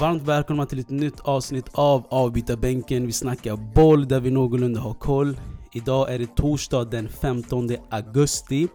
Varmt 0.00 0.22
välkomna 0.22 0.66
till 0.66 0.78
ett 0.78 0.90
nytt 0.90 1.20
avsnitt 1.20 1.68
av 1.72 2.06
Avbytarbänken. 2.08 3.06
Vi 3.06 3.12
snackar 3.12 3.56
boll 3.74 4.08
där 4.08 4.20
vi 4.20 4.30
någorlunda 4.30 4.80
har 4.80 4.94
koll. 4.94 5.40
Idag 5.72 6.14
är 6.14 6.18
det 6.18 6.36
torsdag 6.36 6.84
den 6.84 7.08
15 7.08 7.68
augusti. 7.90 8.68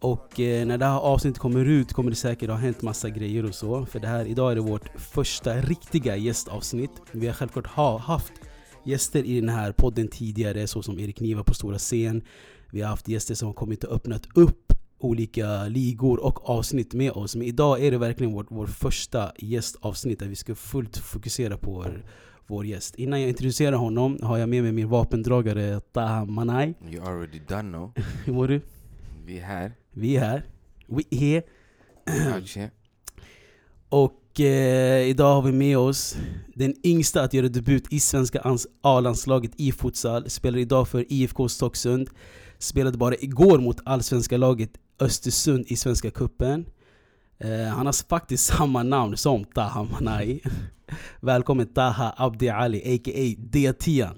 Och 0.00 0.40
eh, 0.40 0.66
när 0.66 0.78
det 0.78 0.84
här 0.84 0.98
avsnittet 0.98 1.38
kommer 1.38 1.64
ut 1.64 1.92
kommer 1.92 2.10
det 2.10 2.16
säkert 2.16 2.50
ha 2.50 2.56
hänt 2.56 2.82
massa 2.82 3.10
grejer 3.10 3.44
och 3.44 3.54
så. 3.54 3.86
För 3.86 4.00
det 4.00 4.08
här, 4.08 4.24
idag 4.24 4.50
är 4.52 4.54
det 4.54 4.60
vårt 4.60 4.88
första 4.98 5.54
riktiga 5.54 6.16
gästavsnitt. 6.16 6.90
Vi 7.12 7.26
har 7.26 7.34
självklart 7.34 7.66
ha, 7.66 7.98
haft 7.98 8.32
gäster 8.86 9.24
i 9.24 9.40
den 9.40 9.48
här 9.48 9.72
podden 9.72 10.08
tidigare, 10.08 10.66
såsom 10.66 10.98
Erik 10.98 11.20
Niva 11.20 11.42
på 11.44 11.54
stora 11.54 11.78
scen. 11.78 12.22
Vi 12.70 12.80
har 12.80 12.88
haft 12.88 13.08
gäster 13.08 13.34
som 13.34 13.46
har 13.46 13.54
kommit 13.54 13.84
och 13.84 13.96
öppnat 13.96 14.26
upp 14.34 14.72
olika 14.98 15.64
ligor 15.64 16.24
och 16.24 16.50
avsnitt 16.50 16.94
med 16.94 17.12
oss. 17.12 17.36
Men 17.36 17.46
idag 17.46 17.84
är 17.84 17.90
det 17.90 17.98
verkligen 17.98 18.32
vårt, 18.32 18.46
vår 18.50 18.66
första 18.66 19.32
gästavsnitt 19.38 20.18
där 20.18 20.28
vi 20.28 20.36
ska 20.36 20.54
fullt 20.54 20.96
fokusera 20.96 21.58
på 21.58 21.70
vår, 21.70 22.04
vår 22.46 22.66
gäst. 22.66 22.94
Innan 22.94 23.20
jag 23.20 23.28
introducerar 23.28 23.76
honom 23.76 24.18
har 24.22 24.38
jag 24.38 24.48
med 24.48 24.62
mig 24.62 24.72
min 24.72 24.88
vapendragare 24.88 25.80
Taha 25.80 26.24
Manai. 26.24 26.74
You 26.90 27.04
already 27.04 27.40
done 27.48 27.62
know. 27.62 27.92
Hur 28.24 28.32
mår 28.32 28.48
du? 28.48 28.60
Vi 29.26 29.38
är 29.38 29.44
här. 29.44 29.72
Vi 29.92 30.16
är 30.16 30.20
här. 30.20 30.44
We 30.86 31.02
here. 31.10 31.42
Yeah. 32.06 32.70
Och 34.36 34.40
eh, 34.40 35.08
idag 35.08 35.34
har 35.34 35.42
vi 35.42 35.52
med 35.52 35.78
oss 35.78 36.16
den 36.54 36.74
yngsta 36.84 37.22
att 37.22 37.34
göra 37.34 37.48
debut 37.48 37.92
i 37.92 38.00
svenska 38.00 38.56
A-landslaget 38.82 39.50
i 39.56 39.72
futsal. 39.72 40.30
Spelar 40.30 40.58
idag 40.58 40.88
för 40.88 41.04
IFK 41.12 41.48
Stocksund. 41.48 42.10
Spelade 42.58 42.98
bara 42.98 43.14
igår 43.14 43.58
mot 43.58 43.80
allsvenska 43.84 44.36
laget 44.36 44.70
Östersund 45.00 45.64
i 45.68 45.76
Svenska 45.76 46.10
Cupen. 46.10 46.66
Eh, 47.38 47.50
han 47.66 47.86
har 47.86 48.08
faktiskt 48.08 48.44
samma 48.56 48.82
namn 48.82 49.16
som 49.16 49.44
Taha 49.44 49.84
Manai. 49.92 50.40
Välkommen 51.20 51.66
Taha 51.66 52.14
Abdi 52.16 52.48
Ali, 52.48 52.78
a.k.a. 52.94 53.34
D10. 53.50 54.08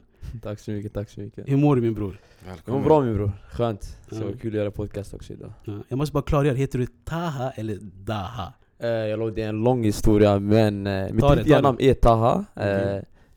Tack 0.42 0.60
så 0.60 0.70
mycket, 0.70 0.94
tack 0.94 1.10
så 1.10 1.20
mycket. 1.20 1.48
Hur 1.48 1.56
mår 1.56 1.76
du 1.76 1.82
min 1.82 1.94
bror? 1.94 2.20
Jag 2.44 2.50
Välkommen. 2.50 2.80
mår 2.80 2.88
bra 2.88 3.00
min 3.00 3.14
bror, 3.14 3.32
skönt. 3.52 3.82
Så 4.10 4.14
Ja. 4.14 4.26
kul 4.40 4.50
att 4.50 4.56
göra 4.58 4.70
podcast 4.70 5.14
också 5.14 5.32
idag. 5.32 5.52
Ja, 5.64 5.72
Jag 5.88 5.96
måste 5.96 6.12
bara 6.12 6.22
klargöra, 6.22 6.54
heter 6.54 6.78
du 6.78 6.86
Taha 7.04 7.50
eller 7.50 7.78
Daha? 8.04 8.52
Eh, 8.78 8.88
jag 8.88 9.18
låg, 9.18 9.34
det 9.34 9.42
är 9.42 9.48
en 9.48 9.62
lång 9.64 9.84
historia 9.84 10.38
men 10.38 10.86
eh, 10.86 11.12
mitt 11.12 11.24
riktiga 11.24 11.60
namn 11.60 11.78
är 11.80 11.94
Taha. 11.94 12.44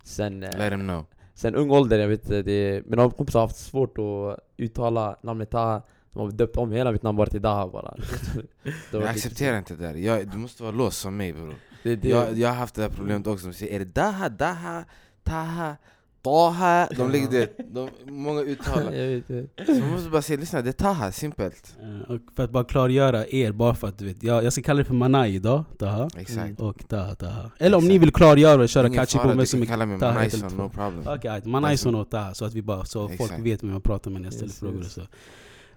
Sen, 0.03 0.43
eh, 0.43 0.57
Let 0.57 0.73
him 0.73 0.79
know. 0.79 1.05
sen 1.33 1.55
ung 1.55 1.71
ålder, 1.71 1.99
jag 1.99 2.07
vet 2.07 2.23
inte, 2.23 2.41
det, 2.41 2.83
mina 2.85 3.09
kompisar 3.09 3.39
har 3.39 3.47
haft 3.47 3.59
svårt 3.59 3.97
att 3.97 4.39
uttala 4.57 5.15
namnet 5.21 5.49
Taha. 5.49 5.81
De 6.13 6.19
har 6.19 6.31
döpt 6.31 6.57
om 6.57 6.71
hela 6.71 6.91
mitt 6.91 7.03
namn 7.03 7.17
bara 7.17 7.27
till 7.27 7.41
Daha 7.41 7.67
bara. 7.67 7.95
Det 8.63 8.97
var 8.97 9.01
Jag 9.01 9.09
accepterar 9.09 9.57
inte 9.57 9.73
det 9.75 9.87
där. 9.87 9.93
Jag, 9.93 10.27
du 10.27 10.37
måste 10.37 10.63
vara 10.63 10.75
låst 10.75 10.99
som 11.01 11.17
mig 11.17 11.33
bror. 11.33 11.53
Jag, 11.83 12.37
jag 12.37 12.49
har 12.49 12.55
haft 12.55 12.75
det 12.75 12.81
här 12.81 12.89
problemet 12.89 13.27
också. 13.27 13.47
De 13.47 13.53
säger 13.53 13.75
är 13.75 13.79
det 13.79 13.85
Daha, 13.85 14.29
Daha, 14.29 14.83
Taha, 15.23 15.75
Taha? 16.23 16.87
De 16.97 17.11
ligger 17.11 17.29
det. 17.29 17.49
De, 17.73 17.89
många 18.05 18.41
uttalar. 18.41 18.91
jag 18.91 19.07
vet. 19.07 19.27
Så 19.65 19.71
man 19.73 19.91
måste 19.91 20.09
bara 20.09 20.21
säga 20.21 20.39
lyssna, 20.39 20.61
det 20.61 20.69
är 20.69 20.73
Taha, 20.73 21.11
simpelt. 21.11 21.75
Eh, 21.81 22.11
Och 22.15 22.21
för 22.35 22.43
att 22.43 22.51
bara 22.51 22.63
klargöra 22.63 23.27
er, 23.27 23.51
bara 23.51 23.75
för 23.75 23.87
att 23.87 23.97
du 23.97 24.05
vet, 24.05 24.23
jag, 24.23 24.43
jag 24.43 24.53
ska 24.53 24.61
kalla 24.61 24.77
det 24.77 24.85
för 24.85 24.93
Manai 24.93 25.35
idag, 25.35 25.63
Taha. 25.79 26.09
Exakt. 26.17 26.59
Och 26.59 26.87
Taha 26.87 27.15
Taha. 27.15 27.51
Eller 27.57 27.77
om 27.77 27.83
ni 27.83 27.89
Exakt. 27.89 28.03
vill 28.03 28.11
klargöra 28.13 28.61
och 28.61 28.69
köra 28.69 28.87
Ingen 28.87 28.99
catchy 28.99 29.17
på 29.17 29.23
fara, 29.23 29.35
mig 29.35 29.45
du 29.45 29.51
kan 29.51 29.61
är 29.61 29.65
kalla 29.65 29.85
mig 29.85 29.99
Taha 29.99 30.13
Manajson, 30.13 30.39
1 30.47 30.53
eller 30.53 30.63
no 30.63 30.69
2. 30.69 30.75
problem. 30.75 31.01
Okej, 31.17 31.37
okay, 31.37 31.51
Manaison 31.51 31.95
och 31.95 32.09
Taha, 32.09 32.33
så 32.33 32.45
att 32.45 32.53
vi 32.53 32.61
bara, 32.61 32.85
så 32.85 33.09
folk 33.09 33.33
vet 33.39 33.63
vem 33.63 33.71
jag 33.71 33.83
pratar 33.83 34.11
med 34.11 34.21
när 34.21 34.27
jag 34.27 34.33
ställer 34.33 34.49
Yes, 34.49 34.59
frågor 34.59 34.77
och 34.77 34.83
yes. 34.83 34.93
så. 34.93 35.01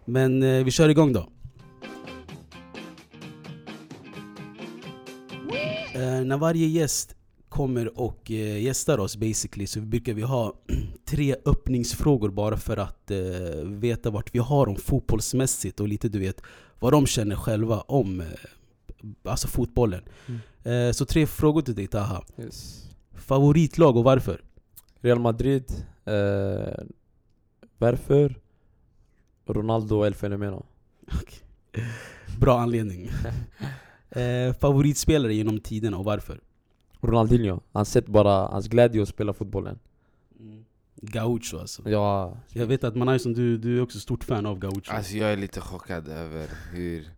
Men 0.04 0.42
eh, 0.42 0.64
vi 0.64 0.70
kör 0.70 0.88
igång 0.88 1.12
då. 1.12 1.28
Eh, 5.94 6.00
när 6.24 6.36
varje 6.36 6.66
gäst 6.66 7.14
kommer 7.54 7.98
och 7.98 8.30
eh, 8.30 8.62
gästar 8.62 8.98
oss 8.98 9.16
basically 9.16 9.66
så 9.66 9.80
brukar 9.80 10.14
vi 10.14 10.22
ha 10.22 10.54
tre 11.04 11.36
öppningsfrågor 11.44 12.30
bara 12.30 12.56
för 12.56 12.76
att 12.76 13.10
eh, 13.10 13.18
veta 13.64 14.10
vart 14.10 14.34
vi 14.34 14.38
har 14.38 14.66
dem 14.66 14.76
fotbollsmässigt 14.76 15.80
och 15.80 15.88
lite 15.88 16.08
du 16.08 16.18
vet 16.18 16.42
vad 16.78 16.92
de 16.92 17.06
känner 17.06 17.36
själva 17.36 17.80
om 17.80 18.20
eh, 18.20 18.26
alltså 19.22 19.48
fotbollen. 19.48 20.02
Mm. 20.26 20.88
Eh, 20.88 20.92
så 20.92 21.04
tre 21.04 21.26
frågor 21.26 21.62
till 21.62 21.74
dig 21.74 21.86
Taha. 21.86 22.24
Yes. 22.38 22.88
Favoritlag 23.12 23.96
och 23.96 24.04
varför? 24.04 24.40
Real 25.00 25.18
Madrid, 25.18 25.64
eh, 26.04 26.84
varför? 27.78 28.34
Ronaldo 29.46 30.06
El 30.06 30.14
Fenomeno. 30.14 30.66
Bra 32.40 32.60
anledning. 32.60 33.10
eh, 34.10 34.52
favoritspelare 34.60 35.34
genom 35.34 35.60
tiden 35.60 35.94
och 35.94 36.04
varför? 36.04 36.40
Ronaldinho, 37.06 37.60
han 37.72 37.84
sett 37.84 38.06
bara 38.06 38.46
hans 38.46 38.68
glädje 38.68 39.02
att 39.02 39.08
spela 39.08 39.32
fotbollen. 39.32 39.78
Gaucho 40.96 41.58
alltså. 41.58 41.82
Ja, 41.90 42.36
Jag 42.48 42.66
vet 42.66 42.84
att 42.84 42.96
Manai 42.96 43.18
som 43.18 43.34
du, 43.34 43.58
du 43.58 43.78
är 43.78 43.82
också 43.82 43.98
stort 43.98 44.24
fan 44.24 44.46
av 44.46 44.58
Gaucho. 44.58 44.92
Alltså 44.92 45.16
jag 45.16 45.32
är 45.32 45.36
lite 45.36 45.60
chockad 45.60 46.08
över 46.08 46.48
hur 46.72 47.08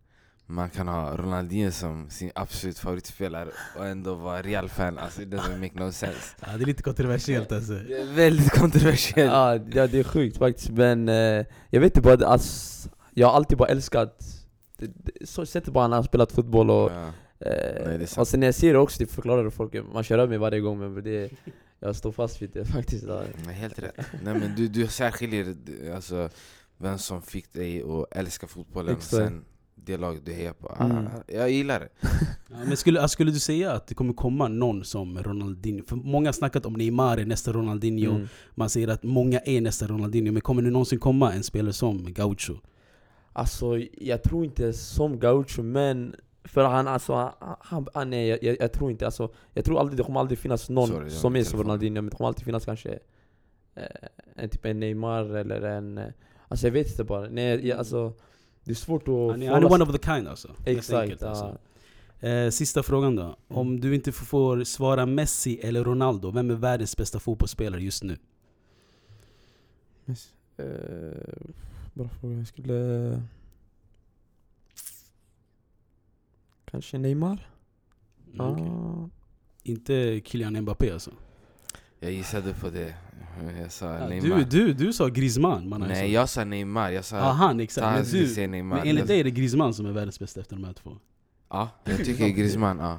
man 0.46 0.70
kan 0.70 0.88
ha 0.88 1.16
Ronaldinho 1.16 1.70
som 1.70 2.10
sin 2.10 2.30
absolut 2.34 2.78
favoritspelare 2.78 3.48
och 3.78 3.86
ändå 3.86 4.14
vara 4.14 4.42
Real-fan. 4.42 4.98
Alltså 4.98 5.22
it 5.22 5.28
doesn't 5.28 5.58
make 5.60 5.84
no 5.84 5.92
sense. 5.92 6.36
Ja, 6.41 6.46
det 6.56 6.64
är 6.64 6.66
lite 6.66 6.82
kontroversiellt 6.82 7.52
alltså. 7.52 7.72
Det 7.72 8.00
är 8.00 8.14
väldigt 8.14 8.50
kontroversiellt. 8.50 9.32
ja, 9.32 9.54
ja 9.54 9.86
det 9.86 9.98
är 9.98 10.04
sjukt 10.04 10.36
faktiskt 10.38 10.70
men 10.70 11.08
eh, 11.08 11.44
jag 11.70 11.80
vet 11.80 11.96
inte 11.96 12.00
bara, 12.00 12.26
alltså, 12.26 12.88
jag 13.14 13.26
har 13.26 13.34
alltid 13.34 13.58
bara 13.58 13.69
älskat 13.69 14.22
så 15.25 15.46
sättet 15.46 15.72
bara 15.72 15.82
han 15.84 15.92
har 15.92 16.02
spelat 16.02 16.32
fotboll 16.32 16.70
och 16.70 16.91
Ja. 16.92 17.12
Nej, 17.41 17.98
det 17.98 18.04
är 18.04 18.06
sant. 18.06 18.19
och 18.19 18.28
sen 18.28 18.41
när 18.41 18.47
jag 18.47 18.54
ser 18.54 18.72
det 18.72 18.78
också, 18.78 18.97
det 18.98 19.06
förklarar 19.06 19.44
det 19.44 19.50
folk, 19.50 19.74
man 19.92 20.04
kör 20.04 20.19
över 20.19 20.28
mig 20.28 20.38
varje 20.38 20.60
gång 20.60 20.78
men 20.78 21.04
det, 21.04 21.30
jag 21.80 21.97
står 21.97 22.12
fast 22.12 22.42
vid 22.42 22.50
det 22.50 22.64
faktiskt. 22.74 23.06
Nej, 23.47 23.54
helt 23.54 23.78
rätt. 23.78 23.94
Nej 24.24 24.34
men 24.34 24.54
du, 24.56 24.69
du 24.69 24.86
särskiljer 24.86 25.56
alltså, 25.94 26.28
vem 26.78 26.98
som 26.98 27.22
fick 27.22 27.52
dig 27.52 27.82
att 27.82 28.16
älska 28.16 28.46
fotbollen 28.46 28.94
Exakt. 28.96 29.10
sen 29.10 29.44
det 29.86 29.96
lag 29.96 30.19
du 30.25 30.32
hejar 30.32 30.52
på. 30.52 30.76
Mm. 30.80 30.96
Ah, 30.96 31.22
jag 31.26 31.50
gillar 31.50 31.80
det. 31.80 31.88
Ja, 32.50 32.56
men 32.66 32.76
skulle, 32.76 33.00
alltså, 33.00 33.12
skulle 33.12 33.30
du 33.30 33.38
säga 33.38 33.72
att 33.72 33.86
det 33.86 33.94
kommer 33.94 34.12
komma 34.12 34.48
någon 34.48 34.84
som 34.84 35.22
Ronaldinho? 35.22 35.84
För 35.86 35.96
många 35.96 36.28
har 36.28 36.32
snackat 36.32 36.66
om 36.66 36.72
Neymar 36.72 37.19
är 37.19 37.25
nästa 37.25 37.52
Ronaldinho. 37.52 38.14
Mm. 38.14 38.28
Man 38.54 38.70
säger 38.70 38.88
att 38.88 39.02
många 39.02 39.38
är 39.38 39.60
nästa 39.60 39.86
Ronaldinho. 39.86 40.32
Men 40.32 40.42
kommer 40.42 40.62
det 40.62 40.70
någonsin 40.70 40.98
komma 40.98 41.32
en 41.32 41.42
spelare 41.42 41.72
som 41.72 42.12
Gaucho? 42.12 42.54
Alltså 43.32 43.78
jag 43.98 44.22
tror 44.22 44.44
inte 44.44 44.72
som 44.72 45.19
Gaucho 45.19 45.62
men 45.62 46.14
för 46.48 46.64
han 46.64 46.88
alltså, 46.88 47.32
han, 47.60 47.86
han, 47.94 48.12
är, 48.12 48.26
jag, 48.26 48.42
jag, 48.42 48.56
jag 48.60 48.72
tror 48.72 48.90
inte 48.90 49.06
alltså, 49.06 49.32
jag 49.54 49.64
tror 49.64 49.80
aldrig 49.80 49.98
det 49.98 50.02
kommer 50.02 50.20
aldrig 50.20 50.38
finnas 50.38 50.70
någon 50.70 50.88
Sorry, 50.88 51.10
som 51.10 51.36
är 51.36 51.44
som. 51.44 51.62
Ronaldinho, 51.62 52.02
men 52.02 52.10
det 52.10 52.16
kommer 52.16 52.28
alltid 52.28 52.44
finnas 52.44 52.64
kanske 52.64 52.98
eh, 53.74 53.82
en 54.36 54.48
typ 54.48 54.64
en 54.64 54.80
Neymar 54.80 55.36
eller 55.36 55.62
en, 55.62 55.98
eh, 55.98 56.06
alltså 56.48 56.66
jag 56.66 56.72
vet 56.72 56.90
inte 56.90 57.04
bara, 57.04 57.28
nej 57.28 57.66
jag, 57.68 57.78
alltså 57.78 58.12
det 58.64 58.70
är 58.70 58.74
svårt 58.74 59.08
att 59.08 59.30
Han 59.30 59.42
är, 59.42 59.50
han 59.50 59.64
är 59.64 59.72
one 59.72 59.84
of 59.84 59.92
the 59.92 60.12
kind 60.12 60.28
alltså. 60.28 60.48
Exakt, 60.64 61.02
enkelt, 61.02 61.22
alltså. 61.22 61.44
ja. 61.44 62.28
Eh, 62.28 62.50
sista 62.50 62.82
frågan 62.82 63.16
då. 63.16 63.36
Om 63.48 63.80
du 63.80 63.94
inte 63.94 64.12
får 64.12 64.64
svara 64.64 65.06
Messi 65.06 65.60
eller 65.62 65.84
Ronaldo, 65.84 66.30
vem 66.30 66.50
är 66.50 66.54
världens 66.54 66.96
bästa 66.96 67.18
fotbollsspelare 67.18 67.80
just 67.80 68.02
nu? 68.02 68.16
Eh, 70.56 70.64
bra 71.94 72.08
fråga, 72.08 72.36
jag 72.36 72.46
skulle... 72.46 73.22
Kanske 76.76 76.98
Neymar? 76.98 77.50
Mm, 78.34 78.47
okej. 78.47 78.64
Ah. 78.64 79.09
Inte 79.62 80.20
Kylian 80.25 80.60
Mbappé 80.60 80.91
alltså? 80.92 81.10
Jag 82.00 82.12
gissade 82.12 82.54
på 82.54 82.70
det. 82.70 82.94
Jag 83.60 83.72
sa 83.72 83.98
Ja, 83.98 84.09
Neymar. 84.09 84.38
du, 84.38 84.44
du, 84.44 84.72
du 84.72 84.92
sa 84.92 85.09
Griezmann 85.09 85.69
man 85.69 85.81
Nej 85.81 86.12
jag 86.12 86.28
sa 86.28 86.44
Neymar, 86.44 86.90
jag 86.90 87.05
sa 87.05 87.32
han 87.32 87.61
exakt. 87.61 88.12
Men, 88.12 88.25
du, 88.25 88.46
Neymar. 88.46 88.76
men 88.76 88.87
enligt 88.88 89.06
dig 89.06 89.20
är 89.20 89.25
det 89.25 89.31
Griezmann 89.31 89.75
som 89.75 89.87
är 89.87 89.93
världens 89.93 90.19
bästa 90.20 90.40
efter 90.40 90.56
de 90.56 90.64
här 90.64 90.73
två. 90.73 90.96
Ja, 91.49 91.69
jag 91.84 91.96
tycker 92.05 92.28
Griezmann, 92.28 92.78
ja. 92.78 92.99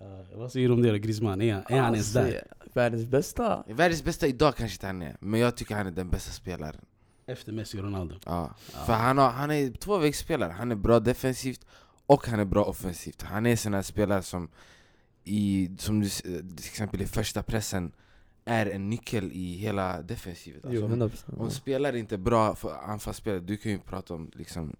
Ja, 0.00 0.24
vad 0.34 0.52
säger 0.52 0.68
du 0.68 0.74
om 0.74 0.82
det 0.82 0.90
då? 0.90 0.96
Griezmann? 0.98 1.40
Är, 1.40 1.54
han- 1.54 1.62
är 1.68 1.80
han 1.80 1.94
ens 1.94 2.16
Alltså, 2.16 2.32
där? 2.32 2.42
Världens 2.74 3.06
bästa? 3.06 3.64
Världens 3.68 4.04
bästa 4.04 4.26
idag 4.26 4.56
kanske 4.56 4.74
inte 4.74 4.86
han 4.86 5.02
är, 5.02 5.16
men 5.20 5.40
jag 5.40 5.56
tycker 5.56 5.74
han 5.74 5.86
är 5.86 5.90
den 5.90 6.08
bästa 6.08 6.32
spelaren. 6.32 6.80
Efter 7.26 7.52
Messi 7.52 7.78
och 7.78 7.82
Ronaldo? 7.84 8.14
Ja. 8.26 8.54
Ja. 8.74 8.78
För 8.86 8.92
han, 8.92 9.18
har, 9.18 9.30
han 9.30 9.50
är 9.50 9.70
tvåvägsspelare, 9.70 10.52
han 10.52 10.70
är 10.70 10.76
bra 10.76 11.00
defensivt 11.00 11.66
och 12.14 12.26
han 12.26 12.40
är 12.40 12.44
bra 12.44 12.64
offensivt. 12.64 13.22
Han 13.22 13.46
är 13.46 13.56
sån 13.56 13.74
här 13.74 13.82
spelare 13.82 14.22
som, 14.22 14.48
i, 15.24 15.70
som 15.78 16.00
du, 16.00 16.06
s- 16.06 16.22
till 16.22 16.54
exempel 16.58 17.02
i 17.02 17.06
första 17.06 17.42
pressen, 17.42 17.92
är 18.44 18.66
en 18.66 18.90
nyckel 18.90 19.32
i 19.32 19.52
hela 19.56 20.02
defensivet. 20.02 20.62
Jo, 20.68 20.84
Alltså, 21.02 21.26
100% 21.28 21.40
om 21.40 21.50
spelare 21.50 21.98
inte 21.98 22.14
är 22.14 22.18
bra 22.18 22.54
för 22.54 22.74
anfallsspelare, 22.84 23.40
du 23.40 23.56
kan 23.56 23.72
ju 23.72 23.78
prata 23.78 24.14
om 24.14 24.30
liksom, 24.34 24.76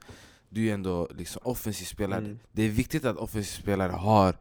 du 0.48 0.68
är 0.68 0.74
ändå 0.74 1.08
liksom 1.18 1.42
offensiv 1.44 1.84
spelare. 1.84 2.20
Mm. 2.24 2.38
Det 2.52 2.62
är 2.62 2.68
viktigt 2.68 3.04
att 3.04 3.16
offensiv 3.16 3.62
spelare 3.62 3.92
har 3.92 4.36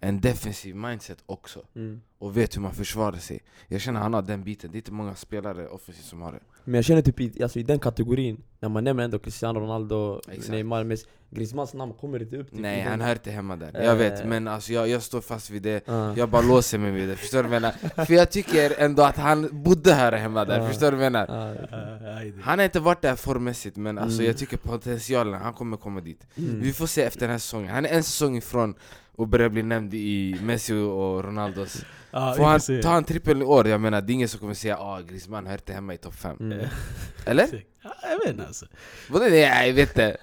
en 0.00 0.20
defensiv 0.20 0.76
mindset 0.76 1.18
också 1.26 1.62
Mm. 1.76 2.00
och 2.18 2.36
vet 2.36 2.56
hur 2.56 2.60
man 2.60 2.74
försvarar 2.74 3.16
sig. 3.16 3.40
Jag 3.68 3.80
känner 3.80 3.98
att 4.00 4.02
han 4.04 4.14
har 4.14 4.22
den 4.22 4.44
biten, 4.44 4.70
det 4.72 4.76
är 4.76 4.80
inte 4.80 4.92
många 4.92 5.14
spelare 5.14 5.68
offensivt 5.68 6.04
som 6.06 6.22
har 6.22 6.32
det. 6.32 6.40
Men 6.64 6.74
jag 6.74 6.84
känner 6.84 7.02
typ 7.02 7.20
i, 7.20 7.42
alltså, 7.42 7.58
i 7.58 7.62
den 7.62 7.78
kategorin, 7.78 8.42
när 8.60 8.68
man 8.68 8.84
nämner 8.84 9.04
ändå 9.04 9.18
Cristiano 9.18 9.60
Ronaldo, 9.60 10.20
Exakt. 10.28 10.48
Neymar, 10.48 10.84
Messi 10.84 11.06
Griezmanns 11.30 11.74
namn 11.74 11.92
kommer 11.92 12.22
inte 12.22 12.36
upp 12.36 12.50
typ, 12.50 12.60
Nej 12.60 12.80
han 12.82 13.00
hör 13.00 13.12
inte 13.12 13.30
hemma 13.30 13.56
där, 13.56 13.70
Eh. 13.76 13.84
jag 13.84 13.96
vet 13.96 14.26
men 14.26 14.48
alltså 14.48 14.72
jag, 14.72 14.88
jag 14.88 15.02
står 15.02 15.20
fast 15.20 15.50
vid 15.50 15.62
det 15.62 15.82
Ja. 15.86 16.16
Jag 16.16 16.28
bara 16.28 16.42
låser 16.42 16.78
mig 16.78 16.90
vid 16.90 17.08
det, 17.08 17.16
förstår 17.16 17.42
du 17.42 17.48
vad 17.48 17.54
jag 17.56 17.62
menar? 17.62 18.04
För 18.04 18.14
jag 18.14 18.30
tycker 18.30 18.74
ändå 18.78 19.02
att 19.02 19.16
han 19.16 19.48
borde 19.62 19.94
höra 19.94 20.16
hemma 20.16 20.44
där, 20.44 20.58
Ja. 20.60 20.68
förstår 20.68 20.90
du 20.90 20.96
vad 20.96 21.06
jag 21.06 21.12
menar? 21.12 21.52
Uh, 21.52 22.40
Han 22.42 22.58
har 22.58 22.64
inte 22.64 22.80
varit 22.80 23.02
där 23.02 23.16
formmässigt 23.16 23.76
men 23.76 23.98
alltså 23.98 24.18
Mm. 24.18 24.26
jag 24.26 24.36
tycker 24.38 24.56
potentialen, 24.56 25.34
han 25.40 25.52
kommer 25.54 25.76
komma 25.76 26.00
dit 26.00 26.26
Mm. 26.36 26.60
Vi 26.60 26.72
får 26.72 26.86
se 26.86 27.02
efter 27.02 27.20
den 27.20 27.30
här 27.30 27.38
säsongen, 27.38 27.70
han 27.74 27.86
är 27.86 27.90
en 27.90 28.02
säsong 28.02 28.36
ifrån 28.36 28.74
att 29.18 29.28
börja 29.28 29.48
bli 29.50 29.62
nämnd 29.62 29.94
i 29.94 30.36
Messi 30.42 30.72
och 30.74 31.24
Ronaldos 31.24 31.76
vi 32.10 32.18
Får 32.36 32.44
han, 32.44 32.60
se. 32.60 32.82
ta 32.82 32.88
han 32.88 33.04
trippel 33.04 33.42
i 33.42 33.44
år, 33.44 33.68
jag 33.68 33.80
menar 33.80 34.00
det 34.02 34.12
är 34.12 34.14
ingen 34.14 34.28
som 34.28 34.40
kommer 34.40 34.54
säga 34.54 34.76
ah 34.78 35.00
Griezmann 35.00 35.46
hör 35.46 35.54
inte 35.54 35.72
hemma 35.72 35.94
i 35.94 35.98
topp 35.98 36.14
5 36.14 36.36
Mm. 36.40 36.66
Eller? 37.26 37.64
Ja, 37.82 37.94
jag 38.10 38.18
vet 38.18 38.28
inte 38.30 38.46
alltså. 38.46 38.66
Vadå? 39.10 39.24
Nej 39.24 39.66
jag 39.68 39.74
vet 39.74 39.88
inte 39.88 40.16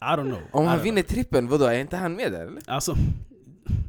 I 0.00 0.04
don't 0.04 0.22
know. 0.24 0.40
Om 0.52 0.64
I 0.64 0.66
han 0.66 0.82
vinner 0.82 1.02
trippeln, 1.02 1.48
vadå? 1.48 1.64
Är 1.64 1.78
inte 1.78 1.96
han 1.96 2.12
med 2.16 2.32
där 2.32 2.46
eller? 2.46 2.60
Alltså, 2.66 2.96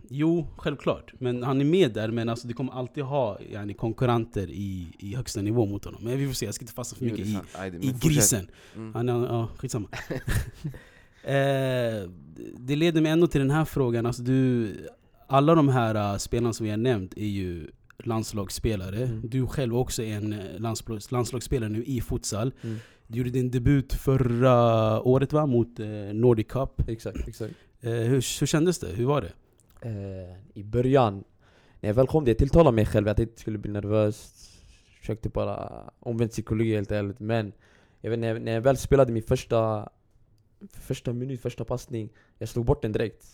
jo, 0.09 0.47
självklart. 0.57 1.13
Men 1.19 1.43
han 1.43 1.61
är 1.61 1.65
med 1.65 1.93
där, 1.93 2.11
men 2.11 2.29
alltså, 2.29 2.47
du 2.47 2.53
kommer 2.53 2.73
alltid 2.73 3.03
ha 3.03 3.39
yani, 3.51 3.73
konkurrenter 3.73 4.47
i, 4.49 4.87
i 4.99 5.15
högsta 5.15 5.41
nivå 5.41 5.65
mot 5.65 5.85
honom. 5.85 6.03
Men 6.03 6.17
vi 6.17 6.27
får 6.27 6.33
se, 6.33 6.45
jag 6.45 6.55
ska 6.55 6.63
inte 6.63 6.73
fastna 6.73 6.97
för 6.97 7.05
Jo, 7.05 7.11
mycket 7.11 7.27
det 7.53 7.59
är 7.59 7.65
i, 7.67 7.69
det- 7.69 7.77
i 7.77 7.91
fortsätt. 7.91 8.09
grisen. 8.11 8.47
Mm. 8.75 8.95
Han, 8.95 9.09
är- 9.09 9.25
ja, 9.27 9.47
skitsamma. 9.57 9.87
eh, 11.27 12.09
det 12.57 12.75
leder 12.75 13.01
mig 13.01 13.11
ändå 13.11 13.27
till 13.27 13.41
den 13.41 13.51
här 13.51 13.65
frågan. 13.65 14.05
Alltså, 14.05 14.21
du, 14.21 14.71
alla 15.27 15.55
de 15.55 15.69
här 15.69 16.13
uh, 16.13 16.17
spelarna 16.17 16.53
som 16.53 16.63
vi 16.63 16.69
har 16.69 16.77
nämnt 16.77 17.13
är 17.17 17.27
ju 17.27 17.67
landslagsspelare. 18.03 19.03
Mm. 19.03 19.21
Du 19.23 19.47
själv 19.47 19.77
också 19.77 20.03
är 20.03 20.15
en 20.15 20.33
eh, 20.33 20.59
landslags, 20.59 21.11
landslagsspelare 21.11 21.69
nu 21.69 21.83
i 21.83 22.01
futsal. 22.01 22.53
Mm. 22.61 22.77
Du 23.07 23.17
gjorde 23.17 23.29
din 23.29 23.51
debut 23.51 23.93
förra 23.93 25.01
året 25.01 25.33
va? 25.33 25.45
Mot 25.45 25.79
eh, 25.79 25.87
Nordic 26.13 26.47
Cup. 26.47 26.89
Exakt, 26.89 27.27
exakt 27.27 27.53
Eh, 27.81 27.91
hur, 27.91 28.39
hur 28.39 28.47
kändes 28.47 28.79
det? 28.79 28.87
Hur 28.87 29.05
var 29.05 29.21
det? 29.21 29.31
I 30.53 30.63
början, 30.63 31.23
när 31.79 31.89
jag 31.89 31.93
väl 31.93 32.07
kom 32.07 32.25
dit, 32.25 32.29
jag 32.29 32.37
tilltalade 32.37 32.75
mig 32.75 32.85
själv 32.85 33.07
att 33.07 33.19
jag 33.19 33.27
inte 33.27 33.41
skulle 33.41 33.57
bli 33.57 33.71
nervös 33.71 34.33
Försökte 34.99 35.29
bara 35.29 35.83
omvänd 35.99 36.31
psykologi 36.31 36.75
helt 36.75 36.91
ärligt 36.91 37.19
Men 37.19 37.53
jag 38.01 38.09
vet, 38.09 38.19
när, 38.19 38.27
jag, 38.27 38.41
när 38.41 38.51
jag 38.51 38.61
väl 38.61 38.77
spelade 38.77 39.11
min 39.11 39.23
första 39.23 39.89
Första 40.73 41.13
minut, 41.13 41.41
första 41.41 41.65
passning 41.65 42.09
Jag 42.37 42.49
slog 42.49 42.65
bort 42.65 42.81
den 42.81 42.91
direkt 42.91 43.25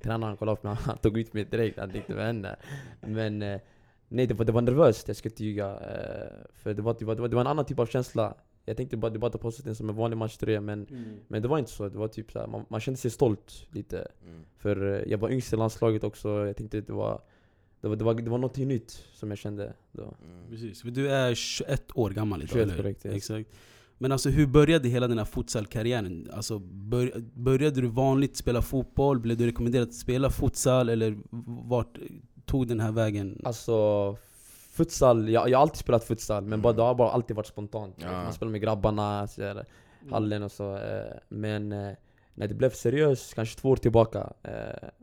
Tränaren 0.00 0.36
kollade 0.36 0.56
på 0.56 0.66
mig, 0.66 0.76
han 0.80 0.98
tog 0.98 1.18
ut 1.18 1.32
mig 1.32 1.44
direkt, 1.44 1.78
han 1.78 1.90
tänkte 1.90 2.14
vad 2.14 2.24
hände? 2.24 2.56
Men 3.00 3.42
eh, 3.42 3.60
nej, 4.08 4.26
det 4.26 4.34
var, 4.34 4.44
det 4.44 4.52
var 4.52 4.62
nervöst, 4.62 5.08
jag 5.08 5.16
ska 5.16 5.28
inte 5.28 5.44
ljuga 5.44 5.70
eh, 5.70 6.46
För 6.54 6.74
det 6.74 6.82
var, 6.82 6.96
det, 6.98 7.04
var, 7.04 7.14
det, 7.14 7.22
var, 7.22 7.40
en 7.40 7.46
annan 7.46 7.64
typ 7.64 7.78
av 7.78 7.86
känsla 7.86 8.34
Jag 8.64 8.76
tänkte 8.76 8.96
bara, 8.96 9.10
det 9.10 9.18
bara 9.18 9.30
ta 9.30 9.38
på 9.38 9.50
sig 9.50 9.64
den 9.64 9.74
som 9.74 9.88
en 9.88 9.96
vanlig 9.96 10.16
matchtröja 10.16 10.60
men, 10.60 10.86
men 11.28 11.42
det 11.42 11.48
var 11.48 11.58
inte 11.58 11.70
så, 11.70 11.88
det 11.88 11.98
var 11.98 12.08
typ 12.08 12.32
så 12.32 12.38
här, 12.38 12.46
man, 12.46 12.64
man 12.68 12.80
kände 12.80 13.00
sig 13.00 13.10
stolt 13.10 13.66
lite 13.70 14.08
Mm. 14.26 14.42
för 14.56 14.94
eh, 14.94 15.10
jag 15.10 15.18
var 15.18 15.30
yngst 15.30 15.52
i 15.52 15.56
landslaget 15.56 16.04
också, 16.04 16.46
jag 16.46 16.56
tänkte 16.56 16.78
att 16.78 16.86
det 16.86 16.92
var 16.92 17.20
det 17.80 17.88
var, 17.88 17.96
det 17.96 18.04
var, 18.04 18.14
det 18.14 18.30
var 18.30 18.38
något 18.38 18.56
nytt 18.56 18.90
som 19.14 19.30
jag 19.30 19.38
kände 19.38 19.72
då. 19.92 20.02
Mm. 20.02 20.48
Precis, 20.50 20.82
för 20.82 20.90
du 20.90 21.10
är 21.10 21.34
21 21.34 21.82
år 21.94 22.10
gammal 22.10 22.42
idag 22.42 22.50
21 22.52 22.62
eller 22.62 22.76
korrekt, 22.76 23.06
yes. 23.06 23.14
Exakt. 23.14 23.50
Men 23.98 24.12
alltså 24.12 24.30
hur 24.30 24.46
började 24.46 24.88
hela 24.88 25.08
den 25.08 25.18
här 25.18 25.24
futsalkarriären? 25.24 26.30
Alltså, 26.32 26.58
bör, 26.58 27.12
började 27.34 27.80
du 27.80 27.86
vanligt 27.88 28.36
spela 28.36 28.62
fotboll? 28.62 29.20
Blev 29.20 29.36
du 29.36 29.46
rekommenderad 29.46 29.88
att 29.88 29.94
spela 29.94 30.30
futsal? 30.30 30.88
Eller 30.88 31.16
vart 31.68 31.98
tog 32.44 32.68
den 32.68 32.80
här 32.80 32.92
vägen? 32.92 33.40
Alltså 33.44 34.16
futsal, 34.70 35.28
jag, 35.28 35.48
jag 35.48 35.58
har 35.58 35.62
alltid 35.62 35.78
spelat 35.78 36.04
futsal 36.04 36.42
men 36.42 36.52
Mm. 36.52 36.62
bara, 36.62 36.72
det 36.72 36.82
har 36.82 36.94
bara 36.94 37.10
alltid 37.10 37.36
varit 37.36 37.46
spontant. 37.46 37.96
Ja. 37.98 38.12
Man 38.12 38.32
spelar 38.32 38.52
med 38.52 38.60
grabbarna, 38.60 39.26
så 39.26 39.42
här, 39.42 39.64
hallen 40.10 40.42
och 40.42 40.52
så. 40.52 40.74
Eh, 40.76 41.16
men 41.28 41.72
eh, 41.72 41.92
när 42.38 42.48
det 42.48 42.54
blev 42.54 42.70
seriöst, 42.70 43.34
kanske 43.34 43.58
två 43.58 43.68
år 43.68 43.76
tillbaka, 43.76 44.32
eh, 44.42 44.52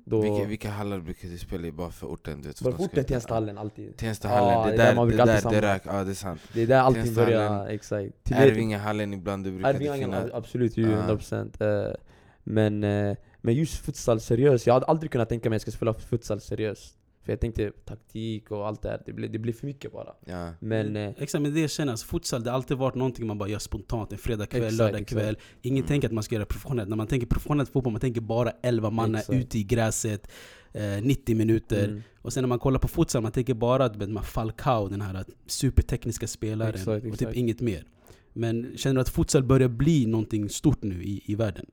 då... 0.06 0.22
Vilka, 0.22 0.46
vilka 0.46 0.70
hallar 0.70 1.00
brukar 1.00 1.28
du 1.28 1.38
spela 1.38 1.68
i 1.68 1.72
bara 1.72 1.92
för 1.92 2.08
orten? 2.08 2.42
Du 2.42 2.48
vet, 2.48 2.60
För 2.60 2.72
forten 2.72 3.06
Tenstahallen 3.06 3.58
alltid. 3.58 3.98
Tenstahallen, 3.98 4.54
Ja, 4.54 4.66
det, 4.66 4.72
det 4.72 4.74
är 4.74 4.78
där, 4.78 4.86
där 4.86 4.96
man 4.96 5.08
det 5.08 5.10
brukar 5.10 5.26
där, 5.26 5.36
alltid 5.36 5.52
det 5.52 5.74
rök, 5.74 5.82
ja 5.86 6.04
det 6.04 6.12
är 6.12 6.16
sant 6.16 6.42
Det 6.54 6.62
är 6.62 6.68
där 6.68 6.80
allting 6.80 7.14
börjar, 7.14 7.68
exakt. 7.68 8.32
Ärvingahallen 8.32 9.14
ibland, 9.14 9.44
det 9.44 9.52
brukar 9.52 9.74
det 9.74 9.76
Ärvingangen, 9.76 10.12
finnas 10.12 10.34
absolut, 10.34 10.78
ju, 10.78 10.92
Ja. 10.92 11.08
100% 11.08 11.88
eh, 11.90 11.96
men, 12.44 12.84
eh, 12.84 13.16
men 13.42 13.54
just 13.54 13.86
futsal 13.86 14.20
seriöst, 14.20 14.68
jag 14.68 14.74
hade 14.74 14.86
aldrig 14.86 15.12
kunnat 15.12 15.30
tänka 15.30 15.50
mig 15.50 15.56
att 15.56 15.62
jag 15.66 15.74
ska 15.74 15.78
spela 15.78 15.94
futsal 15.94 16.42
seriöst 16.42 16.98
För 17.24 17.32
jag 17.32 17.40
tänkte 17.40 17.72
taktik 17.86 18.52
och 18.52 18.68
allt 18.68 18.82
det 18.82 18.90
här, 18.90 19.02
det 19.06 19.14
blir, 19.14 19.30
det 19.30 19.40
blir 19.40 19.54
för 19.54 19.66
mycket 19.66 19.92
bara 19.92 20.14
ja. 20.26 20.54
Men 20.60 20.96
eh, 20.96 21.10
Exakt, 21.18 21.42
men 21.42 21.54
det 21.54 21.68
känns. 21.72 22.04
Futsal 22.04 22.44
det 22.44 22.50
har 22.50 22.56
alltid 22.56 22.78
varit 22.78 22.96
någonting 22.96 23.28
man 23.28 23.38
bara 23.38 23.50
gör 23.50 23.60
spontant. 23.60 24.12
En 24.12 24.18
fredagkväll, 24.18 24.64
Exakt, 24.64 24.78
lördagkväll. 24.78 25.38
Ingen 25.62 25.78
Mm. 25.78 25.88
tänker 25.88 26.08
att 26.08 26.14
man 26.14 26.24
ska 26.24 26.36
göra 26.36 26.46
professionellt. 26.46 26.90
När 26.90 26.96
man 26.98 27.08
tänker 27.08 27.28
professionellt 27.28 27.70
fotboll, 27.70 27.94
man 27.94 28.00
tänker 28.02 28.22
bara 28.22 28.52
11 28.64 28.90
manna 28.90 29.20
Exakt. 29.20 29.40
ute 29.40 29.60
i 29.60 29.64
gräset. 29.64 30.28
Eh, 30.74 31.04
90 31.04 31.36
minuter. 31.36 31.88
mm, 31.88 32.02
Och 32.22 32.34
sen 32.34 32.44
när 32.44 32.48
man 32.48 32.60
kollar 32.60 32.80
på 32.80 32.88
futsal, 32.88 33.22
man 33.22 33.32
tänker 33.32 33.54
bara 33.54 33.86
att 33.86 34.10
man 34.10 34.24
Falcao, 34.24 34.88
den 34.88 35.02
här 35.02 35.26
supertekniska 35.48 36.28
spelaren. 36.28 36.74
Exakt, 36.74 36.88
Och 37.06 37.12
typ 37.12 37.14
exakt. 37.14 37.36
inget 37.38 37.62
mer. 37.62 37.86
Men 38.34 38.78
känner 38.78 38.96
du 38.96 39.02
att 39.02 39.10
futsal 39.10 39.44
börjar 39.44 39.68
bli 39.70 40.06
någonting 40.06 40.50
stort 40.50 40.84
nu 40.84 41.04
i, 41.04 41.22
i 41.26 41.36
världen? 41.36 41.66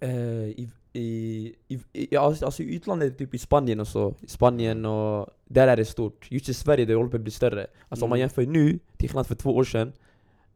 eh, 0.00 0.10
i, 0.48 0.68
i, 0.92 1.54
i, 1.68 1.80
i, 1.92 2.08
ja, 2.10 2.20
alltså, 2.20 2.44
alltså 2.44 2.62
i 2.62 2.74
utlandet, 2.76 3.18
typ 3.18 3.34
i 3.34 3.38
Spanien 3.38 3.80
och 3.80 3.88
så, 3.88 4.14
i 4.20 4.26
Spanien 4.26 4.84
och 4.86 5.28
där 5.44 5.68
är 5.68 5.76
det 5.76 5.84
stort 5.84 6.30
Just 6.30 6.48
i 6.48 6.54
Sverige, 6.54 6.84
det 6.84 6.94
håller 6.94 7.10
på 7.10 7.16
att 7.16 7.22
bli 7.22 7.30
större 7.32 7.66
Alltså 7.88 8.04
om 8.04 8.08
man 8.10 8.16
Mm. 8.16 8.20
jämför 8.20 8.46
nu, 8.46 8.78
till 8.96 9.08
skillnad 9.08 9.26
för 9.26 9.34
två 9.34 9.56
år 9.56 9.64
sedan 9.64 9.92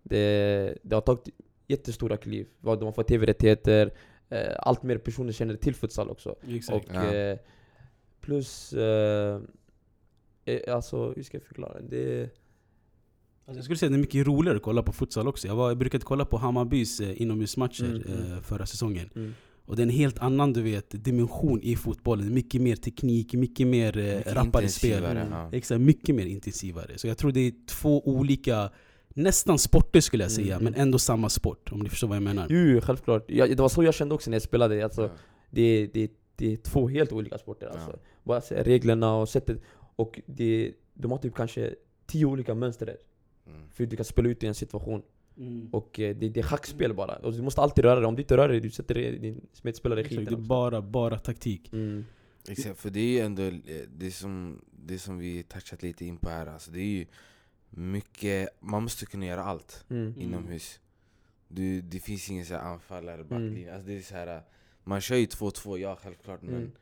Det, 0.03 0.79
det 0.83 0.94
har 0.97 1.00
tagit 1.00 1.29
jättestora 1.69 2.17
kliv 2.17 2.47
Vad 2.61 2.79
De 2.81 2.85
har 2.85 2.93
fått 2.93 3.09
tv-rättigheter, 3.09 3.93
eh, 4.29 4.53
allt 4.59 4.83
mer 4.83 4.99
personer 4.99 5.33
känner 5.33 5.56
till 5.56 5.75
futsal 5.75 6.09
också 6.11 6.35
Exakt. 6.49 6.89
Och 6.89 6.94
Ja. 6.94 7.15
eh, 7.15 7.39
plus, 8.21 8.73
eh, 8.73 9.41
eh, 10.44 10.75
alltså 10.75 11.12
hur 11.17 11.23
ska 11.23 11.37
jag 11.37 11.44
förklara? 11.44 11.81
Det, 11.81 12.31
Alltså 13.49 13.59
jag 13.59 13.65
skulle 13.65 13.77
säga 13.79 13.87
att 13.89 13.93
det 13.93 13.97
är 13.97 14.00
mycket 14.00 14.27
roligare 14.27 14.56
att 14.56 14.62
kolla 14.62 14.82
på 14.82 14.93
futsal 14.93 15.29
också. 15.29 15.47
Jag, 15.49 15.56
var, 15.56 15.69
jag 15.69 15.79
brukade 15.79 16.05
kolla 16.05 16.25
på 16.25 16.37
Hammarbys 16.37 17.00
eh, 17.00 17.23
inomhusmatcher 17.23 17.85
Mm, 17.85 18.03
mm. 18.03 18.32
eh, 18.32 18.41
förra 18.41 18.67
säsongen. 18.67 19.11
mm, 19.17 19.35
Och 19.67 19.77
det 19.77 19.83
är 19.83 19.85
en 19.85 19.91
helt 19.91 20.19
annan 20.19 20.53
du 20.53 20.63
vet, 20.63 21.05
dimension 21.05 21.61
i 21.63 21.77
fotbollen. 21.77 22.35
Mycket 22.35 22.61
mer 22.63 22.77
teknik, 22.77 23.33
mycket 23.35 23.67
mer 23.67 23.99
eh, 23.99 24.17
Mycket 24.17 24.35
rappare 24.35 24.69
spel. 24.69 24.91
intensivare, 24.91 25.21
Mm. 25.21 25.33
ja. 25.33 25.49
Exakt, 25.53 25.81
mycket 25.81 26.15
mer 26.15 26.27
intensivare. 26.27 26.99
Så 26.99 27.07
jag 27.07 27.19
tror 27.19 27.33
det 27.33 27.41
är 27.41 27.53
två 27.67 28.09
olika, 28.09 28.71
nästan 29.09 29.59
sporter 29.59 30.01
skulle 30.01 30.25
jag 30.25 30.31
säga, 30.31 30.55
Mm. 30.55 30.65
men 30.65 30.75
ändå 30.83 30.99
samma 30.99 31.29
sport. 31.29 31.73
Om 31.73 31.81
ni 31.81 31.89
förstår 31.89 32.09
vad 32.09 32.17
jag 32.17 32.23
menar. 32.23 32.47
Jo, 32.51 32.81
självklart. 32.81 33.25
Ja, 33.29 33.46
det 33.46 33.55
var 33.61 33.69
så 33.69 33.82
jag 33.82 33.94
kände 33.94 34.15
också 34.15 34.31
när 34.31 34.35
jag 34.35 34.43
spelade. 34.43 34.85
Alltså, 34.85 35.03
Ja. 35.03 35.08
det, 35.51 35.87
det, 35.94 36.11
det 36.37 36.53
är 36.53 36.56
två 36.56 36.89
helt 36.89 37.13
olika 37.13 37.39
sporter. 37.39 37.67
Alltså. 37.67 37.91
Ja. 37.91 37.99
Bara 38.25 38.41
reglerna 38.41 39.17
och 39.17 39.29
sättet. 39.29 39.63
Och 39.96 40.20
det, 40.27 40.73
de 40.94 41.11
har 41.11 41.19
typ 41.19 41.35
kanske 41.35 41.75
tio 42.06 42.27
olika 42.27 42.55
mönster 42.55 42.96
Mm. 43.49 43.61
för 43.73 43.85
att 43.85 43.91
du 43.91 43.96
kan 43.96 44.05
spela 44.05 44.29
ut 44.29 44.43
i 44.43 44.46
en 44.46 44.55
situation. 44.55 45.03
Mm. 45.38 45.69
Och 45.72 46.00
eh, 46.00 46.16
det, 46.16 46.28
det 46.28 46.40
är 46.40 46.44
schackspel 46.44 46.94
bara. 46.94 47.16
Och 47.16 47.32
du 47.32 47.43
måste 47.43 47.60
alltid 47.60 47.84
röra 47.84 48.00
dig. 48.00 48.06
Om 48.06 48.16
du 48.16 48.22
inte 48.22 48.36
rör 48.36 48.48
dig, 48.48 48.60
du 48.60 48.70
sätter 48.70 48.94
din 48.94 49.40
medspelare 49.62 50.00
i 50.00 50.05
skiten. 50.05 50.24
det 50.24 50.31
är 50.31 50.34
också. 50.34 50.46
bara, 50.46 50.82
bara 50.82 51.19
taktik. 51.19 51.72
Mm. 51.72 52.05
Exakt, 52.48 52.81
för 52.81 52.90
det 52.90 53.00
är 53.00 53.08
ju 53.12 53.19
ändå 53.20 53.43
eh, 53.43 53.52
det 53.96 54.10
som, 54.10 54.60
det 54.86 54.98
som 54.98 55.19
vi 55.19 55.43
touchat 55.43 55.82
lite 55.82 56.05
in 56.05 56.16
på 56.16 56.28
här 56.31 56.46
alltså, 56.46 56.70
Det 56.70 56.81
är 56.81 56.84
ju 56.98 57.06
mycket, 57.70 58.48
man 58.60 58.82
måste 58.82 59.06
kunna 59.06 59.26
göra 59.26 59.44
allt 59.44 59.84
Mm. 59.90 60.14
inomhus 60.20 60.81
du, 61.48 61.81
Det 61.81 61.98
finns 62.00 62.31
ingen 62.31 62.44
så 62.46 62.55
här 62.55 62.60
anfallare, 62.60 63.24
backlinje, 63.24 63.62
Mm. 63.62 63.74
alltså 63.74 63.86
det 63.88 63.96
är 63.98 64.02
så 64.02 64.14
här, 64.14 64.43
Man 64.84 65.00
kör 65.00 65.16
ju 65.16 65.26
2-2, 65.26 65.78
ja 65.78 65.98
självklart 66.02 66.43
men 66.43 66.55
Mm. 66.55 66.72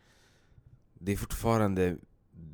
Det 0.98 1.12
är 1.12 1.16
fortfarande, 1.16 1.96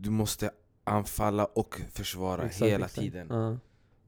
du 0.01 0.11
måste 0.11 0.51
anfalla 0.85 1.45
och 1.45 1.81
försvara 1.93 2.43
Exakt, 2.47 2.71
hela 2.71 2.85
exakt. 2.87 3.01
tiden 3.01 3.27
Ja. 3.31 3.59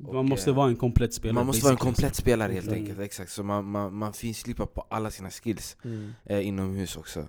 Och, 0.07 0.15
man 0.15 0.29
måste 0.29 0.51
eh, 0.51 0.57
vara 0.57 0.69
en 0.69 0.77
komplett 0.77 1.15
spelare. 1.15 1.35
Man 1.35 1.47
måste 1.47 1.65
vara 1.65 1.73
en 1.73 1.79
komplett 1.79 2.15
spelare 2.15 2.53
helt 2.53 2.67
Mm. 2.67 2.79
enkelt, 2.79 2.99
exakt 3.01 3.33
Så 3.33 3.43
man, 3.43 3.65
man, 3.65 3.95
man 3.95 4.13
finslipar 4.13 4.67
på 4.67 4.87
alla 4.89 5.11
sina 5.11 5.31
skills 5.31 5.77
Mm. 5.85 6.13
eh, 6.25 6.47
inomhus 6.47 6.97
också. 6.97 7.29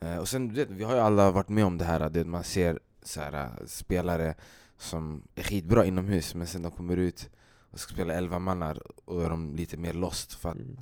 Eh, 0.00 0.16
och 0.18 0.28
sen, 0.28 0.54
vet, 0.54 0.70
vi 0.70 0.84
har 0.84 0.94
ju 0.94 1.00
alla 1.00 1.30
varit 1.30 1.48
med 1.48 1.64
om 1.64 1.78
det 1.78 1.84
här, 1.84 2.00
att 2.00 2.26
man 2.26 2.44
ser 2.44 2.78
så 3.02 3.20
här, 3.20 3.32
eh, 3.32 3.66
spelare 3.66 4.34
som 4.78 5.22
är 5.34 5.42
skitbra 5.42 5.84
inomhus, 5.84 6.34
men 6.34 6.46
sen 6.46 6.62
de 6.62 6.70
kommer 6.72 6.96
ut 6.96 7.30
och 7.70 7.80
ska 7.80 7.94
spela 7.94 8.14
11 8.14 8.38
mannar 8.38 8.82
och 9.04 9.24
är 9.24 9.30
de 9.30 9.54
lite 9.56 9.76
mer 9.76 9.92
lost 9.92 10.34
för 10.34 10.48
att 10.48 10.56
Mm. 10.56 10.76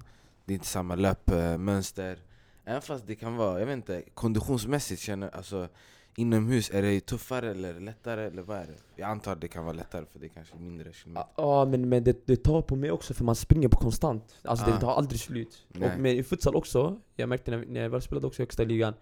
det 0.45 0.53
är 0.53 0.55
inte 0.55 0.67
samma 0.67 0.95
löpmönster. 0.95 2.19
Även 2.65 2.83
fast 2.83 3.07
det 3.07 3.15
kan 3.15 3.37
vara, 3.37 3.59
jag 3.61 3.67
vet 3.67 3.77
inte, 3.77 4.03
konditionsmässigt 4.15 5.03
känner 5.03 5.37
alltså 5.37 5.69
Inomhus, 6.17 6.71
är 6.71 6.83
det 6.83 7.01
tuffare 7.01 7.51
eller 7.51 7.81
lättare 7.81 8.27
eller 8.27 8.43
vad 8.43 8.57
är 8.59 8.67
det? 8.67 8.75
Jag 8.97 9.11
antar 9.11 9.33
att 9.33 9.41
det 9.41 9.49
kan 9.49 9.65
vara 9.65 9.73
lättare 9.77 10.05
för 10.13 10.19
det 10.19 10.27
är 10.27 10.29
kanske 10.29 10.57
mindre 10.59 10.93
kilometer. 10.93 11.29
Ja 11.37 11.65
men, 11.65 11.89
men 11.89 12.05
det, 12.05 12.27
det 12.27 12.37
tar 12.37 12.63
på 12.63 12.77
mig 12.77 12.91
också 12.91 13.15
för 13.15 13.25
man 13.25 13.35
springer 13.37 13.69
på 13.69 13.77
konstant. 13.77 14.37
Alltså 14.45 14.67
Ah. 14.67 14.75
det 14.75 14.81
tar 14.81 14.93
aldrig 14.93 15.21
slut. 15.21 15.67
Nej. 15.69 15.91
Och 15.95 16.01
men 16.01 16.13
i 16.13 16.23
futsal 16.23 16.57
också, 16.57 17.01
jag 17.17 17.29
märkte 17.29 17.51
när, 17.51 17.65
när 17.67 17.81
jag 17.81 17.91
väl 17.91 18.03
spelade 18.03 18.27
också 18.27 18.43
i 18.43 18.45
högsta 18.45 18.65
ligan 18.65 18.95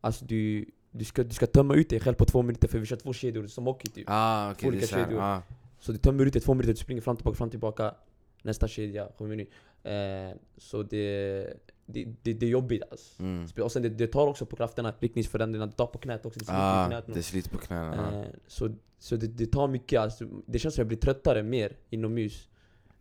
Alltså 0.00 0.24
du, 0.24 0.64
du, 0.90 1.04
ska, 1.04 1.22
du 1.24 1.34
ska 1.34 1.46
tömma 1.46 1.74
ut 1.74 1.88
dig 1.90 2.00
själv 2.00 2.14
på 2.14 2.24
två 2.24 2.42
minuter 2.42 2.68
för 2.68 2.78
vi 2.78 2.86
kör 2.86 2.96
två 2.96 3.12
kedjor 3.12 3.46
som 3.46 3.66
hockey 3.66 3.88
typ. 3.88 4.04
Ah, 4.10 4.54
är 4.60 4.66
Olika 4.66 4.86
så 4.86 4.96
här, 4.96 5.04
kedjor. 5.04 5.20
ah, 5.22 5.42
Så 5.80 5.92
du 5.92 5.98
tömmer 5.98 6.26
ut 6.26 6.32
dig 6.32 6.42
två 6.42 6.54
minuter, 6.54 6.72
du 6.72 6.76
springer 6.78 7.02
fram 7.02 7.16
tillbaka, 7.16 7.36
fram 7.36 7.50
tillbaka 7.50 7.94
nästa 8.42 8.68
kedja 8.68 9.08
kommer 9.18 9.36
ny. 9.36 9.46
Eh, 9.82 10.36
så 10.56 10.82
det, 10.82 11.46
det, 11.92 12.04
det, 12.22 12.32
det 12.32 12.46
är 12.46 12.50
jobbigt 12.50 12.82
alltså. 12.90 13.22
Mm. 13.22 13.46
Och 13.62 13.72
sen 13.72 13.82
det, 13.82 13.88
det 13.88 14.06
tar 14.06 14.26
också 14.26 14.46
på 14.46 14.56
krafterna, 14.56 14.94
riktningsförändringarna, 15.00 15.70
det 15.70 15.76
tar 15.76 15.86
på 15.86 15.98
knät 15.98 16.26
också. 16.26 16.38
Det 16.38 16.44
sliter 16.44 16.84
Ah, 16.84 16.86
knät 16.88 17.08
nu. 17.08 17.14
det 17.14 17.22
sliter 17.22 17.50
på 17.50 17.58
knäna. 17.58 18.20
Eh, 18.20 18.26
så 18.46 18.70
så 18.98 19.16
det, 19.16 19.26
det 19.26 19.46
tar 19.46 19.68
mycket, 19.68 20.00
alltså, 20.00 20.24
det 20.46 20.58
känns 20.58 20.74
som 20.74 20.80
jag 20.82 20.88
blir 20.88 20.98
tröttare 20.98 21.42
mer 21.42 21.76
inomhus. 21.90 22.48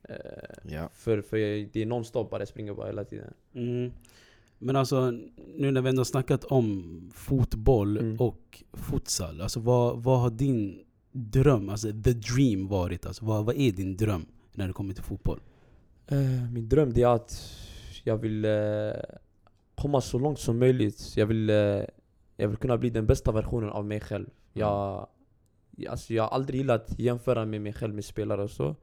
Eh, 0.04 0.16
Ja. 0.64 0.90
för, 0.94 1.22
för 1.22 1.38
jag, 1.38 1.70
det 1.74 1.82
är 1.82 1.86
nonstop 1.86 2.30
bara, 2.30 2.42
jag 2.42 2.48
springer 2.48 2.74
bara 2.74 2.88
hela 2.88 3.04
tiden. 3.04 3.34
Mm. 3.54 3.92
Men 4.58 4.76
alltså, 4.76 5.12
nu 5.56 5.72
när 5.72 5.82
vi 5.82 5.90
ändå 5.90 6.00
har 6.00 6.06
snackat 6.06 6.44
om 6.44 7.12
fotboll 7.14 7.98
Mm. 7.98 8.18
och 8.20 8.64
futsal. 8.74 9.42
Alltså 9.42 9.60
vad, 9.60 10.04
vad 10.04 10.20
har 10.20 10.30
din 10.30 10.84
dröm, 11.12 11.70
alltså 11.70 11.88
the 12.04 12.14
dream 12.14 12.68
varit? 12.68 13.06
Alltså 13.06 13.26
vad, 13.26 13.46
vad 13.46 13.56
är 13.56 13.72
din 13.72 13.98
dröm 13.98 14.26
när 14.54 14.68
det 14.68 14.74
kommer 14.74 14.94
till 14.94 15.04
fotboll? 15.04 15.40
Eh, 16.08 16.52
min 16.54 16.70
dröm 16.70 16.94
det 16.94 17.02
är 17.02 17.08
att 17.16 17.32
jag 18.04 18.18
vill 18.18 18.46
eh, 18.46 18.92
komma 19.76 20.02
så 20.02 20.20
långt 20.20 20.40
som 20.40 20.60
möjligt. 20.60 21.14
Jag 21.18 21.26
vill, 21.26 21.50
eh, 21.50 21.56
jag 22.38 22.48
vill 22.48 22.58
kunna 22.58 22.78
bli 22.78 22.90
den 22.90 23.06
bästa 23.06 23.32
versionen 23.32 23.70
av 23.70 23.86
mig 23.86 24.00
själv. 24.00 24.30
Jag, 24.54 25.08
jag- 25.76 25.92
alltså 25.92 26.14
jag 26.14 26.24
har 26.24 26.30
aldrig 26.30 26.60
gillat 26.60 26.92
att 26.92 27.00
jämföra 27.00 27.46
med 27.46 27.62
mig 27.62 27.74
själv 27.74 27.94
med 27.96 28.06
spelare 28.06 28.44
och 28.44 28.52
så. 28.52 28.76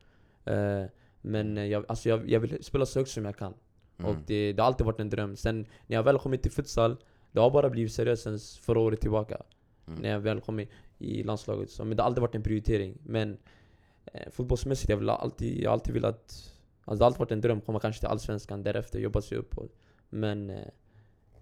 Eh, 0.45 0.85
men 1.21 1.59
eh, 1.59 1.65
jag, 1.65 1.85
alltså 1.89 2.09
jag, 2.09 2.31
jag 2.31 2.41
vill 2.41 2.65
spela 2.65 2.87
så 2.87 2.99
högt 2.99 3.11
som 3.11 3.25
jag 3.25 3.37
kan. 3.37 3.55
Och 3.97 4.05
Mm. 4.11 4.23
det, 4.27 4.53
det 4.53 4.63
har 4.63 4.67
alltid 4.67 4.87
varit 4.87 5.01
en 5.01 5.11
dröm. 5.11 5.37
Sen 5.37 5.67
när 5.87 5.97
jag 5.97 6.03
väl 6.03 6.19
kommit 6.19 6.43
till 6.43 6.53
futsal, 6.53 6.97
det 7.33 7.41
har 7.41 7.51
bara 7.51 7.71
blivit 7.71 7.93
seriöst 7.93 8.23
sen 8.23 8.39
förra 8.39 8.81
året 8.81 9.01
tillbaka. 9.01 9.43
Mm. 9.87 10.01
När 10.03 10.09
jag 10.11 10.21
väl 10.21 10.41
kom 10.41 10.61
i, 10.61 10.69
i 10.99 11.23
landslaget. 11.23 11.71
Så, 11.71 11.85
men 11.85 11.97
det 11.97 12.03
har 12.03 12.07
alltid 12.09 12.21
varit 12.23 12.35
en 12.35 12.43
prioritering. 12.43 12.99
Men 13.05 13.37
eh, 14.13 14.31
fotbollsmässigt, 14.31 14.91
jag, 14.91 14.97
vill 14.97 15.11
alltid, 15.11 15.61
jag 15.63 15.71
har 15.71 15.73
alltid 15.73 15.95
velat... 15.95 16.53
Alltså 16.89 16.99
det 16.99 17.05
har 17.05 17.07
alltid 17.07 17.19
varit 17.19 17.33
en 17.33 17.41
dröm, 17.41 17.61
komma 17.61 17.81
kanske 17.81 18.01
till 18.01 18.09
Allsvenskan, 18.09 18.63
därefter 18.63 18.99
jobba 18.99 19.23
sig 19.23 19.39
uppåt. 19.39 19.73
Men... 20.11 20.51
Eh, 20.51 20.57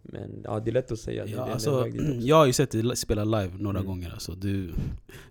men 0.06 0.40
ja, 0.44 0.60
det 0.60 0.70
är 0.70 0.72
lätt 0.72 0.92
att 0.92 0.98
säga. 0.98 1.26
Ja, 1.26 1.46
det 1.46 1.52
alltså, 1.52 1.88
jag 2.20 2.36
har 2.36 2.46
ju 2.46 2.52
sett 2.52 2.70
dig 2.70 2.96
spela 2.96 3.24
live 3.24 3.50
några 3.58 3.78
Mm. 3.78 3.88
gånger. 3.88 4.10
Alltså, 4.10 4.32
du, 4.32 4.72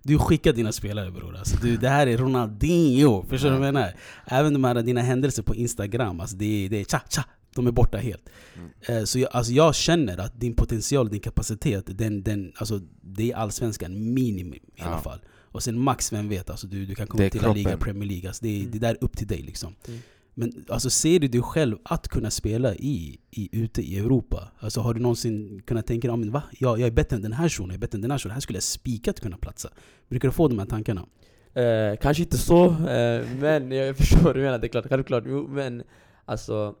du 0.02 0.18
skickar 0.18 0.52
dina 0.52 0.72
spelare 0.72 1.10
bror. 1.10 1.36
Alltså, 1.36 1.56
du, 1.62 1.76
det 1.76 1.88
här 1.88 2.06
är 2.06 2.16
Ronaldinho. 2.16 3.22
Förstår 3.28 3.50
du 3.50 3.56
vad 3.58 3.66
jag 3.66 3.74
menar? 3.74 3.92
Även 4.26 4.52
de 4.52 4.64
här 4.64 4.82
dina 4.82 5.00
händelser 5.00 5.42
på 5.42 5.54
Instagram, 5.54 6.20
alltså, 6.20 6.36
det, 6.36 6.44
är- 6.64 6.68
det 6.68 6.80
är 6.80 6.84
tja 6.84 7.00
tja. 7.10 7.24
De 7.54 7.66
är 7.66 7.70
borta 7.72 7.98
helt. 7.98 8.28
Mm. 8.56 8.70
Eh, 8.80 9.04
Så 9.04 9.18
jag, 9.18 9.28
alltså 9.32 9.52
jag 9.52 9.74
känner 9.74 10.18
att 10.20 10.40
din 10.40 10.54
potential, 10.56 11.08
din 11.08 11.20
kapacitet, 11.20 11.98
den, 11.98 12.22
den, 12.22 12.52
alltså, 12.56 12.80
det 13.02 13.32
är 13.32 13.36
allsvenskan 13.36 14.14
minimum 14.14 14.54
i 14.76 14.82
alla 14.82 14.98
fall. 14.98 15.18
Och 15.54 15.62
sen 15.62 15.78
max, 15.78 16.12
vem 16.12 16.28
vet, 16.28 16.50
alltså, 16.50 16.66
du, 16.66 16.86
du 16.86 16.94
kan 16.94 17.06
komma 17.06 17.28
till 17.30 17.42
La 17.42 17.52
Liga. 17.52 17.76
Premier 17.76 18.08
League. 18.08 18.28
Alltså, 18.28 18.44
det, 18.44 18.48
är, 18.48 18.60
Mm. 18.60 18.70
det 18.70 18.78
där 18.78 18.90
är 18.90 19.04
upp 19.04 19.16
till 19.16 19.26
dig 19.26 19.42
liksom. 19.42 19.74
Mm. 19.88 20.00
Men 20.34 20.64
alltså, 20.68 20.90
ser 20.90 21.20
du 21.20 21.28
dig 21.28 21.42
själv 21.42 21.76
att 21.82 22.08
kunna 22.08 22.30
spela 22.30 22.74
i, 22.74 23.18
i, 23.30 23.48
ute 23.62 23.82
i 23.82 23.98
Europa? 23.98 24.48
Alltså, 24.58 24.80
har 24.80 24.94
du 24.94 25.00
någonsin 25.00 25.62
kunnat 25.66 25.86
tänka 25.86 26.08
dig 26.08 26.12
"Ja, 26.12 26.16
men 26.16 26.30
va? 26.30 26.42
Jag, 26.58 26.80
jag 26.80 26.86
är 26.86 26.90
bättre 26.90 27.16
än 27.16 27.22
den 27.22 27.32
här 27.32 27.48
shunon, 27.48 27.68
jag 27.70 27.74
är 27.74 27.80
bättre 27.80 27.96
än 27.96 28.02
den 28.02 28.10
här 28.10 28.18
shunon. 28.18 28.32
Här 28.34 28.40
skulle 28.40 28.56
jag 28.56 28.62
spikat 28.62 29.20
kunna 29.20 29.36
platsa. 29.36 29.68
Brukar 30.08 30.28
du 30.28 30.32
få 30.32 30.48
de 30.48 30.58
här 30.58 30.66
tankarna? 30.66 31.06
Eh, 31.54 31.96
kanske 32.02 32.22
inte 32.22 32.38
så, 32.38 32.64
eh, 32.66 33.26
men 33.40 33.70
jag 33.70 33.96
förstår 33.96 34.18
vad 34.18 34.34
du 34.36 34.40
menar. 34.42 34.58
Det 34.58 34.66
är 34.66 34.68
klart, 34.68 34.86
självklart. 34.88 35.24
Jo, 35.26 35.48
men 35.48 35.82
alltså... 36.24 36.74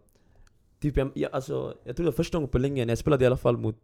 Typ, 0.80 0.96
jag, 0.96 1.10
jag, 1.14 1.32
alltså, 1.32 1.74
jag 1.84 1.96
tror 1.96 2.04
det 2.04 2.10
var 2.10 2.16
första 2.16 2.38
gången 2.38 2.48
på 2.50 2.58
länge 2.58 2.84
när 2.84 2.90
jag 2.92 2.98
spelade 2.98 3.24
i 3.24 3.26
alla 3.26 3.36
fall 3.36 3.56
mot... 3.56 3.76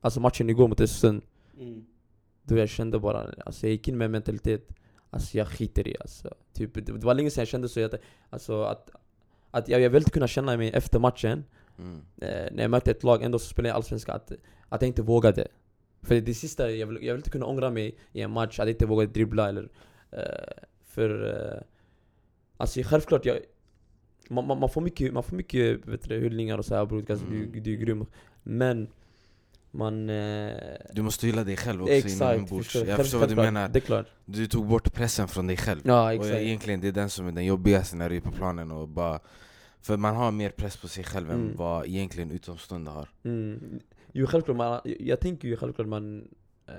Alltså 0.00 0.20
matchen 0.20 0.50
igår 0.50 0.68
mot 0.68 0.80
Östersund. 0.80 1.22
Då 2.48 2.56
jag 2.58 2.68
kände 2.68 2.98
bara, 2.98 3.32
alltså 3.46 3.66
jag 3.66 3.70
gick 3.72 3.88
in 3.88 3.98
med 3.98 4.04
en 4.04 4.10
mentalitet, 4.10 4.68
alltså 5.10 5.38
jag 5.38 5.48
skiter 5.48 5.88
i 5.88 5.96
alltså. 6.00 6.34
Typ, 6.52 6.74
det, 6.74 6.80
det 6.80 6.92
var 7.06 7.14
länge 7.14 7.30
sedan 7.30 7.40
jag 7.40 7.48
kände 7.48 7.68
så, 7.68 7.84
att, 7.84 7.94
alltså 8.30 8.62
att, 8.62 8.90
att 9.50 9.68
jag, 9.68 9.80
jag 9.80 9.90
vill 9.90 10.00
inte 10.02 10.10
kunna 10.10 10.28
känna 10.28 10.56
mig 10.56 10.70
efter 10.74 10.98
matchen, 10.98 11.44
Mm. 11.78 12.00
eh, 12.20 12.52
när 12.52 12.62
jag 12.62 12.70
mötte 12.70 12.90
ett 12.90 13.02
lag 13.02 13.22
ändå 13.22 13.38
som 13.38 13.48
spelar 13.50 13.68
i 13.70 13.72
Allsvenskan, 13.72 14.16
att, 14.16 14.32
att 14.68 14.82
jag 14.82 14.88
inte 14.88 15.02
vågade. 15.02 15.48
För 16.02 16.20
det 16.20 16.34
sista, 16.34 16.70
jag 16.70 16.86
vill, 16.86 16.96
jag 17.06 17.14
vill 17.14 17.18
inte 17.20 17.30
kunna 17.30 17.46
ångra 17.46 17.70
mig 17.70 17.98
i 18.12 18.20
en 18.20 18.30
match, 18.30 18.58
att 18.60 18.66
jag 18.66 18.74
inte 18.74 18.86
vågade 18.86 19.12
dribbla 19.12 19.48
eller... 19.48 19.68
Eh, 20.10 20.20
för... 20.84 21.24
Eh, 21.54 21.62
alltså 22.56 22.80
självklart, 22.84 23.24
jag, 23.24 23.38
man, 24.30 24.46
man, 24.46 24.60
man 24.60 24.68
får 24.68 24.80
mycket, 24.80 25.12
man 25.12 25.22
får 25.22 25.36
mycket 25.36 25.86
vet 25.86 26.08
du, 26.08 26.20
hyllningar 26.20 26.58
och 26.58 26.64
så 26.64 26.74
här 26.74 26.86
bror, 26.86 27.10
alltså, 27.10 27.26
Mm. 27.26 27.52
du, 27.52 27.60
du 27.60 27.72
är 27.72 27.76
grym. 27.76 28.06
Men... 28.42 28.88
Man... 29.76 30.10
Eh, 30.10 30.52
Du 30.92 31.02
måste 31.02 31.26
hylla 31.26 31.44
dig 31.44 31.56
själv 31.56 31.82
också 31.82 31.92
inombords. 31.94 32.66
förstår- 32.66 32.86
Jag 32.88 32.96
förstår 32.96 33.18
vad 33.18 33.28
du 33.28 33.34
menar. 33.34 33.68
Det 33.68 33.78
är 33.78 33.80
klart. 33.80 34.06
Du 34.24 34.46
tog 34.46 34.66
bort 34.66 34.92
pressen 34.94 35.28
från 35.28 35.46
dig 35.46 35.56
själv. 35.56 35.80
Ja, 35.84 36.04
Och 36.04 36.12
exakt. 36.12 36.34
egentligen 36.36 36.80
det 36.80 36.88
är 36.88 36.92
den 36.92 37.10
som 37.10 37.26
är 37.28 37.32
den 37.32 37.44
jobbigaste 37.44 37.96
när 37.96 38.10
du 38.10 38.16
är 38.16 38.20
på 38.20 38.32
planen 38.32 38.70
och 38.70 38.88
bara 38.88 39.20
För 39.80 39.96
man 39.96 40.16
har 40.16 40.30
mer 40.30 40.50
press 40.50 40.76
på 40.76 40.88
sig 40.88 41.04
själv 41.04 41.30
än 41.30 41.40
Mm. 41.40 41.56
vad 41.56 41.86
egentligen 41.86 42.30
utomstående 42.30 42.90
har 42.90 43.08
Mm. 43.24 43.80
Jo 44.12 44.26
självklart, 44.26 44.56
man, 44.56 44.80
jag, 44.84 45.20
tänker 45.20 45.48
ju 45.48 45.56
självklart 45.56 45.88
man... 45.88 46.28
Eh, 46.66 46.74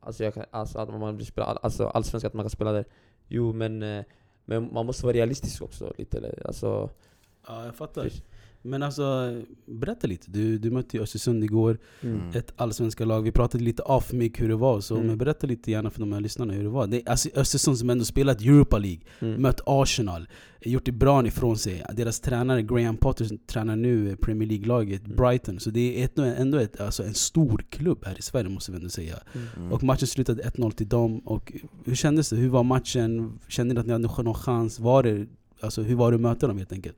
alltså, 0.00 0.24
jag 0.24 0.34
kan, 0.34 0.44
alltså 0.50 0.78
att 0.78 0.88
man 0.88 1.16
vill 1.16 1.26
spela, 1.26 1.46
all- 1.46 1.58
alltså 1.62 1.86
allsvenskan, 1.86 2.28
att 2.28 2.34
man 2.34 2.44
kan 2.44 2.50
spela 2.50 2.72
där. 2.72 2.84
Jo 3.28 3.52
men, 3.52 3.82
eh, 3.82 4.04
men 4.44 4.72
man 4.72 4.86
måste 4.86 5.06
vara 5.06 5.16
realistisk 5.16 5.62
också 5.62 5.92
lite. 5.98 6.18
eller, 6.18 6.46
Alltså, 6.46 6.90
Ja, 7.46 7.64
jag 7.64 7.74
fattar. 7.74 8.02
Precis. 8.02 8.22
Men 8.62 8.82
alltså, 8.82 9.42
berätta 9.66 10.06
lite. 10.06 10.30
Du, 10.30 10.58
du 10.58 10.70
mötte 10.70 10.96
ju 10.96 11.02
Östersund 11.02 11.44
igår, 11.44 11.78
Mm. 12.02 12.20
ett 12.34 12.52
allsvenska 12.56 13.04
lag. 13.04 13.22
Vi 13.22 13.32
pratade 13.32 13.64
lite 13.64 13.82
off 13.82 14.12
mic 14.12 14.32
hur 14.36 14.48
det 14.48 14.56
var, 14.56 14.80
så 14.80 14.94
Mm. 14.94 15.06
men 15.06 15.18
berätta 15.18 15.46
lite 15.46 15.70
gärna 15.70 15.90
för 15.90 16.00
de 16.00 16.12
här 16.12 16.20
lyssnarna 16.20 16.52
hur 16.52 16.62
det 16.62 16.68
var. 16.68 16.86
Det 16.86 16.96
är 17.06 17.10
alltså 17.10 17.28
Östersund 17.34 17.78
som 17.78 17.90
ändå 17.90 18.04
spelat 18.04 18.40
Europa 18.40 18.78
League, 18.78 19.00
Mm. 19.20 19.42
mött 19.42 19.60
Arsenal, 19.66 20.28
gjort 20.64 20.84
det 20.84 20.92
bra 20.92 21.26
ifrån 21.26 21.58
sig. 21.58 21.82
Deras 21.92 22.20
tränare 22.20 22.62
Graham 22.62 22.96
Potter 22.96 23.28
tränar 23.46 23.76
nu 23.76 24.16
Premier 24.16 24.48
League-laget 24.48 25.04
Mm. 25.04 25.16
Brighton. 25.16 25.60
Så 25.60 25.70
det 25.70 26.00
är 26.00 26.04
ett, 26.04 26.18
ändå 26.18 26.58
ett, 26.58 26.80
alltså 26.80 27.02
en 27.02 27.14
stor 27.14 27.64
klubb 27.70 28.04
här 28.06 28.18
i 28.18 28.22
Sverige 28.22 28.48
måste 28.48 28.72
vi 28.72 28.76
ändå 28.76 28.88
säga. 28.90 29.16
Mm. 29.56 29.72
Och 29.72 29.82
matchen 29.82 30.06
slutade 30.06 30.42
1-0 30.42 30.70
till 30.72 30.88
dem. 30.88 31.18
Och 31.18 31.52
hur 31.84 31.94
kändes 31.94 32.30
det? 32.30 32.36
Hur 32.36 32.48
var 32.48 32.62
matchen? 32.64 33.38
Kände 33.48 33.74
ni 33.74 33.80
att 33.80 33.86
ni 33.86 33.92
hade 33.92 34.22
någon 34.22 34.34
chans? 34.34 34.80
Var 34.80 35.02
det, 35.02 35.26
alltså, 35.60 35.82
hur 35.82 35.94
var 35.94 36.10
det 36.10 36.14
att 36.14 36.20
möta 36.20 36.46
dem 36.46 36.58
helt 36.58 36.72
enkelt? 36.72 36.96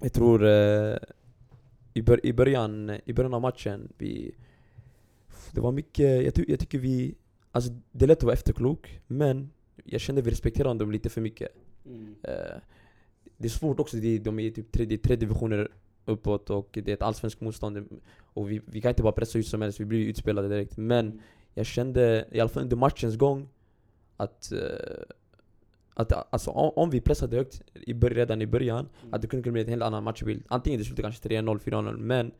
Jag 0.00 0.12
tror 0.12 0.44
eh, 0.46 0.96
i, 1.94 2.02
bör, 2.02 2.26
i, 2.26 2.32
början, 2.32 2.98
i 3.04 3.12
början 3.12 3.34
av 3.34 3.40
matchen, 3.40 3.92
vi, 3.98 4.34
det 5.52 5.60
var 5.60 5.72
mycket, 5.72 6.24
jag, 6.24 6.34
ty, 6.34 6.44
jag 6.48 6.60
tycker 6.60 6.78
vi, 6.78 7.14
alltså 7.52 7.70
det 7.92 8.04
är 8.04 8.06
lätt 8.06 8.18
att 8.18 8.22
vara 8.22 8.34
efterklok, 8.34 9.00
men 9.06 9.50
jag 9.84 10.00
kände 10.00 10.22
vi 10.22 10.30
respekterade 10.30 10.78
dem 10.78 10.92
lite 10.92 11.08
för 11.08 11.20
mycket. 11.20 11.48
Eh, 12.22 12.56
det 13.36 13.46
är 13.46 13.50
svårt 13.50 13.80
också, 13.80 13.96
det, 13.96 14.18
de 14.18 14.38
är 14.38 14.50
typ 14.50 14.72
tre, 14.72 14.84
det 14.84 14.94
är 14.94 14.98
tre 14.98 15.16
divisioner 15.16 15.68
uppåt 16.04 16.50
och 16.50 16.68
det 16.72 16.88
är 16.88 16.94
ett 16.94 17.02
allsvenskt 17.02 17.40
motstånd. 17.40 18.00
Och 18.20 18.50
vi, 18.50 18.60
vi 18.66 18.80
kan 18.80 18.88
inte 18.88 19.02
bara 19.02 19.12
pressa 19.12 19.38
ut 19.38 19.46
som 19.46 19.62
helst, 19.62 19.80
vi 19.80 19.84
blir 19.84 20.08
utspelade 20.08 20.48
direkt. 20.48 20.76
Men 20.76 21.20
jag 21.54 21.66
kände, 21.66 22.28
i 22.32 22.40
alla 22.40 22.48
fall 22.48 22.62
under 22.62 22.76
matchens 22.76 23.16
gång, 23.16 23.48
att, 24.16 24.52
eh, 24.52 24.58
att 25.98 26.32
alltså, 26.32 26.50
om, 26.50 26.70
om 26.76 26.90
vi 26.90 27.00
pressade 27.00 27.36
högt 27.36 27.62
i, 27.74 27.92
redan 27.92 28.42
i 28.42 28.46
början, 28.46 28.88
att 29.12 29.22
det 29.22 29.28
kunde 29.28 29.50
bli 29.50 29.62
en 29.62 29.68
helt 29.68 29.82
annan 29.82 30.04
matchbild. 30.04 30.42
Antingen 30.48 30.78
det 30.78 30.84
slutar 30.84 31.02
kanske 31.02 31.28
3-0, 31.28 31.58
4-0, 31.58 31.96
men 31.96 32.32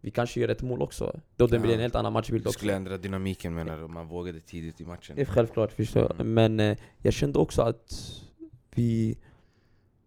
vi 0.00 0.10
kanske 0.10 0.40
gör 0.40 0.48
ett 0.48 0.62
mål 0.62 0.82
också. 0.82 1.20
Då 1.36 1.46
det 1.46 1.56
Ja. 1.56 1.62
blir 1.62 1.74
en 1.74 1.80
helt 1.80 1.94
annan 1.94 2.12
matchbild 2.12 2.44
Det 2.44 2.48
också. 2.48 2.58
skulle 2.58 2.74
ändra 2.74 2.96
dynamiken 2.98 3.54
menar 3.54 3.78
du, 3.78 3.84
om 3.84 3.94
man 3.94 4.08
vågade 4.08 4.40
tidigt 4.40 4.80
i 4.80 4.84
matchen 4.84 5.16
Det 5.16 5.22
är 5.22 5.26
självklart, 5.26 5.72
förstår 5.72 6.12
Mm. 6.20 6.34
Men 6.34 6.60
eh, 6.60 6.78
jag 7.02 7.14
kände 7.14 7.38
också 7.38 7.62
att 7.62 7.92
vi... 8.74 9.18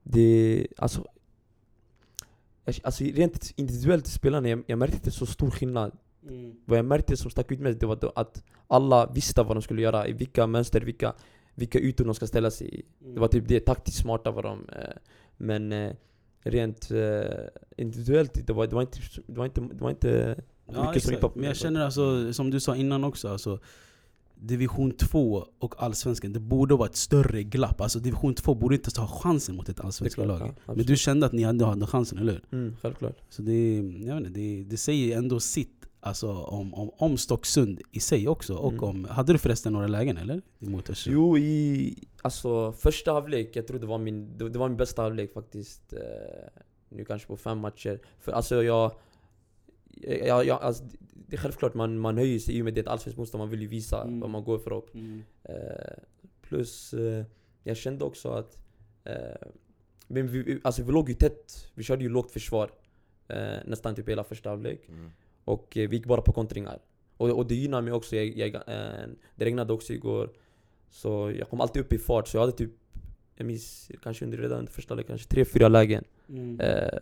Det... 0.04 0.68
Alltså... 0.78 1.06
Jag, 2.66 2.76
alltså 2.84 3.04
rent 3.04 3.54
individuellt 3.56 4.08
i 4.08 4.12
spelarna, 4.12 4.50
jag, 4.50 4.64
jag 4.68 4.80
märkte 4.80 4.96
inte 4.98 5.12
så 5.12 5.26
stor 5.26 5.52
skillnad. 5.52 5.92
Vad 6.66 6.78
jag 6.78 6.86
märkte 6.86 7.18
som 7.18 7.32
stack 7.32 7.52
ut 7.52 7.60
mest, 7.60 7.80
det 7.80 7.86
var 7.86 7.96
då 7.96 8.12
att 8.16 8.44
alla 8.68 9.12
visste 9.14 9.44
vad 9.44 9.56
de 9.56 9.62
skulle 9.62 9.82
göra, 9.82 10.08
i 10.08 10.14
vilka 10.14 10.48
mönster, 10.48 10.82
vilka, 10.82 11.14
vilka 11.56 11.80
ytor 11.80 12.06
de 12.06 12.14
ska 12.16 12.28
ställa 12.28 12.52
sig 12.52 12.80
i. 12.80 12.84
Det 13.14 13.20
var 13.20 13.28
typ 13.28 13.48
det, 13.48 13.60
taktiskt 13.60 13.98
smarta 13.98 14.32
var 14.32 14.44
de. 14.44 14.70
Eh, 14.70 14.96
men 15.38 15.72
eh, 15.72 15.92
rent 16.44 16.92
eh, 16.92 17.22
individuellt, 17.78 18.48
det 18.48 18.54
var, 18.54 18.68
det 18.68 18.76
var 18.76 18.82
inte... 18.82 19.00
Det 19.28 19.38
var 19.38 19.46
inte, 19.46 19.62
det 19.62 19.82
var 19.82 19.90
inte 19.90 20.36
Ja, 20.74 20.88
mycket 20.88 21.04
som 21.04 21.16
upp. 21.16 21.36
Men 21.36 21.44
jag 21.44 21.56
känner 21.56 21.82
alltså, 21.82 22.34
som 22.34 22.52
du 22.52 22.60
sa 22.60 22.76
innan 22.76 23.04
också, 23.04 23.30
alltså, 23.30 23.60
Division 24.36 24.92
2 24.92 25.48
och 25.60 25.84
Allsvenskan, 25.84 26.34
det 26.34 26.40
borde 26.40 26.76
vara 26.76 26.90
ett 26.90 26.96
större 26.96 27.44
glapp. 27.44 27.82
Alltså 27.82 28.00
Division 28.00 28.34
2 28.34 28.56
borde 28.56 28.76
inte 28.76 28.86
ens 28.86 28.98
ha 28.98 29.08
chansen 29.08 29.56
mot 29.56 29.70
ett 29.70 29.80
allsvenskt 29.80 30.18
lag. 30.18 30.54
ja, 30.66 30.74
Men 30.74 30.86
du 30.86 30.98
kände 30.98 31.26
att 31.26 31.32
ni 31.32 31.44
hade, 31.44 31.66
hade 31.66 31.88
chansen, 31.88 32.18
eller 32.18 32.32
hur? 32.32 32.44
Mm, 32.60 32.76
självklart. 32.82 33.18
Så 33.30 33.42
det, 33.42 33.76
jag 33.76 34.16
vet 34.16 34.28
inte, 34.28 34.40
det, 34.40 34.64
det 34.64 34.78
säger 34.78 35.18
ändå 35.18 35.40
sitt 35.40 35.86
alltså, 36.02 36.32
om, 36.34 36.74
om, 36.74 36.92
om 36.98 37.18
Stocksund 37.18 37.82
i 37.92 38.00
sig 38.00 38.28
också. 38.28 38.56
Och 38.56 38.72
Mm. 38.74 38.84
om, 38.84 39.06
hade 39.06 39.34
du 39.34 39.40
förresten 39.40 39.74
några 39.74 39.88
lägen 39.88 40.18
eller? 40.18 40.42
Mot 40.60 40.90
Östersund? 40.90 41.16
Jo, 41.16 41.38
i 41.38 41.96
alltså, 42.22 42.72
första 42.72 43.14
halvlek, 43.14 43.56
jag 43.56 43.68
tror 43.68 43.80
det 43.80 43.88
var 43.88 43.98
min, 43.98 44.38
det, 44.38 44.50
det 44.50 44.60
var 44.60 44.68
min 44.70 44.78
bästa 44.78 45.02
halvlek 45.02 45.34
faktiskt. 45.34 45.94
Eh, 45.94 46.00
nu 46.90 47.06
kanske 47.06 47.28
på 47.28 47.38
fem 47.38 47.58
matcher. 47.60 48.00
För 48.20 48.32
alltså 48.32 48.64
jag... 48.64 48.92
jag, 50.02 50.46
jag 50.46 50.62
alltså, 50.62 50.84
det- 51.28 51.36
är 51.36 51.40
självklart 51.40 51.74
man, 51.74 52.00
man 52.00 52.18
höjer 52.18 52.40
sig 52.40 52.58
i 52.58 52.62
och 52.62 52.66
med 52.66 52.74
det 52.74 52.80
är 52.80 52.84
ett 52.84 52.88
allsvenskt 52.88 53.18
motstånd, 53.18 53.40
man 53.42 53.50
vill 53.50 53.62
ju 53.62 53.68
visa 53.68 54.02
Mm. 54.04 54.20
vad 54.20 54.30
man 54.30 54.44
går 54.44 54.58
för. 54.60 54.74
upp. 54.74 54.96
Mm. 54.96 55.24
Eh, 55.44 55.94
plus, 56.42 56.94
eh, 56.94 57.26
jag 57.64 57.78
kände 57.78 58.06
också 58.06 58.30
att 58.30 58.58
eh, 59.04 59.48
Men 60.08 60.28
vi, 60.28 60.60
alltså 60.64 60.84
vi 60.84 60.92
låg 60.92 61.10
ju 61.10 61.16
tätt, 61.16 61.72
vi 61.74 61.84
körde 61.84 62.04
ju 62.04 62.10
lågt 62.10 62.32
försvar 62.32 62.72
eh, 63.28 63.58
nästan 63.66 63.96
typ 63.96 64.10
hela 64.10 64.24
första 64.24 64.50
halvlek. 64.50 64.90
Och 65.52 65.78
eh, 65.78 65.90
vi 65.90 65.96
gick 65.96 66.06
bara 66.06 66.22
på 66.22 66.32
kontringar. 66.32 66.80
Och, 67.18 67.30
och 67.30 67.48
det 67.48 67.56
gynnar 67.56 67.82
mig 67.82 67.94
också, 67.94 68.16
jag, 68.16 68.38
jag, 68.38 68.56
eh, 68.56 69.08
det 69.36 69.46
regnade 69.46 69.74
också 69.74 69.94
igår. 69.94 70.30
Så 70.90 71.32
jag 71.40 71.50
kom 71.50 71.62
alltid 71.62 71.82
upp 71.82 71.94
i 71.94 71.98
fart, 71.98 72.28
så 72.28 72.38
jag 72.38 72.42
hade 72.42 72.52
typ, 72.52 72.72
jag 73.36 73.48
minns 73.48 73.92
kanske 74.04 74.26
under 74.26 74.38
redan 74.38 74.60
under 74.60 74.72
första 74.72 75.04
kanske 75.04 75.28
tre, 75.28 75.46
fyra 75.46 75.68
lägen. 75.68 76.04
Mm. 76.30 76.60
Eh, 76.60 77.00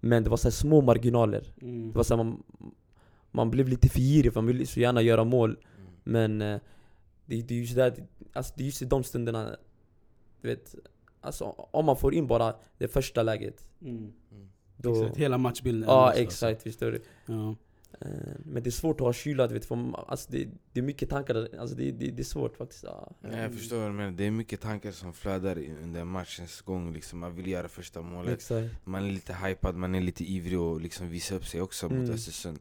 men 0.00 0.24
det 0.24 0.30
var 0.30 0.36
så 0.36 0.48
här 0.48 0.52
små 0.52 0.80
marginaler. 0.80 1.52
Mm. 1.62 1.90
Det 1.90 1.96
var 1.96 2.04
så 2.04 2.16
här, 2.16 2.24
man, 2.24 2.42
man 3.30 3.50
blev 3.50 3.68
lite 3.68 3.88
för 3.88 4.00
girig, 4.00 4.32
för 4.32 4.40
man 4.40 4.46
ville 4.46 4.66
så 4.66 4.80
gärna 4.80 5.02
göra 5.02 5.24
mål. 5.24 5.50
Mm. 5.50 5.92
Men 6.04 6.42
eh, 6.42 6.60
det, 7.26 7.42
det 7.42 7.54
är 7.54 7.58
just 7.58 7.74
där, 7.74 8.06
alltså 8.32 8.54
det 8.56 8.62
är 8.62 8.66
just 8.66 8.82
i 8.82 8.84
de 8.84 9.04
stunderna, 9.04 9.56
du 10.40 10.48
vet, 10.48 10.74
alltså 11.20 11.44
om 11.70 11.84
man 11.84 11.96
får 11.96 12.14
in 12.14 12.26
bara 12.26 12.54
det 12.78 12.88
första 12.88 13.22
läget. 13.22 13.70
Mm. 13.82 14.12
Då, 14.76 15.02
Exakt, 15.02 15.16
hela 15.16 15.38
matchbilden 15.38 15.88
ja 15.88 16.10
ändras, 16.10 16.26
exakt, 16.26 16.62
förstår 16.62 16.90
du. 16.90 17.02
Ja. 17.26 17.54
Eh, 18.00 18.08
Men 18.44 18.62
det 18.62 18.68
är 18.68 18.70
svårt 18.70 19.00
att 19.00 19.06
ha 19.06 19.12
kyla, 19.12 19.46
du 19.46 19.54
vet, 19.54 19.64
för 19.64 20.04
alltså 20.10 20.32
det, 20.32 20.48
det 20.72 20.80
är 20.80 20.84
mycket 20.84 21.10
tankar, 21.10 21.48
alltså 21.58 21.76
det, 21.76 21.90
det, 21.90 22.10
det 22.10 22.22
är 22.22 22.24
svårt 22.24 22.56
faktiskt. 22.56 22.84
Ja. 22.84 23.12
Jag 23.20 23.54
förstår 23.54 23.76
vad 23.78 23.88
du 23.88 23.92
menar, 23.92 24.10
det 24.10 24.24
är 24.24 24.30
mycket 24.30 24.60
tankar 24.60 24.92
som 24.92 25.12
flödar 25.12 25.58
under 25.82 26.04
matchens 26.04 26.60
gång 26.60 26.92
liksom. 26.92 27.18
Man 27.18 27.34
vill 27.34 27.46
göra 27.46 27.68
första 27.68 28.02
målet, 28.02 28.34
Exakt. 28.34 28.86
man 28.86 29.04
är 29.04 29.10
lite 29.10 29.34
hypad, 29.34 29.74
man 29.76 29.94
är 29.94 30.00
lite 30.00 30.24
ivrig 30.24 30.60
och 30.60 30.80
liksom 30.80 31.08
visa 31.08 31.34
upp 31.34 31.46
sig 31.46 31.60
också 31.60 31.86
mot 31.88 31.98
Mm. 31.98 32.10
Östersund 32.14 32.58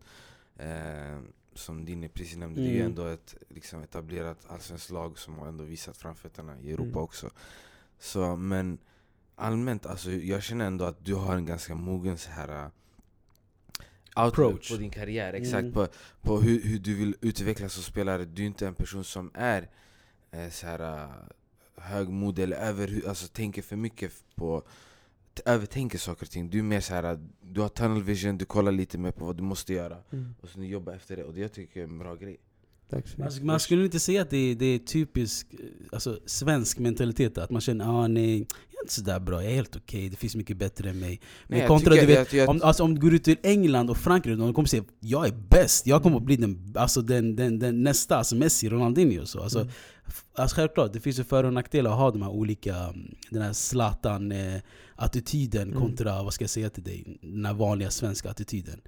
eh, 0.57 1.19
Som 1.53 1.86
Dinny 1.86 2.07
precis 2.07 2.38
nämnde, 2.38 2.62
det 2.62 2.67
är 2.67 2.72
ju 2.72 2.75
Mm. 2.79 2.88
ändå 2.91 3.05
ett 3.05 3.36
liksom, 3.50 3.81
etablerat 3.84 4.38
allsvenskt 4.48 4.89
lag 4.91 5.19
som 5.19 5.34
har 5.39 5.48
ändå 5.48 5.63
visat 5.63 5.98
framfötterna 5.98 6.60
i 6.62 6.72
Europa 6.72 6.89
Mm. 6.89 7.03
också 7.03 7.29
Så 8.00 8.36
men 8.36 8.77
allmänt, 9.36 9.86
alltså, 9.86 10.12
jag 10.12 10.43
känner 10.43 10.65
ändå 10.65 10.86
att 10.86 11.05
du 11.05 11.13
har 11.15 11.36
en 11.36 11.46
ganska 11.46 11.75
mogen 11.75 12.17
så 12.17 12.29
här 12.31 12.69
Approach. 14.18 14.72
på 14.72 14.78
din 14.78 14.90
karriär, 14.90 15.34
exakt 15.34 15.62
Mm. 15.62 15.72
på, 15.74 15.88
på 16.22 16.42
hur, 16.42 16.62
hur 16.64 16.80
du 16.80 16.96
vill 16.96 17.16
utvecklas 17.22 17.74
som 17.74 17.84
spelare 17.84 18.26
Du 18.26 18.42
är 18.42 18.46
inte 18.48 18.68
en 18.68 18.76
person 18.76 19.04
som 19.04 19.32
är 19.34 19.70
eh, 20.32 20.50
så 20.50 20.68
här 20.68 21.04
uh, 21.04 21.10
högmodig 21.78 22.44
eller 22.44 22.58
över, 22.58 23.04
alltså, 23.08 23.28
tänker 23.28 23.62
för 23.62 23.76
mycket 23.76 24.12
på 24.36 24.64
övertänker 25.46 25.98
saker 25.98 26.26
och 26.26 26.30
ting. 26.32 26.50
Du 26.50 26.60
är 26.60 26.64
mer 26.64 26.80
så 26.80 26.94
här, 26.94 27.20
du 27.42 27.62
har 27.62 27.70
tunnel 27.70 28.04
vision, 28.04 28.38
du 28.38 28.46
kollar 28.46 28.72
lite 28.72 28.98
mer 28.98 29.12
på 29.12 29.26
vad 29.26 29.38
du 29.38 29.44
måste 29.44 29.74
göra 29.74 29.98
Mm. 30.12 30.36
och 30.42 30.50
sen 30.50 30.64
jobba 30.64 30.96
efter 30.96 31.16
det. 31.18 31.24
Och 31.24 31.34
det 31.34 31.40
jag 31.42 31.52
tycker 31.54 31.80
jag 31.80 31.88
är 31.90 31.94
en 31.94 32.00
bra 32.00 32.16
grej. 32.16 32.38
Man, 33.17 33.29
man 33.41 33.60
skulle 33.60 33.84
inte 33.86 34.00
säga 34.00 34.22
att 34.22 34.29
det 34.29 34.38
är, 34.38 34.56
det 34.56 34.65
är 34.65 34.79
typisk 34.79 35.48
eh, 35.53 35.60
alltså, 35.91 36.20
svensk 36.25 36.79
mentalitet, 36.79 37.38
att 37.38 37.51
man 37.51 37.62
känner 37.62 37.86
ah, 37.86 38.08
nej, 38.08 38.38
jag 38.70 38.79
är 38.79 38.84
inte 38.84 38.94
sådär 38.94 39.20
bra, 39.20 39.44
jag 39.44 39.51
är 39.51 39.56
helt 39.56 39.75
okej, 39.75 40.10
det 40.10 40.15
finns 40.15 40.36
mycket 40.36 40.58
bättre 40.58 40.89
än 40.89 41.00
mig. 41.00 41.22
Men 41.48 41.60
jag 41.60 41.67
kontra, 41.67 41.94
du 41.94 42.06
vet, 42.06 42.20
att 42.20 42.34
jag, 42.34 42.50
Om, 42.50 42.62
alltså, 42.63 42.84
om 42.84 42.96
du 42.96 43.01
går 43.01 43.13
ut 43.13 43.24
till 43.24 43.38
England 43.44 43.89
och 43.89 43.98
Frankrike, 43.98 44.36
de 44.36 44.53
kommer 44.53 44.67
säga 44.67 44.84
jag 45.00 45.27
är 45.27 45.32
bäst, 45.50 45.88
jag 45.88 46.03
kommer 46.03 46.17
att 46.17 46.24
bli 46.24 46.36
den, 46.36 46.74
alltså, 46.77 47.01
den, 47.01 47.36
den, 47.36 47.60
den 47.60 47.84
nästa, 47.84 48.17
alltså 48.17 48.36
Messi, 48.36 48.70
Ronaldinho 48.70 49.25
så. 49.25 49.44
Alltså, 49.44 49.60
Mm. 49.60 49.72
alltså, 50.34 50.56
självklart, 50.56 50.94
det 50.94 51.00
finns 51.00 51.20
ju 51.20 51.24
för 51.24 51.44
och 51.44 51.53
nackdelar 51.53 51.91
att 51.91 51.98
ha 51.98 52.12
de 52.12 52.22
här 52.22 52.29
olika, 52.29 52.75
mm, 52.75 53.15
den 53.29 53.41
här 53.41 53.53
Zlatan-attityden 53.53 55.67
Mm. 55.67 55.79
kontra, 55.79 56.24
vad 56.24 56.34
ska 56.34 56.44
jag 56.44 56.50
säga 56.50 56.70
till 56.70 56.84
dig, 56.84 57.17
den 57.22 57.46
här 57.46 57.53
vanliga 57.53 57.89
svenska 57.91 58.29
attityden. 58.29 58.82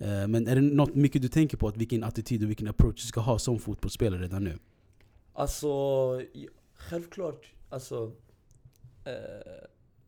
Eh, 0.00 0.28
Men 0.28 0.48
är 0.48 0.54
det 0.54 0.60
något 0.60 0.94
mycket 0.94 1.22
du 1.22 1.28
tänker 1.28 1.56
på, 1.56 1.68
att 1.68 1.76
vilken 1.76 2.04
attityd 2.04 2.42
och 2.42 2.48
vilken 2.50 2.68
approach 2.68 3.02
du 3.02 3.06
ska 3.08 3.20
ha 3.20 3.38
som 3.38 3.58
fotbollsspelare 3.58 4.22
redan 4.22 4.44
nu? 4.44 4.58
Alltså, 5.32 5.68
självklart, 6.74 7.52
alltså... 7.68 8.12
Eh, 9.04 9.12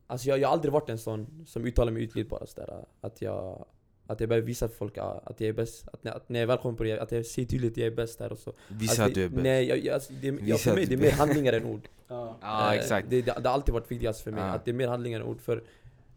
alltså 0.07 0.27
jag, 0.29 0.39
jag 0.39 0.47
har 0.47 0.53
aldrig 0.53 0.73
varit 0.73 0.89
en 0.89 0.97
sån 0.97 1.43
som 1.47 1.65
uttalar 1.65 1.91
mig 1.91 2.03
ytligt 2.03 2.29
bara 2.29 2.45
sådär. 2.45 2.85
Att 3.01 3.21
jag, 3.21 3.65
att 4.07 4.19
jag 4.19 4.29
börjar 4.29 4.43
visa 4.43 4.67
folk 4.67 4.97
ah, 4.97 5.21
att 5.25 5.41
jag 5.41 5.47
är 5.49 5.53
bäst. 5.53 5.87
Att 5.93 6.05
att 6.05 6.29
när 6.29 6.39
jag 6.39 6.47
väl 6.47 6.57
kommer 6.57 6.77
på 6.77 6.83
det, 6.83 6.99
att 6.99 7.11
jag 7.11 7.25
säger 7.25 7.47
tydligt 7.47 7.71
att 7.71 7.77
jag 7.77 7.87
är 7.87 7.95
bäst 7.95 8.19
där 8.19 8.31
och 8.31 8.37
så. 8.39 8.53
visa 8.67 8.91
Alltså, 8.91 9.03
att 9.03 9.13
du 9.13 9.23
är 9.23 9.29
bäst. 9.29 9.43
Nej, 9.43 9.65
jag, 9.67 9.77
jag, 9.85 9.93
alltså, 9.93 10.13
det, 10.13 10.27
jag, 10.41 10.59
för 10.59 10.75
mig 10.75 10.85
det 10.85 10.93
är 10.93 10.97
mer 10.97 11.11
handlingar 11.11 11.53
än 11.53 11.65
ord. 11.65 11.87
Ja, 12.07 12.73
Eh, 12.73 12.79
exakt. 12.79 13.09
Det, 13.09 13.21
det, 13.21 13.33
det 13.41 13.49
har 13.49 13.53
alltid 13.55 13.73
varit 13.73 13.91
viktigast 13.91 14.21
för 14.21 14.31
mig, 14.31 14.39
Ja. 14.43 14.47
att 14.49 14.65
det 14.65 14.71
är 14.71 14.75
mer 14.75 14.87
handlingar 14.87 15.19
än 15.19 15.25
ord. 15.25 15.41
För, 15.41 15.63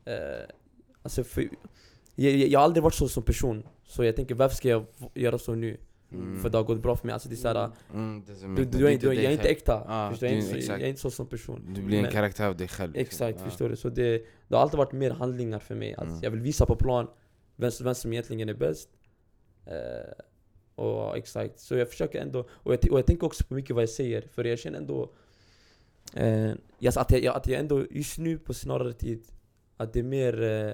eh, 0.04 0.14
alltså 1.02 1.24
för, 1.24 1.48
jag, 2.16 2.32
jag, 2.32 2.58
har 2.60 2.64
aldrig 2.64 2.82
varit 2.82 2.94
så 2.94 3.08
som 3.08 3.22
person, 3.22 3.62
så 3.84 4.04
jag 4.04 4.16
tänker 4.16 4.34
varför 4.34 4.56
ska 4.56 4.68
jag 4.68 4.84
göra 5.14 5.38
så 5.38 5.54
nu? 5.54 5.76
Mm. 6.12 6.40
För 6.40 6.50
det 6.50 6.58
har 6.58 6.64
gått 6.64 6.82
bra 6.82 6.96
för 6.96 7.06
mig. 7.06 7.12
Alltså 7.12 7.28
det 7.28 7.34
är 7.34 7.36
såhär, 7.36 7.70
Mm, 7.94 8.24
du, 8.26 8.64
du, 8.64 8.64
du 8.64 8.96
du, 8.98 9.14
jag 9.14 9.24
är 9.24 9.30
inte 9.30 9.48
äkta. 9.48 10.08
Förstår? 10.10 10.28
Jag, 10.28 10.32
är 10.36 10.40
inte, 10.40 10.50
så- 10.50 10.56
exakt. 10.56 10.78
jag 10.80 10.86
är 10.86 10.88
inte 10.88 11.00
så 11.00 11.10
som 11.10 11.26
person. 11.26 11.70
Du 11.74 11.82
blir 11.82 12.04
en 12.04 12.10
karaktär 12.10 12.48
av 12.48 12.56
dig 12.56 12.68
själv. 12.68 12.92
Exakt, 12.96 13.38
Ja. 13.40 13.44
förstår 13.44 13.68
du? 13.68 13.76
Så 13.76 13.88
det, 13.88 14.24
det 14.48 14.54
har 14.56 14.62
alltid 14.62 14.78
varit 14.78 14.92
mer 14.92 15.10
handlingar 15.10 15.58
för 15.58 15.74
mig. 15.74 15.94
Att 15.94 16.04
Mm. 16.06 16.18
Jag 16.22 16.30
vill 16.30 16.40
visa 16.40 16.66
på 16.66 16.76
plan 16.76 17.06
vem, 17.56 17.70
vem 17.82 17.94
som 17.94 18.12
egentligen 18.12 18.48
är 18.48 18.54
bäst. 18.54 18.88
Eh, 19.66 20.12
och 20.74 21.16
exakt, 21.16 21.60
så 21.60 21.74
jag 21.76 21.88
försöker 21.90 22.20
ändå, 22.20 22.38
och 22.50 22.72
jag, 22.72 22.92
och 22.92 22.98
jag 22.98 23.06
tänker 23.06 23.26
också 23.26 23.44
på 23.44 23.54
mycket 23.54 23.74
vad 23.76 23.82
jag 23.82 23.88
säger, 23.90 24.22
för 24.32 24.44
jag 24.44 24.58
känner 24.58 24.78
ändå 24.78 25.12
eh, 26.14 26.52
yes, 26.80 26.96
att, 26.96 27.10
jag, 27.10 27.36
att 27.36 27.46
jag 27.46 27.60
ändå 27.60 27.84
just 27.90 28.18
nu 28.18 28.38
på 28.38 28.54
snarare 28.54 28.92
tid, 28.92 29.24
att 29.76 29.92
det 29.92 29.98
är 29.98 30.02
mer 30.04 30.42
eh, 30.42 30.72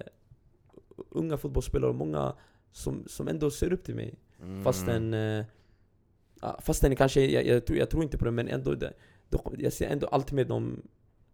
unga 1.11 1.37
fotbollsspelare 1.37 1.91
och 1.91 1.97
många 1.97 2.35
som, 2.73 3.05
som 3.07 3.29
ändå 3.29 3.51
ser 3.51 3.73
upp 3.73 3.85
till 3.85 3.95
mig. 3.95 4.15
Mm. 4.43 4.65
Fastän, 4.65 5.15
eh, 5.15 5.45
ja, 6.41 6.61
fastän 6.63 6.97
kanske, 6.97 7.27
jag, 7.27 7.47
jag, 7.47 7.67
tror, 7.67 7.79
jag 7.79 7.91
tror 7.91 8.03
inte 8.03 8.19
på 8.19 8.25
det 8.25 8.31
men 8.31 8.49
ändå, 8.49 8.75
det, 8.75 8.93
då, 9.29 9.53
jag 9.59 9.73
ser 9.73 9.89
ändå 9.89 10.07
alltid 10.07 10.35
med 10.35 10.47
dem 10.47 10.83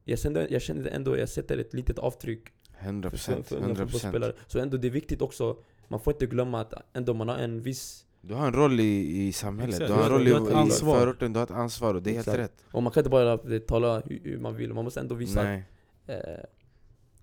jag 0.05 0.19
kände, 0.19 0.47
jag 0.51 0.63
kände 0.63 0.91
ändå, 0.91 1.19
jag 1.19 1.29
sätter 1.29 1.59
ett 1.59 1.75
litet 1.75 1.99
avtryck 1.99 2.49
100%, 2.81 3.11
för, 3.11 3.17
för, 3.19 3.43
för 3.43 3.57
unga 3.57 3.67
100%. 3.69 3.77
fotbollsspelare. 3.77 4.33
Så 4.47 4.59
ändå 4.59 4.77
det 4.77 4.89
är 4.89 4.91
viktigt 4.91 5.23
också, 5.23 5.57
man 5.89 6.01
får 6.01 6.13
inte 6.13 6.27
glömma 6.27 6.61
att 6.61 6.75
ändå 6.93 7.15
man 7.15 7.29
har 7.29 7.37
en 7.37 7.61
viss, 7.61 8.07
Du 8.21 8.35
har 8.35 8.47
en 8.47 8.53
roll 8.53 8.81
i, 8.81 9.27
i 9.27 9.33
samhället, 9.33 9.75
Exakt, 9.75 9.89
du 9.89 9.95
har 9.95 10.03
en 10.03 10.11
roll 10.11 10.23
i, 10.23 10.31
du 10.31 10.35
har 10.35 10.47
ett 10.47 10.51
i 10.53 10.55
ansvar. 10.55 11.01
förorten, 11.01 11.33
du 11.33 11.39
har 11.39 11.45
ett 11.45 11.51
ansvar 11.51 11.95
och 11.95 12.03
det 12.03 12.11
är 12.11 12.15
helt 12.15 12.29
Exakt. 12.29 12.39
rätt. 12.39 12.65
och 12.73 12.83
man 12.83 12.93
kan 12.93 13.01
inte 13.01 13.11
bara 13.11 13.39
tala 13.59 14.01
hur, 14.01 14.21
hur 14.25 14.39
man 14.39 14.57
vill, 14.57 14.75
man 14.75 14.85
måste 14.85 15.01
ändå 15.01 15.15
visa 15.15 15.43
Nej. 15.43 15.65
att, 16.07 16.11
eh, 16.11 16.45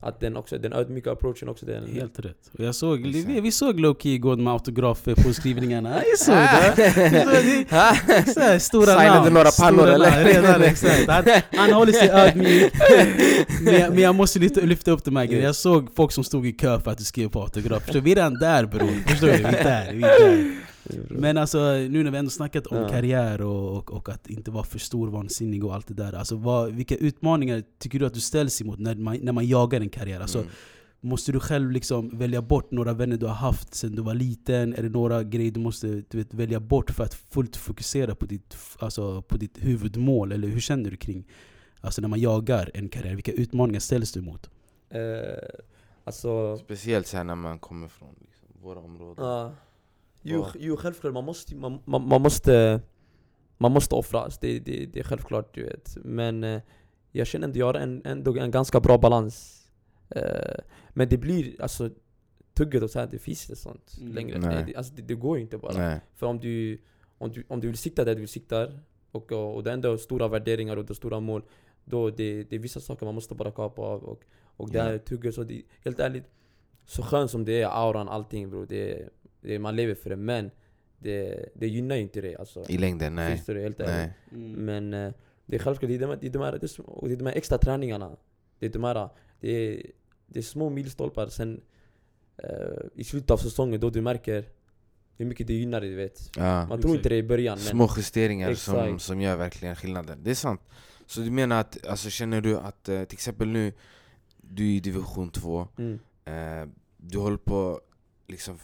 att 0.06 0.20
den 0.20 0.38
också, 0.38 0.58
den 0.58 0.74
ödmjuka 0.74 1.12
approachen 1.12 1.50
också, 1.50 1.66
den 1.66 1.88
Helt 1.94 2.20
rätt. 2.20 2.52
Jag 2.52 2.76
såg, 2.76 3.02
vi, 3.02 3.42
vi 3.42 3.52
såg 3.52 3.80
Loki 3.80 4.14
igår 4.14 4.36
med 4.36 4.54
autografer 4.54 5.16
på 5.16 5.34
skrivningarna. 5.34 6.02
Jag 6.10 6.20
såg 6.20 6.36
det. 6.36 6.92
Så 8.34 8.40
här, 8.40 8.60
stora 8.60 8.86
Signade 8.86 9.20
namn. 9.20 9.34
några 9.34 9.52
pannor, 9.60 9.88
eller? 9.88 10.24
Redan, 10.24 10.64
exakt. 10.64 11.10
Han, 11.10 11.24
han 11.52 11.72
håller 11.74 11.92
sig 11.92 12.10
ödmjuk. 12.14 12.74
Men 13.62 13.74
jag, 13.74 13.90
men 13.90 14.00
jag 14.00 14.16
måste 14.16 14.40
lyfta, 14.40 14.62
lyfta 14.62 14.92
upp 14.92 15.04
de 15.04 15.16
här 15.16 15.26
grejerna. 15.26 15.46
Jag 15.46 15.56
såg 15.56 15.90
folk 15.96 16.12
som 16.12 16.24
stod 16.24 16.48
i 16.48 16.52
kö 16.52 16.80
för 16.80 16.92
att 16.92 17.02
skriva 17.02 17.30
på 17.30 17.42
autograf. 17.42 17.84
Förstår, 17.84 18.00
du? 18.00 18.04
vi 18.06 18.12
är 18.12 18.16
redan 18.16 18.34
där 18.34 18.66
bror. 18.66 19.08
Förstår 19.08 19.28
du? 19.28 19.34
Vi 19.34 19.44
är 19.44 19.64
där. 19.64 19.94
Vi 19.94 20.04
är 20.04 20.20
där. 20.20 20.66
Men 21.10 21.38
alltså 21.38 21.60
nu 21.74 22.04
när 22.04 22.12
vi 22.12 22.18
ändå 22.18 22.32
snackat 22.32 22.68
om 22.68 22.78
Ja. 22.78 22.90
karriär 22.90 23.42
och, 23.42 23.78
och, 23.78 23.92
och 23.92 24.10
att 24.10 24.28
inte 24.30 24.52
vara 24.52 24.64
för 24.64 24.80
stor, 24.80 25.08
vansinnig 25.08 25.66
och 25.66 25.74
allt 25.76 25.88
det 25.88 25.94
där. 25.94 26.14
Alltså 26.14 26.36
vad, 26.36 26.72
vilka 26.72 26.96
utmaningar 26.96 27.64
tycker 27.80 28.00
du 28.00 28.06
att 28.06 28.14
du 28.14 28.20
ställs 28.22 28.62
emot 28.62 28.80
när 28.80 28.96
man, 28.96 29.18
när 29.22 29.32
man 29.32 29.48
jagar 29.48 29.82
en 29.82 29.90
karriär? 29.90 30.20
Alltså, 30.20 30.38
Mm. 30.38 30.50
Måste 31.02 31.32
du 31.32 31.40
själv 31.40 31.72
liksom 31.72 32.18
välja 32.18 32.42
bort 32.42 32.72
några 32.72 32.94
vänner 32.94 33.18
du 33.18 33.26
har 33.26 33.34
haft 33.34 33.76
sen 33.76 33.96
du 33.96 34.02
var 34.02 34.14
liten? 34.14 34.74
Är 34.74 34.84
det 34.84 34.90
några 34.90 35.24
grejer 35.24 35.52
du 35.52 35.60
måste 35.60 35.88
du 35.88 36.18
vet, 36.18 36.34
välja 36.34 36.60
bort 36.60 36.92
för 36.92 37.04
att 37.04 37.14
fullt 37.14 37.56
fokusera 37.56 38.16
på 38.16 38.26
ditt, 38.26 38.58
alltså, 38.80 39.22
på 39.22 39.38
ditt 39.38 39.58
huvudmål? 39.58 40.32
Eller 40.32 40.48
hur 40.48 40.60
känner 40.60 40.92
du 40.92 40.98
kring 40.98 41.28
alltså, 41.82 42.02
när 42.02 42.08
man 42.08 42.20
jagar 42.20 42.72
en 42.74 42.90
karriär? 42.90 43.16
Vilka 43.16 43.32
utmaningar 43.32 43.80
ställs 43.80 44.12
du 44.12 44.20
emot? 44.20 44.50
Eh, 44.90 45.00
alltså, 46.04 46.58
Speciellt 46.58 47.08
så 47.08 47.18
här 47.18 47.24
när 47.24 47.36
man 47.36 47.60
kommer 47.60 47.88
från 47.88 48.16
liksom, 48.22 48.48
våra 48.62 48.80
områden. 48.80 49.26
Ja. 49.26 49.52
Jo, 50.28 50.46
jo 50.60 50.76
självklart, 50.78 51.14
man 51.14 51.24
måste, 51.24 51.56
man, 51.56 51.80
man, 51.86 52.08
man 52.08 52.22
måste 52.22 52.82
Man 53.58 53.72
måste 53.72 53.96
offras, 53.96 54.38
det, 54.40 54.60
det, 54.60 54.86
det 54.86 55.00
är 55.00 55.04
självklart 55.04 55.56
du 55.56 55.64
vet. 55.64 55.98
Men 56.04 56.44
eh, 56.44 56.62
jag 57.12 57.28
känner 57.28 57.48
ändå 57.48 57.60
jag 57.60 57.66
har 57.66 57.74
en, 57.74 58.02
ändå 58.06 58.38
en 58.38 58.52
ganska 58.52 58.80
bra 58.80 58.98
balans. 58.98 59.68
Eh, 60.10 60.56
Men 60.94 61.10
det 61.10 61.18
blir 61.18 61.62
alltså 61.62 61.90
Tugget 62.54 62.84
och 62.84 62.90
så 62.90 63.00
här, 63.00 63.08
det 63.12 63.20
finns 63.20 63.50
inte 63.50 63.62
sånt 63.62 63.98
Mm. 64.02 64.14
längre. 64.16 64.40
Nej. 64.40 64.64
det, 64.68 64.76
alltså, 64.76 64.94
det, 64.96 65.02
det 65.02 65.16
går 65.16 65.38
ju 65.38 65.44
inte 65.44 65.58
bara. 65.58 65.78
Nej. 65.78 66.00
För 66.16 66.28
om 66.28 66.40
du, 66.40 66.82
om, 67.18 67.32
du, 67.32 67.44
om 67.48 67.60
du 67.62 67.68
vill 67.68 67.78
sikta 67.78 68.04
där 68.06 68.14
du 68.16 68.20
vill 68.20 68.30
sikta 68.30 68.68
och, 69.12 69.32
och, 69.32 69.56
och 69.56 69.64
det 69.64 69.72
ändå 69.72 69.94
är 69.94 69.98
stora 69.98 70.28
värderingar 70.28 70.78
och 70.78 70.86
det 70.86 70.92
är 70.92 70.96
stora 70.96 71.20
mål 71.20 71.42
Då 71.86 72.10
det, 72.10 72.44
det 72.44 72.56
är 72.56 72.60
vissa 72.60 72.80
saker 72.80 73.06
man 73.06 73.16
måste 73.16 73.36
bara 73.36 73.52
kapa 73.52 73.82
av 73.82 74.04
och, 74.04 74.24
och 74.58 74.72
det 74.72 74.82
här 74.82 74.98
tugget. 74.98 75.36
Så 75.36 75.44
det, 75.44 75.62
helt 75.84 76.00
ärligt 76.00 76.24
Så 76.86 77.04
skönt 77.04 77.32
som 77.32 77.46
det 77.46 77.62
är, 77.62 77.68
auran, 77.68 78.10
allting 78.10 78.50
bro 78.50 78.66
det, 78.66 79.10
det, 79.46 79.60
Man 79.60 79.76
lever 79.76 79.96
för 79.96 80.10
det 80.10 80.16
men 80.16 80.52
det, 80.98 81.46
det 81.56 81.68
gynnar 81.68 81.96
ju 81.96 82.02
inte 82.02 82.22
dig 82.22 82.36
alltså 82.36 82.66
I 82.70 82.78
längden, 82.78 83.16
nej. 83.16 83.36
Finns 83.36 83.46
det 83.46 83.62
helt 83.62 83.80
nej. 83.80 84.14
Men 84.58 84.94
eh, 84.94 85.14
det 85.46 85.56
är 85.56 85.60
självklart, 85.60 85.90
det 85.90 85.96
är 85.96 86.00
de, 86.00 86.06
här- 86.10 86.18
det 86.22 86.28
är 86.28 86.32
de, 86.32 86.42
här, 86.42 86.52
det 86.52 87.12
är, 87.14 87.16
de 87.16 87.26
här 87.26 87.34
extra 87.36 87.58
träningarna 87.58 88.18
Det 88.60 88.66
är 88.66 88.70
de 88.70 88.84
här, 88.84 89.10
det 89.40 89.50
är, 89.52 89.82
det 90.28 90.40
är 90.40 90.44
små 90.44 90.70
milstolpar 90.70 91.28
sen 91.28 91.62
eh, 92.38 92.50
I 92.96 93.04
slutet 93.04 93.32
av 93.32 93.38
säsongen 93.38 93.80
då 93.80 93.90
du 93.90 94.02
märker 94.02 94.46
hur 95.18 95.26
mycket 95.26 95.48
det 95.48 95.54
gynnar 95.54 95.82
dig 95.82 95.90
du 95.90 95.96
vet 95.96 96.30
Ja. 96.38 96.66
Man 96.68 96.82
tror 96.82 96.96
inte 96.96 97.10
det 97.10 97.18
i 97.18 97.24
början 97.24 97.58
men 97.58 97.66
Små 97.68 97.90
justeringar 97.98 98.54
som, 98.54 98.76
Exakt. 98.76 99.02
som 99.02 99.22
gör 99.22 99.36
verkligen 99.36 99.76
skillnaden. 99.76 100.20
Det 100.24 100.32
är 100.32 100.36
sant. 100.36 100.62
Så 101.06 101.22
du 101.22 101.32
menar 101.32 101.60
att, 101.60 101.86
alltså 101.88 102.10
känner 102.10 102.42
du 102.42 102.58
att 102.58 102.90
eh, 102.90 103.04
till 103.04 103.16
exempel 103.16 103.48
nu 103.48 103.74
du 104.42 104.64
är 104.64 104.70
i 104.76 104.80
division 104.80 105.30
2, 105.32 105.68
Mm. 105.78 106.00
eh, 106.26 106.70
du 106.98 107.18
håller 107.18 107.38
på 107.38 107.82
liksom 108.28 108.60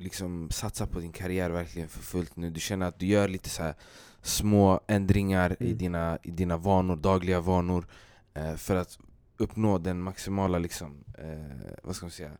liksom 0.00 0.50
satsa 0.50 0.86
på 0.86 1.00
din 1.00 1.12
karriär 1.12 1.50
verkligen 1.50 1.88
för 1.88 2.00
fullt 2.00 2.36
nu. 2.36 2.50
Du 2.50 2.60
känner 2.60 2.86
att 2.86 2.98
du 2.98 3.06
gör 3.06 3.28
lite 3.28 3.48
så 3.48 3.62
här 3.62 3.74
små 4.22 4.80
ändringar 4.86 5.56
i, 5.60 5.66
Mm. 5.66 5.78
dina, 5.78 6.18
i 6.22 6.30
dina 6.30 6.56
vanor, 6.56 6.96
dagliga 6.96 7.40
vanor 7.40 7.86
eh, 8.34 8.54
för 8.54 8.76
att 8.76 8.98
uppnå 9.36 9.78
den 9.78 10.02
maximala 10.02 10.58
liksom, 10.58 11.04
eh, 11.18 11.72
vad 11.82 11.96
ska 11.96 12.06
man 12.06 12.10
säga, 12.10 12.32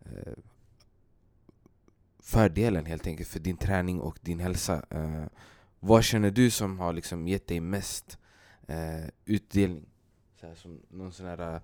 eh, 0.00 0.32
fördelen 2.20 2.86
helt 2.86 3.06
enkelt 3.06 3.28
för 3.28 3.40
din 3.40 3.56
träning 3.56 4.00
och 4.00 4.18
din 4.22 4.40
hälsa. 4.40 4.82
Eh, 4.90 5.24
vad 5.80 6.04
känner 6.04 6.30
du 6.30 6.50
som 6.50 6.78
har 6.78 6.92
liksom 6.92 7.28
gett 7.28 7.46
dig 7.46 7.60
mest 7.60 8.18
eh, 8.66 9.04
utdelning? 9.24 9.86
Så 10.40 10.46
här, 10.46 10.54
som 10.54 10.80
någon 10.90 11.12
sån 11.12 11.26
här 11.26 11.54
eh, 11.54 11.60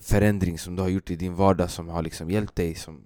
förändring 0.00 0.58
som 0.58 0.76
du 0.76 0.82
har 0.82 0.88
gjort 0.88 1.10
i 1.10 1.16
din 1.16 1.34
vardag 1.34 1.70
som 1.70 1.88
har 1.88 2.02
liksom 2.02 2.30
hjälpt 2.30 2.54
dig 2.56 2.74
som 2.74 3.04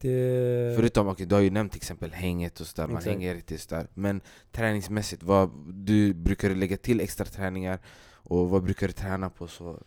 Det... 0.00 0.76
Förutom, 0.76 1.08
okay, 1.08 1.26
du 1.26 1.34
har 1.34 1.42
ju 1.42 1.50
nämnt 1.50 1.76
exempel 1.76 2.10
hänget 2.12 2.60
och 2.60 2.66
sådär, 2.66 2.88
man 2.88 2.96
Exakt. 2.96 3.12
hänger 3.12 3.34
lite 3.34 3.58
sådär 3.58 3.86
Men 3.94 4.20
träningsmässigt, 4.52 5.22
vad, 5.22 5.50
du 5.74 6.14
brukar 6.14 6.48
du 6.48 6.54
lägga 6.54 6.76
till 6.76 7.00
extra 7.00 7.26
träningar? 7.26 7.78
Och 8.10 8.50
vad 8.50 8.62
brukar 8.62 8.86
du 8.86 8.92
träna 8.92 9.30
på? 9.30 9.46
så? 9.46 9.82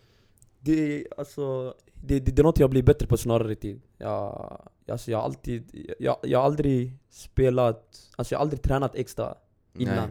Det, 0.60 1.02
är, 1.02 1.08
alltså, 1.18 1.76
det, 1.94 2.20
det, 2.20 2.32
det 2.32 2.42
är 2.42 2.44
något 2.44 2.60
jag 2.60 2.70
blir 2.70 2.84
bättre 2.84 3.08
på 3.08 3.18
snarare 3.18 3.56
tid. 3.56 3.82
Jag, 3.98 4.62
alltså 4.88 5.12
jag 5.12 5.18
har 5.18 5.26
alltid, 5.26 5.88
jag, 6.00 6.18
jag 6.24 6.40
har 6.40 6.46
aldrig 6.46 6.98
spelat, 7.10 8.10
alltså 8.16 8.34
jag 8.34 8.40
har 8.40 8.42
aldrig 8.42 8.62
tränat 8.62 8.96
extra 8.96 9.36
innan. 9.74 9.96
Nej. 9.96 10.08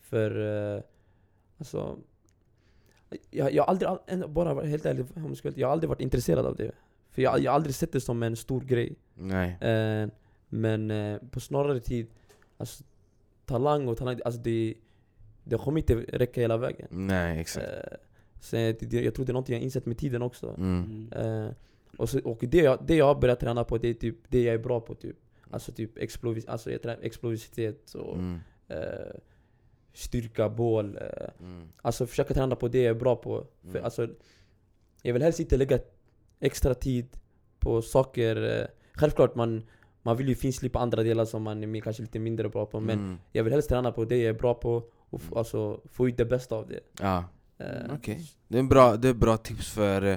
För, 0.00 0.30
eh, 0.76 0.82
alltså, 1.58 1.98
jag, 3.30 3.52
jag 3.52 3.62
har 3.62 3.68
aldrig, 3.70 4.30
bara 4.30 4.64
helt 4.66 4.86
ärlig, 4.86 5.06
om 5.16 5.24
jag, 5.26 5.36
ska, 5.36 5.48
vara- 5.48 5.58
jag 5.58 5.68
har 5.68 5.72
aldrig 5.72 5.88
varit 5.88 6.00
intresserad 6.00 6.46
av 6.46 6.56
det. 6.56 6.72
För 7.10 7.22
jag, 7.22 7.40
jag 7.40 7.50
har 7.50 7.56
aldrig 7.56 7.74
sett 7.74 7.92
det 7.92 8.00
som 8.00 8.22
en 8.22 8.36
stor 8.36 8.60
grej. 8.60 8.96
Nej 9.14 9.56
Eh, 9.60 10.08
men 10.48 10.90
eh, 10.90 11.18
på 11.30 11.40
snarare 11.40 11.80
tid, 11.80 12.06
alltså 12.56 12.84
talang 13.46 13.88
och 13.88 13.96
talang, 13.96 14.20
alltså 14.24 14.40
det, 14.40 14.74
det 15.44 15.56
kommer 15.58 15.78
inte 15.78 15.94
räcka 15.94 16.40
hela 16.40 16.56
vägen. 16.56 16.88
Nej, 16.90 17.40
exakt 17.40 17.66
Eh, 18.52 18.74
det, 18.80 18.92
jag 18.92 19.14
tror 19.14 19.26
det 19.26 19.32
är 19.32 19.34
något 19.34 19.48
jag 19.48 19.56
har 19.58 19.62
insett 19.62 19.86
med 19.86 19.98
tiden 19.98 20.22
också. 20.22 20.54
mm. 20.58 21.12
Eh, 21.12 21.48
och 21.98 22.08
så, 22.08 22.20
och 22.24 22.38
det, 22.40 22.58
jag, 22.58 22.78
det 22.86 22.96
jag 22.96 23.04
har 23.06 23.14
börjat 23.14 23.40
träna 23.40 23.64
på, 23.64 23.78
det 23.78 23.88
är 23.88 23.94
typ 23.94 24.16
det 24.28 24.42
jag 24.42 24.54
är 24.54 24.58
bra 24.58 24.80
på 24.80 24.94
typ. 24.94 25.16
Alltså 25.50 25.72
typ 25.72 25.98
explovis, 25.98 26.46
alltså 26.46 26.70
jag 26.70 26.82
tränar 26.82 27.02
explosivitet 27.02 27.94
och 27.94 28.14
Mm. 28.14 28.38
eh, 28.68 29.14
styrka, 29.92 30.48
bål. 30.48 30.96
Eh, 30.96 31.28
Mm. 31.40 31.68
alltså 31.82 32.06
försöka 32.06 32.34
träna 32.34 32.56
på 32.56 32.68
det 32.68 32.78
jag 32.82 32.90
är 32.96 33.00
bra 33.00 33.16
på. 33.16 33.46
För, 33.62 33.68
Mm. 33.70 33.84
alltså, 33.84 34.08
jag 35.02 35.12
vill 35.12 35.22
helst 35.22 35.40
inte 35.40 35.56
lägga 35.56 35.78
extra 36.40 36.74
tid 36.74 37.06
på 37.58 37.82
saker. 37.82 38.68
Självklart 38.96 39.34
man, 39.34 39.62
man 40.02 40.16
vill 40.16 40.28
ju 40.28 40.34
finslipa 40.34 40.78
andra 40.78 41.02
delar 41.02 41.24
som 41.24 41.42
man 41.42 41.74
är 41.74 41.80
kanske 41.80 42.02
lite 42.02 42.18
mindre 42.18 42.48
bra 42.48 42.66
på. 42.66 42.80
Men 42.80 42.98
Mm. 42.98 43.18
jag 43.32 43.44
vill 43.44 43.52
helst 43.52 43.68
träna 43.68 43.92
på 43.92 44.04
det 44.04 44.16
jag 44.16 44.34
är 44.36 44.38
bra 44.38 44.54
på 44.54 44.74
och 45.10 45.20
f- 45.20 45.26
Mm. 45.26 45.38
alltså, 45.38 45.80
få 45.92 46.08
ut 46.08 46.16
det 46.16 46.24
bästa 46.24 46.56
av 46.56 46.68
det. 46.68 46.80
Ja, 47.00 47.24
Eh, 47.58 47.94
okej 47.94 48.30
det, 48.48 48.56
är 48.56 48.60
en 48.60 48.68
bra, 48.68 48.96
det 48.96 49.08
är 49.08 49.14
bra 49.14 49.36
tips 49.36 49.70
för 49.70 50.02
eh, 50.02 50.16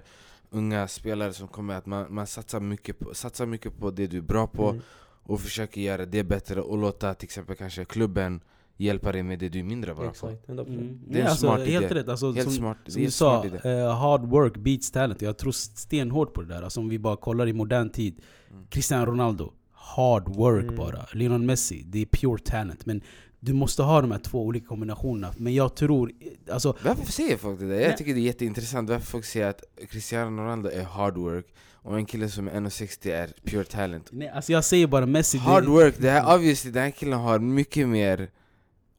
unga 0.49 0.87
spelare 0.87 1.33
som 1.33 1.47
kommer 1.47 1.75
att 1.75 1.85
man, 1.85 2.13
man 2.13 2.27
satsar, 2.27 2.59
mycket 2.59 2.99
på, 2.99 3.13
satsar 3.13 3.45
mycket 3.45 3.79
på 3.79 3.91
det 3.91 4.07
du 4.07 4.17
är 4.17 4.21
bra 4.21 4.47
på 4.47 4.69
mm. 4.69 4.81
och 5.23 5.39
försöker 5.41 5.81
göra 5.81 6.05
det 6.05 6.23
bättre 6.23 6.61
och 6.61 6.77
låta 6.77 7.13
till 7.13 7.25
exempel 7.25 7.55
kanske 7.55 7.85
klubben 7.85 8.41
hjälpa 8.77 9.11
dig 9.11 9.23
med 9.23 9.39
det 9.39 9.49
du 9.49 9.59
är 9.59 9.63
mindre 9.63 9.93
bra 9.95 10.03
på 10.03 10.09
Exakt, 10.09 10.47
100%. 10.47 10.67
Mm. 10.67 10.77
Det 10.77 10.83
är 10.83 10.83
en 10.83 10.99
Nej, 11.07 11.21
alltså, 11.21 11.45
smart 11.45 11.59
helt 11.59 11.85
idé. 11.91 11.95
rätt. 11.95 12.09
Alltså, 12.09 12.31
Helt 12.31 12.43
som, 12.47 12.53
smart, 12.53 12.77
som 12.87 13.01
du 13.03 13.11
sa, 13.11 13.45
eh, 13.45 13.95
hard 13.95 14.25
work 14.25 14.57
beats 14.57 14.91
talent. 14.91 15.21
Jag 15.21 15.37
tror 15.37 15.51
stenhårt 15.51 16.33
på 16.33 16.41
det 16.41 16.47
där. 16.47 16.61
Alltså, 16.63 16.79
om 16.79 16.89
vi 16.89 16.99
bara 16.99 17.15
kollar 17.15 17.47
i 17.47 17.53
modern 17.53 17.89
tid. 17.89 18.21
Mm. 18.51 18.63
Cristiano 18.69 19.05
Ronaldo, 19.05 19.53
hard 19.73 20.36
work 20.36 20.63
Mm. 20.63 20.75
bara. 20.75 21.05
Lionel 21.13 21.41
Messi, 21.41 21.83
det 21.86 22.01
är 22.01 22.05
pure 22.05 22.38
talent. 22.39 22.86
Men 22.86 23.01
du 23.39 23.53
måste 23.53 23.83
ha 23.83 24.01
de 24.01 24.12
här 24.12 24.19
två 24.19 24.43
olika 24.45 24.65
kombinationerna. 24.67 25.33
Men 25.38 25.53
jag 25.55 25.75
tror, 25.75 26.12
alltså 26.51 26.77
Varför 26.83 27.12
säger 27.12 27.38
folk 27.38 27.60
det 27.60 27.67
där? 27.67 27.79
Jag 27.79 27.97
tycker 27.97 28.13
det 28.13 28.19
är 28.19 28.21
jätteintressant 28.21 28.89
varför 28.89 29.05
folk 29.05 29.25
säger 29.25 29.47
att 29.49 29.63
Cristiano 29.89 30.41
Ronaldo 30.41 30.69
är 30.69 30.83
hard 30.83 31.17
work 31.17 31.45
och 31.73 31.97
en 31.97 32.05
kille 32.05 32.29
som 32.29 32.47
är 32.47 32.51
1,60 32.51 33.12
är 33.12 33.33
pure 33.43 33.63
talent 33.63 34.10
Nej, 34.12 34.29
alltså 34.29 34.51
jag 34.51 34.63
säger 34.65 34.88
bara 34.88 35.05
Messi 35.05 35.38
Hard 35.38 35.63
det, 35.63 35.69
work, 35.69 35.95
det 35.97 36.10
här, 36.10 36.36
obviously 36.36 36.71
den 36.71 36.83
här 36.83 36.91
killen 36.91 37.19
har 37.19 37.39
mycket 37.39 37.88
mer 37.88 38.29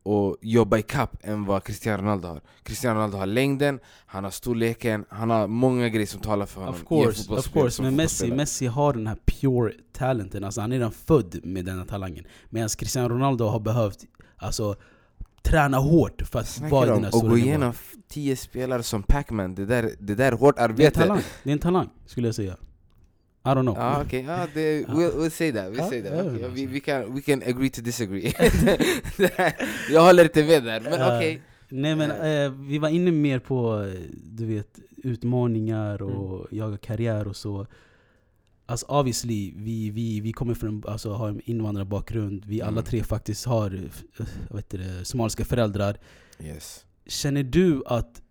att 0.08 0.36
jobba 0.42 0.78
i 0.78 0.82
kapp 0.82 1.16
än 1.22 1.44
vad 1.44 1.64
Cristiano 1.64 2.02
Ronaldo 2.02 2.28
har. 2.28 2.40
Cristiano 2.62 2.96
Ronaldo 2.96 3.16
har 3.16 3.26
längden, 3.26 3.80
han 4.06 4.24
har 4.24 4.30
storleken, 4.30 5.04
han 5.08 5.30
har 5.30 5.46
många 5.46 5.88
grejer 5.88 6.06
som 6.06 6.20
talar 6.20 6.46
för 6.46 6.60
honom 6.60 6.74
Of 6.74 6.88
course, 6.88 7.32
of 7.32 7.52
course. 7.52 7.82
Men 7.82 7.96
Messi. 7.96 8.32
Messi 8.32 8.66
har 8.66 8.92
den 8.92 9.06
här 9.06 9.18
pure 9.26 9.72
talenten, 9.92 10.44
alltså 10.44 10.60
han 10.60 10.72
är 10.72 10.76
redan 10.76 10.92
född 10.92 11.40
med 11.44 11.64
den 11.64 11.78
här 11.78 11.84
talangen. 11.84 12.24
Medan 12.50 12.68
Cristiano 12.68 13.08
Ronaldo 13.08 13.44
har 13.44 13.60
behövt 13.60 13.98
alltså, 14.36 14.76
träna 15.42 15.78
hårt 15.78 16.22
för 16.22 16.38
att 16.38 16.60
vara 16.60 16.86
i 16.86 16.90
den 16.90 17.04
här 17.04 17.10
stora 17.10 17.28
gå 17.28 17.38
igenom 17.38 17.72
10 18.08 18.36
spelare 18.36 18.82
som 18.82 19.02
Pac-Man, 19.02 19.54
det 19.54 19.66
där, 19.66 19.90
det 19.98 20.14
där 20.14 20.32
är 20.32 20.36
hårt 20.36 20.56
Det 20.56 20.62
är 20.62 20.64
en 20.64 20.70
arbete 20.70 21.00
talang, 21.00 21.20
det 21.42 21.50
är 21.50 21.52
en 21.52 21.58
talang 21.58 21.88
skulle 22.06 22.28
jag 22.28 22.34
säga 22.34 22.56
I 23.52 23.54
don't 23.54 23.62
know 23.62 23.76
Ja 23.76 24.02
okej, 24.02 24.24
ja, 24.28 24.46
det- 24.54 24.86
we'll, 24.86 25.12
we'll 25.12 25.30
say 25.30 25.52
that, 25.52 25.72
we'll 25.72 25.78
Ja, 25.78 25.88
say 25.88 26.02
that. 26.02 26.12
ja, 26.12 26.22
Okej, 26.22 26.40
ja. 26.42 26.48
vi, 26.48 26.66
vi, 26.66 26.80
kan, 26.80 27.14
we 27.14 27.20
can 27.20 27.42
agree 27.42 27.70
to 27.70 27.82
disagree 27.82 28.32
Jag 29.90 30.02
håller 30.02 30.22
inte 30.24 30.44
med 30.44 30.64
där, 30.64 30.80
men 30.80 30.92
Ja. 31.00 31.16
okej 31.16 31.42
Nej 31.70 31.96
men 31.96 32.10
eh, 32.10 32.50
vi 32.68 32.78
var 32.78 32.88
inne 32.88 33.10
mer 33.12 33.38
på, 33.38 33.86
du 34.24 34.46
vet, 34.46 34.78
utmaningar 34.96 36.02
Mm. 36.02 36.14
och 36.16 36.46
jaga 36.50 36.76
karriär 36.76 37.28
och 37.28 37.36
så 37.36 37.66
Alltså 38.66 38.86
obviously, 38.86 39.52
vi, 39.56 39.90
vi, 39.90 40.20
vi 40.20 40.32
kommer 40.32 40.54
från, 40.54 40.82
alltså 40.86 41.12
har 41.12 41.28
en 41.28 41.40
invandrarbakgrund 41.44 42.44
Vi 42.46 42.62
alla 42.62 42.70
Mm. 42.72 42.84
tre 42.84 43.02
faktiskt 43.02 43.44
har, 43.46 43.74
eh, 44.18 44.26
heter 44.56 44.78
det, 44.78 45.04
somaliska 45.04 45.44
föräldrar 45.44 45.96
Yes 46.40 46.84
Känner 47.06 47.42
du 47.42 47.82
att 47.86 48.22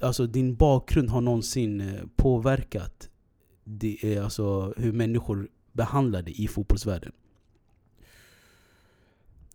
alltså, 0.00 0.26
din 0.26 0.54
bakgrund 0.56 1.10
har 1.10 1.20
någonsin 1.20 1.92
påverkat 2.16 3.08
det, 3.68 3.98
är 4.02 4.22
alltså, 4.22 4.74
hur 4.76 4.92
människor 4.92 5.48
behandlar 5.72 6.22
dig 6.22 6.44
i 6.44 6.48
fotbollsvärlden? 6.48 7.12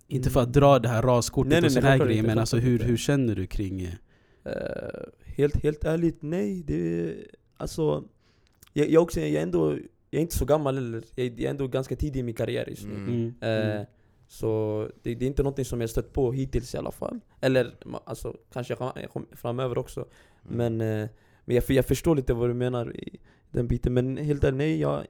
Inte 0.07 0.29
för 0.29 0.41
att 0.41 0.53
dra 0.53 0.79
det 0.79 0.89
här 0.89 1.01
raskortet 1.01 1.49
Nej, 1.49 1.61
nej, 1.61 1.67
och 1.67 1.71
sån 1.71 1.83
här 1.83 1.97
grejer, 1.97 2.23
men 2.23 2.39
alltså, 2.39 2.57
hur, 2.57 2.79
hur 2.79 2.97
känner 2.97 3.35
du 3.35 3.47
kring... 3.47 3.81
Eh, 3.81 4.51
helt, 5.25 5.63
helt 5.63 5.83
ärligt, 5.83 6.21
nej. 6.21 6.63
Det, 6.63 7.15
alltså, 7.57 8.03
jag, 8.73 8.89
jag, 8.89 9.03
också, 9.03 9.19
jag, 9.19 9.29
är 9.29 9.41
ändå, 9.41 9.71
jag 10.09 10.17
är 10.17 10.21
inte 10.21 10.37
så 10.37 10.45
gammal 10.45 10.75
heller. 10.75 11.03
Jag, 11.15 11.25
jag 11.25 11.39
är 11.39 11.49
ändå 11.49 11.67
ganska 11.67 11.95
tidig 11.95 12.19
i 12.19 12.23
min 12.23 12.35
karriär 12.35 12.69
just 12.69 12.85
nu. 12.85 12.95
Mm. 12.95 13.09
Mm. 13.09 13.33
Eh, 13.41 13.75
Mm. 13.75 13.85
Så 14.27 14.89
det, 15.01 15.15
det 15.15 15.25
är 15.25 15.27
inte 15.27 15.43
någonting 15.43 15.65
som 15.65 15.81
jag 15.81 15.89
stött 15.89 16.13
på 16.13 16.31
hittills 16.31 16.75
i 16.75 16.77
alla 16.77 16.91
fall. 16.91 17.19
Eller 17.41 17.75
alltså, 18.05 18.37
kanske 18.53 18.77
framöver 19.31 19.77
också. 19.77 19.99
Mm. 19.99 20.57
Men, 20.57 21.01
eh, 21.01 21.09
men 21.45 21.55
jag, 21.55 21.63
jag 21.67 21.85
förstår 21.85 22.15
lite 22.15 22.33
vad 22.33 22.49
du 22.49 22.53
menar 22.53 22.95
i 22.97 23.19
den 23.53 23.67
biten. 23.67 23.93
Men 23.93 24.17
helt 24.17 24.43
ärligt, 24.43 24.57
nej. 24.57 24.79
Jag, 24.79 25.05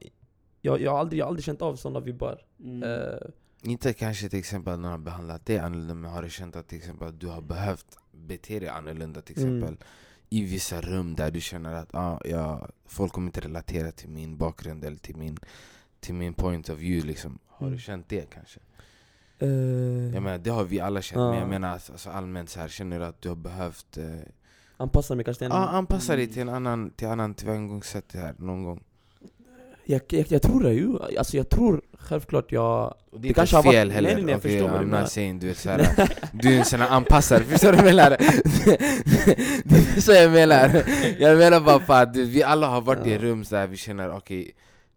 jag, 0.60 0.80
jag, 0.80 0.90
har 0.92 0.98
aldrig, 0.98 1.20
jag 1.20 1.24
har 1.24 1.28
aldrig 1.28 1.44
känt 1.44 1.62
av 1.62 1.76
sådana 1.76 2.00
vibbar. 2.00 2.40
Mm. 2.60 2.82
Eh, 2.82 3.18
Inte 3.62 3.92
kanske 3.92 4.28
till 4.28 4.38
exempel 4.38 4.72
att 4.74 4.80
någon 4.80 4.90
har 4.90 4.98
behandlat 4.98 5.46
dig 5.46 5.58
annorlunda 5.58 5.94
men 5.94 6.10
har 6.10 6.22
du 6.22 6.30
känt 6.30 6.56
att 6.56 6.68
till 6.68 6.78
exempel 6.78 7.08
att 7.08 7.20
du 7.20 7.26
har 7.26 7.42
behövt 7.42 7.98
bete 8.12 8.58
dig 8.60 8.68
annorlunda 8.68 9.20
till 9.22 9.38
Mm. 9.42 9.56
exempel 9.62 9.86
i 10.30 10.42
vissa 10.44 10.80
rum 10.80 11.14
där 11.14 11.30
du 11.30 11.40
känner 11.40 11.74
att 11.74 11.94
ah, 11.94 12.20
ja, 12.24 12.68
folk 12.86 13.12
kommer 13.12 13.28
inte 13.28 13.40
relatera 13.40 13.92
till 13.92 14.08
min 14.08 14.36
bakgrund 14.36 14.84
eller 14.84 14.96
till 14.96 15.16
min, 15.16 15.36
till 16.00 16.14
min 16.14 16.34
point 16.34 16.68
of 16.68 16.78
view 16.78 17.06
liksom. 17.08 17.38
Har 17.48 17.66
du 17.66 17.72
Mm. 17.72 17.78
känt 17.78 18.08
det 18.08 18.30
kanske? 18.30 18.60
eh, 19.38 19.48
Jag 20.14 20.22
menar, 20.22 20.38
det 20.38 20.50
har 20.50 20.64
vi 20.64 20.80
alla 20.80 21.02
känt 21.02 21.16
men 21.18 21.34
Ja. 21.34 21.38
jag 21.40 21.48
menar 21.48 21.68
alltså, 21.68 21.92
alltså, 21.92 22.10
allmänt 22.10 22.50
så 22.50 22.60
här 22.60 22.68
känner 22.68 22.98
du 22.98 23.04
att 23.04 23.20
du 23.22 23.28
har 23.28 23.36
behövt 23.36 23.96
eh, 23.96 24.04
anpassa 24.76 25.14
mig 25.14 25.24
kanske 25.24 25.38
till 25.38 25.46
en... 25.46 25.52
ah, 25.52 25.68
anpassa 25.68 26.16
dig 26.16 26.24
Mm. 26.24 26.32
till 26.32 26.42
en 26.42 26.48
annan, 26.48 26.90
till 26.90 27.08
annan 27.08 27.34
tillvägagångssätt 27.34 28.12
här 28.14 28.34
någon 28.38 28.64
gång 28.64 28.80
jag, 29.86 30.00
jag, 30.08 30.26
jag 30.28 30.42
tror 30.42 30.62
det 30.62 30.72
ju. 30.72 30.98
Alltså 31.18 31.36
jag 31.36 31.48
tror 31.48 31.80
självklart 31.98 32.52
jag... 32.52 32.86
Och 32.86 32.94
det 33.10 33.18
Det 33.20 33.28
är 33.28 33.32
kanske 33.34 33.56
inte 33.56 33.68
har 33.68 33.72
fel 33.72 33.86
varit- 33.88 33.94
heller, 33.94 34.14
nej, 34.14 34.38
nej, 34.44 34.56
jag 34.56 34.70
I'm 34.70 35.00
not 35.00 35.10
saying 35.10 35.38
du 35.38 35.50
är 35.50 35.54
såhär 35.54 36.08
Du 36.32 36.54
är 36.54 36.58
en 36.58 36.64
sån 36.64 36.80
här 36.80 36.88
anpassare, 36.88 37.44
förstår 37.44 37.72
du 37.72 37.76
vad 37.76 37.86
jag 37.86 37.94
menar? 37.94 38.10
Det 39.64 39.96
är 39.96 40.00
så 40.00 40.12
jag 40.12 40.30
menar 40.32 40.82
Jag 41.18 41.38
menar 41.38 41.60
bara 41.60 41.80
för 41.80 42.02
att 42.02 42.16
vi 42.16 42.42
alla 42.42 42.66
har 42.68 42.80
varit 42.80 43.06
i 43.06 43.12
Ja. 43.12 43.18
rum 43.18 43.44
där 43.50 43.66
vi 43.66 43.76
känner 43.76 44.16
okej 44.16 44.52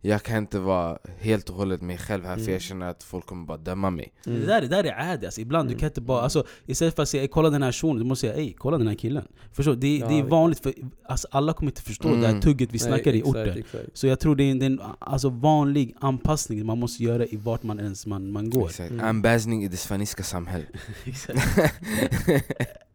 Jag 0.07 0.23
kan 0.23 0.37
inte 0.37 0.59
vara 0.59 0.97
helt 1.19 1.49
och 1.49 1.55
hållet 1.55 1.81
mig 1.81 1.97
själv 1.97 2.25
här 2.25 2.33
för 2.35 2.41
Mm. 2.41 2.53
jag 2.53 2.61
känner 2.61 2.85
att 2.87 3.03
folk 3.03 3.25
kommer 3.25 3.45
bara 3.45 3.57
döma 3.57 3.89
mig 3.89 4.13
Det, 4.23 4.45
där, 4.45 4.61
det 4.61 4.67
där 4.67 4.83
är 4.83 5.13
adi 5.13 5.25
alltså. 5.25 5.41
ibland 5.41 5.67
du 5.69 5.71
Mm. 5.71 5.79
kan 5.79 5.87
inte 5.87 6.01
bara, 6.01 6.21
alltså, 6.21 6.45
istället 6.65 6.95
för 6.95 7.03
att 7.03 7.09
säga 7.09 7.23
"Ey, 7.23 7.27
kolla 7.27 7.49
den 7.49 7.63
här 7.63 7.71
shunon, 7.71 7.97
du 7.97 8.03
måste 8.03 8.27
säga 8.27 8.33
ey 8.41 8.53
kolla 8.53 8.77
den 8.77 8.87
här 8.87 8.95
killen 8.95 9.27
Förstår 9.53 9.71
du? 9.73 9.79
Det, 9.79 9.97
Ja, 9.97 10.07
det 10.07 10.19
är 10.19 10.23
vanligt 10.23 10.59
för 10.59 10.73
alltså, 11.05 11.27
alla 11.31 11.53
kommer 11.53 11.71
inte 11.71 11.81
förstå 11.81 12.07
Mm. 12.07 12.21
det 12.21 12.27
här 12.27 12.41
tugget 12.41 12.69
vi 12.73 12.79
snackar 12.79 13.13
i 13.13 13.17
exakt, 13.17 13.35
orten 13.37 13.57
exakt. 13.57 13.83
Så 13.93 14.07
jag 14.07 14.19
tror 14.19 14.35
det 14.35 14.43
är 14.43 14.51
en, 14.51 14.59
det 14.59 14.65
är 14.65 14.69
en 14.69 14.81
alltså, 14.99 15.29
vanlig 15.29 15.95
anpassning 15.99 16.65
man 16.65 16.79
måste 16.79 17.03
göra 17.03 17.25
i 17.25 17.35
vart 17.35 17.63
man 17.63 17.79
ens 17.79 18.05
man, 18.05 18.31
man 18.31 18.49
går 18.49 18.65
Exakt. 18.69 18.91
Mm. 18.91 19.05
Anbasning 19.05 19.63
i 19.63 19.67
det 19.67 19.77
svenska 19.77 20.23
samhället. 20.23 20.67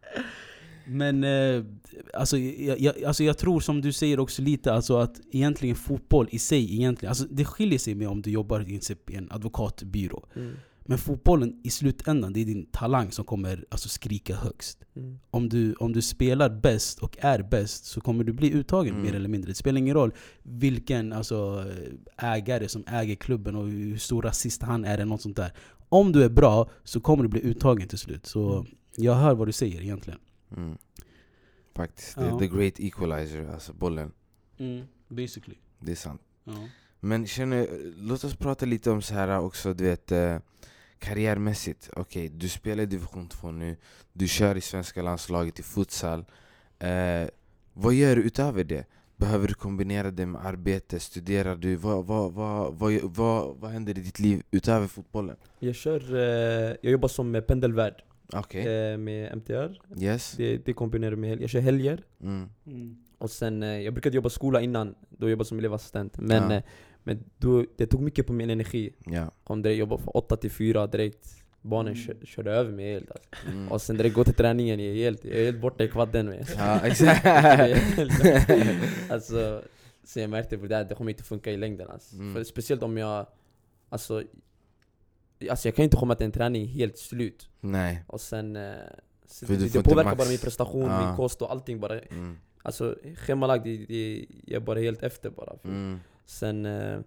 Men 0.86 1.24
eh, 1.24 1.64
alltså, 2.14 2.38
jag, 2.38 2.80
jag, 2.80 3.04
alltså 3.04 3.24
jag 3.24 3.38
tror 3.38 3.60
som 3.60 3.80
du 3.80 3.92
säger 3.92 4.20
också 4.20 4.42
lite 4.42 4.72
alltså 4.72 4.96
att 4.96 5.20
egentligen 5.32 5.76
fotboll 5.76 6.28
i 6.30 6.38
sig, 6.38 6.74
egentligen, 6.74 7.08
alltså 7.10 7.24
det 7.30 7.44
skiljer 7.44 7.78
sig 7.78 7.94
med 7.94 8.08
om 8.08 8.22
du 8.22 8.30
jobbar 8.30 8.70
i 8.70 8.80
en 9.16 9.28
advokatbyrå. 9.30 10.26
Mm. 10.36 10.52
Men 10.84 10.98
fotbollen 10.98 11.60
i 11.64 11.70
slutändan, 11.70 12.32
det 12.32 12.40
är 12.40 12.44
din 12.44 12.66
talang 12.66 13.10
som 13.12 13.24
kommer 13.24 13.64
alltså, 13.70 13.88
skrika 13.88 14.36
högst. 14.36 14.84
Mm. 14.96 15.18
Om 15.30 15.48
du, 15.48 15.74
om 15.74 15.92
du 15.92 16.02
spelar 16.02 16.60
bäst 16.60 16.98
och 16.98 17.16
är 17.20 17.42
bäst 17.42 17.84
så 17.84 18.00
kommer 18.00 18.24
du 18.24 18.32
bli 18.32 18.52
uttagen 18.52 18.94
Mm. 18.94 19.06
mer 19.06 19.14
eller 19.14 19.28
mindre. 19.28 19.50
Det 19.50 19.54
spelar 19.54 19.78
ingen 19.78 19.94
roll 19.94 20.12
vilken 20.42 21.12
alltså, 21.12 21.64
ägare 22.16 22.68
som 22.68 22.84
äger 22.86 23.14
klubben 23.14 23.56
och 23.56 23.66
hur 23.68 23.96
stor 23.96 24.22
rasist 24.22 24.62
han 24.62 24.84
är 24.84 24.94
eller 24.94 25.04
något 25.04 25.22
sånt 25.22 25.36
där. 25.36 25.52
Om 25.88 26.12
du 26.12 26.24
är 26.24 26.28
bra 26.28 26.70
så 26.84 27.00
kommer 27.00 27.22
du 27.22 27.28
bli 27.28 27.40
uttagen 27.42 27.88
till 27.88 27.98
slut. 27.98 28.26
Så 28.26 28.52
Mm. 28.52 28.66
jag 28.96 29.14
hör 29.14 29.34
vad 29.34 29.48
du 29.48 29.52
säger 29.52 29.82
egentligen. 29.82 30.18
Mm. 30.56 30.78
Faktiskt, 31.74 32.16
Ja. 32.16 32.38
the 32.38 32.46
great 32.46 32.80
equalizer, 32.80 33.48
alltså 33.52 33.72
bollen. 33.72 34.12
Basically. 35.08 35.56
Det 35.78 35.92
är 35.92 35.96
sant. 35.96 36.20
Ja. 36.44 36.68
Men 37.00 37.26
känner, 37.26 37.66
låt 37.96 38.24
oss 38.24 38.36
prata 38.36 38.66
lite 38.66 38.90
om 38.90 39.02
så 39.02 39.14
här 39.14 39.38
också, 39.38 39.74
du 39.74 39.84
vet 39.84 40.12
eh, 40.12 40.38
karriärmässigt. 40.98 41.90
Okej, 41.96 42.28
du 42.28 42.48
spelar 42.48 42.82
i 42.82 42.86
division 42.86 43.28
2 43.28 43.50
nu, 43.50 43.76
du 44.12 44.28
kör 44.28 44.56
i 44.56 44.60
svenska 44.60 45.02
landslaget 45.02 45.58
i 45.58 45.62
futsal. 45.62 46.24
Eh, 46.78 47.28
vad 47.72 47.94
gör 47.94 48.16
du 48.16 48.22
utöver 48.22 48.64
det? 48.64 48.86
Behöver 49.16 49.48
du 49.48 49.54
kombinera 49.54 50.10
det 50.10 50.26
med 50.26 50.46
arbete? 50.46 51.00
Studerar 51.00 51.56
du? 51.56 51.76
Vad, 51.76 52.06
vad, 52.06 52.32
vad, 52.32 52.74
vad, 52.74 52.92
vad, 53.02 53.56
vad 53.56 53.70
händer 53.70 53.98
i 53.98 54.00
ditt 54.00 54.18
liv 54.18 54.42
utöver 54.50 54.86
fotbollen? 54.86 55.36
Jag 55.58 55.74
kör, 55.74 56.14
eh, 56.14 56.76
jag 56.82 56.92
jobbar 56.92 57.08
som 57.08 57.42
pendelvärd 57.48 58.02
Okej, 58.36 58.66
eh, 58.92 58.98
med 58.98 59.32
MTR. 59.36 59.80
yes. 60.00 60.34
Det, 60.36 60.56
det 60.66 60.72
kombinerar 60.72 61.16
med 61.16 61.30
helg. 61.30 61.40
Jag 61.42 61.50
kör 61.50 61.60
helger. 61.60 62.02
Mm. 62.22 62.48
Och 63.18 63.30
sen, 63.30 63.62
eh, 63.62 63.68
jag 63.80 63.94
brukade 63.94 64.16
jobba 64.16 64.28
skola 64.30 64.60
innan, 64.60 64.94
då 65.10 65.30
jobbade 65.30 65.48
som 65.48 65.58
elevassistent. 65.58 66.18
Men, 66.18 66.50
Ja. 66.50 66.56
eh, 66.56 66.62
men 67.04 67.24
då, 67.38 67.64
det 67.76 67.86
tog 67.86 68.00
mycket 68.02 68.26
på 68.26 68.32
min 68.32 68.50
energi. 68.50 68.90
Ja. 69.06 69.30
Kom 69.44 69.62
direkt 69.62 69.78
jobba 69.78 69.98
från 69.98 70.08
8 70.14 70.36
till 70.36 70.50
4 70.50 70.86
direkt. 70.86 71.36
Barnen 71.64 71.92
Mm. 71.92 72.04
kör, 72.04 72.16
körde 72.26 72.50
över 72.52 72.72
mig 72.72 72.92
helt 72.92 73.10
alltså. 73.10 73.28
Mm. 73.50 73.72
Och 73.72 73.82
sen 73.82 73.96
direkt 73.96 74.14
gå 74.14 74.24
till 74.24 74.34
träningen, 74.34 74.80
jag 74.80 74.88
är 74.88 74.94
helt, 74.94 75.24
jag 75.24 75.34
är 75.34 75.44
helt 75.44 75.60
borta 75.60 75.84
i 75.84 75.88
kvadden 75.88 76.26
med. 76.26 76.46
Ja, 76.58 76.80
exakt. 76.86 77.26
alltså, 79.10 79.62
så 80.04 80.20
jag 80.20 80.30
märkte 80.30 80.58
på 80.58 80.66
det 80.66 80.76
här, 80.76 80.84
det 80.84 80.94
kommer 80.94 81.10
inte 81.10 81.22
funka 81.24 81.50
i 81.52 81.56
längden 81.56 81.90
alltså. 81.90 82.14
Mm. 82.16 82.34
För 82.34 82.44
speciellt 82.44 82.82
om 82.82 82.96
jag, 82.96 83.26
alltså, 83.88 84.22
alltså 85.50 85.68
jag 85.68 85.74
kan 85.74 85.82
inte 85.84 85.96
komma 85.96 86.14
till 86.14 86.26
en 86.26 86.32
träning 86.32 86.66
helt 86.66 86.98
slut. 86.98 87.48
Nej. 87.60 88.04
Och 88.06 88.20
sen, 88.20 88.56
eh, 88.56 88.72
så 89.26 89.46
För 89.46 89.54
det, 89.54 89.72
det 89.72 89.82
påverkar 89.82 90.16
bara 90.16 90.28
min 90.28 90.38
prestation, 90.38 90.90
Ja. 90.90 91.06
min 91.06 91.16
kost 91.16 91.42
och 91.42 91.50
allting 91.50 91.80
bara. 91.80 92.00
Mm. 92.00 92.38
Alltså 92.62 92.96
schemalagt, 93.16 93.64
det, 93.64 93.76
det, 93.76 94.26
jag 94.44 94.62
är 94.62 94.66
bara 94.66 94.78
helt 94.80 95.02
efter 95.02 95.30
bara. 95.30 95.52
Mm. 95.64 96.00
Sen, 96.24 96.66
eh, 96.66 97.00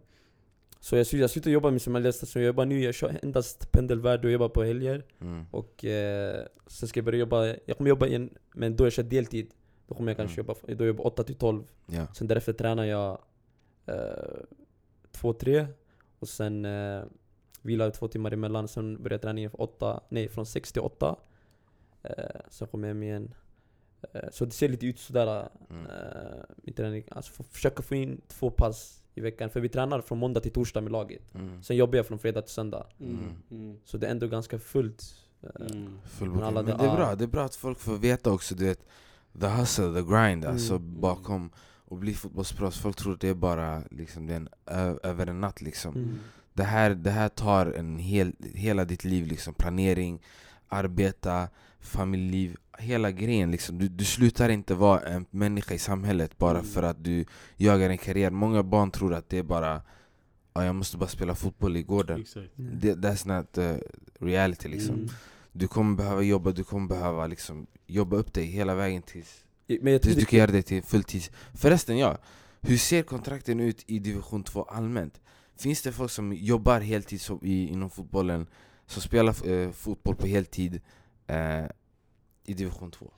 så 0.80 0.95
jag, 0.95 1.08
jag 1.12 1.30
slutar 1.30 1.52
jobba 1.52 1.71
med 1.71 1.82
som 1.82 2.13
så 2.13 2.39
jag 2.39 2.45
jobbar 2.45 2.65
nu, 2.65 2.84
jag 2.84 2.95
kör 2.95 3.19
endast 3.24 3.71
pendelvärd 3.71 4.26
och 4.26 4.32
jobbar 4.32 4.50
på 4.50 4.63
helger. 4.63 5.04
Mm. 5.21 5.45
Och 5.52 5.86
eh, 5.86 6.45
sen 6.67 6.89
ska 6.89 6.98
jag 6.98 7.06
börja 7.06 7.19
jobba, 7.19 7.45
jag 7.65 7.78
kommer 7.78 7.89
jobba 7.89 8.08
igen, 8.08 8.30
men 8.54 8.76
då 8.76 8.86
jag 8.86 8.93
kör 8.93 9.04
deltid. 9.04 9.52
Då 9.88 9.95
kommer 9.95 10.12
jag 10.12 10.17
kanske 10.17 10.41
Mm. 10.41 10.48
jobba, 10.48 10.76
då 10.76 10.86
jobbar 10.86 11.04
jag 11.04 11.06
8 11.13 11.24
till 11.24 11.36
12. 11.36 11.63
Ja. 11.86 12.08
Sen 12.13 12.28
därefter 12.28 12.54
tränar 12.54 12.84
jag 12.86 13.21
eh, 13.86 13.93
2-3 15.12 15.67
och 16.19 16.28
sen 16.28 16.65
eh, 16.65 17.04
vilar 17.65 17.86
jag 17.86 17.93
två 17.93 18.08
timmar 18.08 18.32
emellan. 18.32 18.67
Sen 18.67 19.04
börjar 19.04 19.17
träningen 19.19 19.49
från, 19.51 19.60
8, 19.62 20.01
nej, 20.10 20.30
från 20.30 20.45
6 20.45 20.71
till 20.71 20.82
8. 20.82 21.15
Eh, 22.04 22.12
sen 22.49 22.67
kommer 22.67 22.88
jag 22.88 22.95
hem 22.95 23.04
igen. 23.04 23.34
Eh, 24.13 24.30
så 24.32 24.45
det 24.45 24.51
ser 24.51 24.69
lite 24.69 24.86
ut 24.88 24.99
sådär, 24.99 25.49
Mm. 25.69 25.86
eh, 25.86 25.91
min 26.63 26.73
träning. 26.75 27.04
Alltså 27.12 27.34
få, 27.34 27.43
försöka 27.43 27.84
få 27.84 27.95
in 27.95 28.21
två 28.28 28.49
pass 28.49 29.04
i 29.15 29.21
veckan. 29.21 29.49
För 29.49 29.60
vi 29.60 29.69
tränar 29.69 30.01
från 30.01 30.17
måndag 30.17 30.39
till 30.39 30.51
torsdag 30.51 30.82
med 30.82 30.91
laget. 30.91 31.36
Mm. 31.36 31.63
Sen 31.63 31.78
jobbar 31.78 31.95
jag 31.97 32.06
från 32.06 32.19
fredag 32.19 32.41
till 32.41 32.54
söndag. 32.54 32.88
Mm. 32.99 33.17
Mm. 33.51 33.78
Så 33.86 33.97
det 33.97 34.08
är 34.08 34.12
ändå 34.12 34.28
ganska 34.28 34.60
fullt. 34.60 35.04
eh, 35.41 35.49
Mm. 35.71 35.99
Men 36.19 36.43
alla 36.43 36.62
men 36.63 36.65
det- 36.78 36.86
är 36.86 36.95
bra, 36.95 37.15
det 37.15 37.23
är 37.23 37.28
bra 37.28 37.43
att 37.45 37.56
folk 37.56 37.80
får 37.80 37.97
veta 37.97 38.32
också 38.32 38.56
du 38.56 38.65
vet 38.65 38.86
The 39.41 39.47
hustle, 39.47 39.86
the 39.93 40.01
grind 40.01 40.43
Mm. 40.43 40.51
alltså 40.51 40.80
bakom 40.80 41.51
att 41.91 41.97
bli 41.97 42.13
fotbollsproffs 42.13 42.80
Folk 42.80 42.95
tror 42.95 43.17
det 43.19 43.30
är 43.30 43.34
bara 43.34 43.84
liksom, 43.91 44.28
det 44.28 44.34
är 44.34 44.38
en, 44.38 44.49
över 45.04 45.28
en 45.28 45.41
natt 45.41 45.62
liksom 45.62 45.95
Mm. 45.95 46.19
Det, 46.56 46.63
här, 46.63 46.89
det 46.89 47.12
här 47.12 47.30
tar 47.30 47.65
en 47.65 48.00
hel, 48.00 48.34
hela 48.54 48.86
ditt 48.86 49.04
liv 49.04 49.28
liksom 49.28 49.54
Planering, 49.54 50.22
arbeta, 50.68 51.48
familjeliv 51.80 52.58
Hela 52.80 53.12
grejen 53.12 53.52
liksom 53.52 53.78
du, 53.78 53.88
du 53.88 54.06
slutar 54.06 54.50
inte 54.50 54.76
vara 54.76 55.00
en 55.02 55.26
människa 55.32 55.74
i 55.74 55.80
samhället 55.80 56.38
bara 56.38 56.60
Mm. 56.60 56.72
för 56.72 56.84
att 56.84 57.04
du 57.04 57.26
jagar 57.58 57.89
en 57.89 57.98
karriär 57.98 58.32
Många 58.32 58.63
barn 58.63 58.91
tror 58.91 59.13
att 59.13 59.30
det 59.30 59.38
är 59.38 59.44
bara 59.44 59.82
"Ja, 60.54 60.65
jag 60.65 60.76
måste 60.76 60.98
bara 60.98 61.10
spela 61.10 61.36
fotboll 61.36 61.78
i 61.78 61.84
gården 61.84 62.22
Exakt. 62.22 62.50
det, 62.56 62.94
That's 62.96 63.28
not 63.28 63.58
uh, 63.58 63.76
reality 64.20 64.70
liksom 64.70 64.96
Mm. 64.96 65.08
du 65.52 65.68
kommer 65.68 65.96
behöva 65.98 66.22
jobba, 66.22 66.52
du 66.52 66.63
kommer 66.63 66.88
behöva 66.88 67.28
liksom 67.28 67.68
jobba 67.88 68.18
upp 68.18 68.34
dig 68.34 68.46
hela 68.46 68.76
vägen 68.76 69.02
tills, 69.02 69.44
Men 69.82 70.00
tills 70.00 70.15
du 70.15 70.20
det- 70.22 70.26
kan 70.26 70.39
göra 70.39 70.52
det 70.52 70.62
till 70.62 70.84
fulltids 70.84 71.32
Förresten 71.54 71.98
ja, 71.98 72.18
hur 72.62 72.78
ser 72.78 73.04
kontrakten 73.04 73.60
ut 73.60 73.84
i 73.88 74.00
division 74.00 74.44
2 74.44 74.63
allmänt? 74.63 75.22
Finns 75.58 75.82
det 75.82 75.91
folk 75.91 76.12
som 76.12 76.34
jobbar 76.34 76.80
heltid 76.80 77.22
som 77.22 77.39
i, 77.44 77.68
inom 77.68 77.89
fotbollen, 77.89 78.48
som 78.86 79.02
spelar 79.02 79.48
eh, 79.50 79.72
fotboll 79.72 80.15
på 80.15 80.28
heltid 80.28 80.82
eh, 81.28 81.65
i 82.46 82.54
division 82.54 82.91
2? 82.91 83.12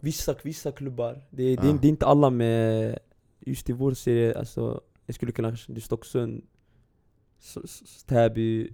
Vissa, 0.00 0.34
vissa 0.42 0.72
klubbar, 0.72 1.22
det, 1.30 1.56
det, 1.56 1.66
Ja. 1.66 1.74
är- 1.74 1.78
det 1.78 1.86
är 1.86 1.88
inte 1.88 2.06
alla 2.06 2.30
med 2.30 2.98
Just 3.46 3.70
i 3.70 3.72
vår 3.72 3.94
serie, 3.94 4.38
alltså 4.38 4.80
Jag 5.06 5.14
skulle 5.14 5.32
kunna, 5.32 5.50
det 5.50 5.76
är 5.76 5.80
Stocksund 5.80 6.42
Täby 8.06 8.68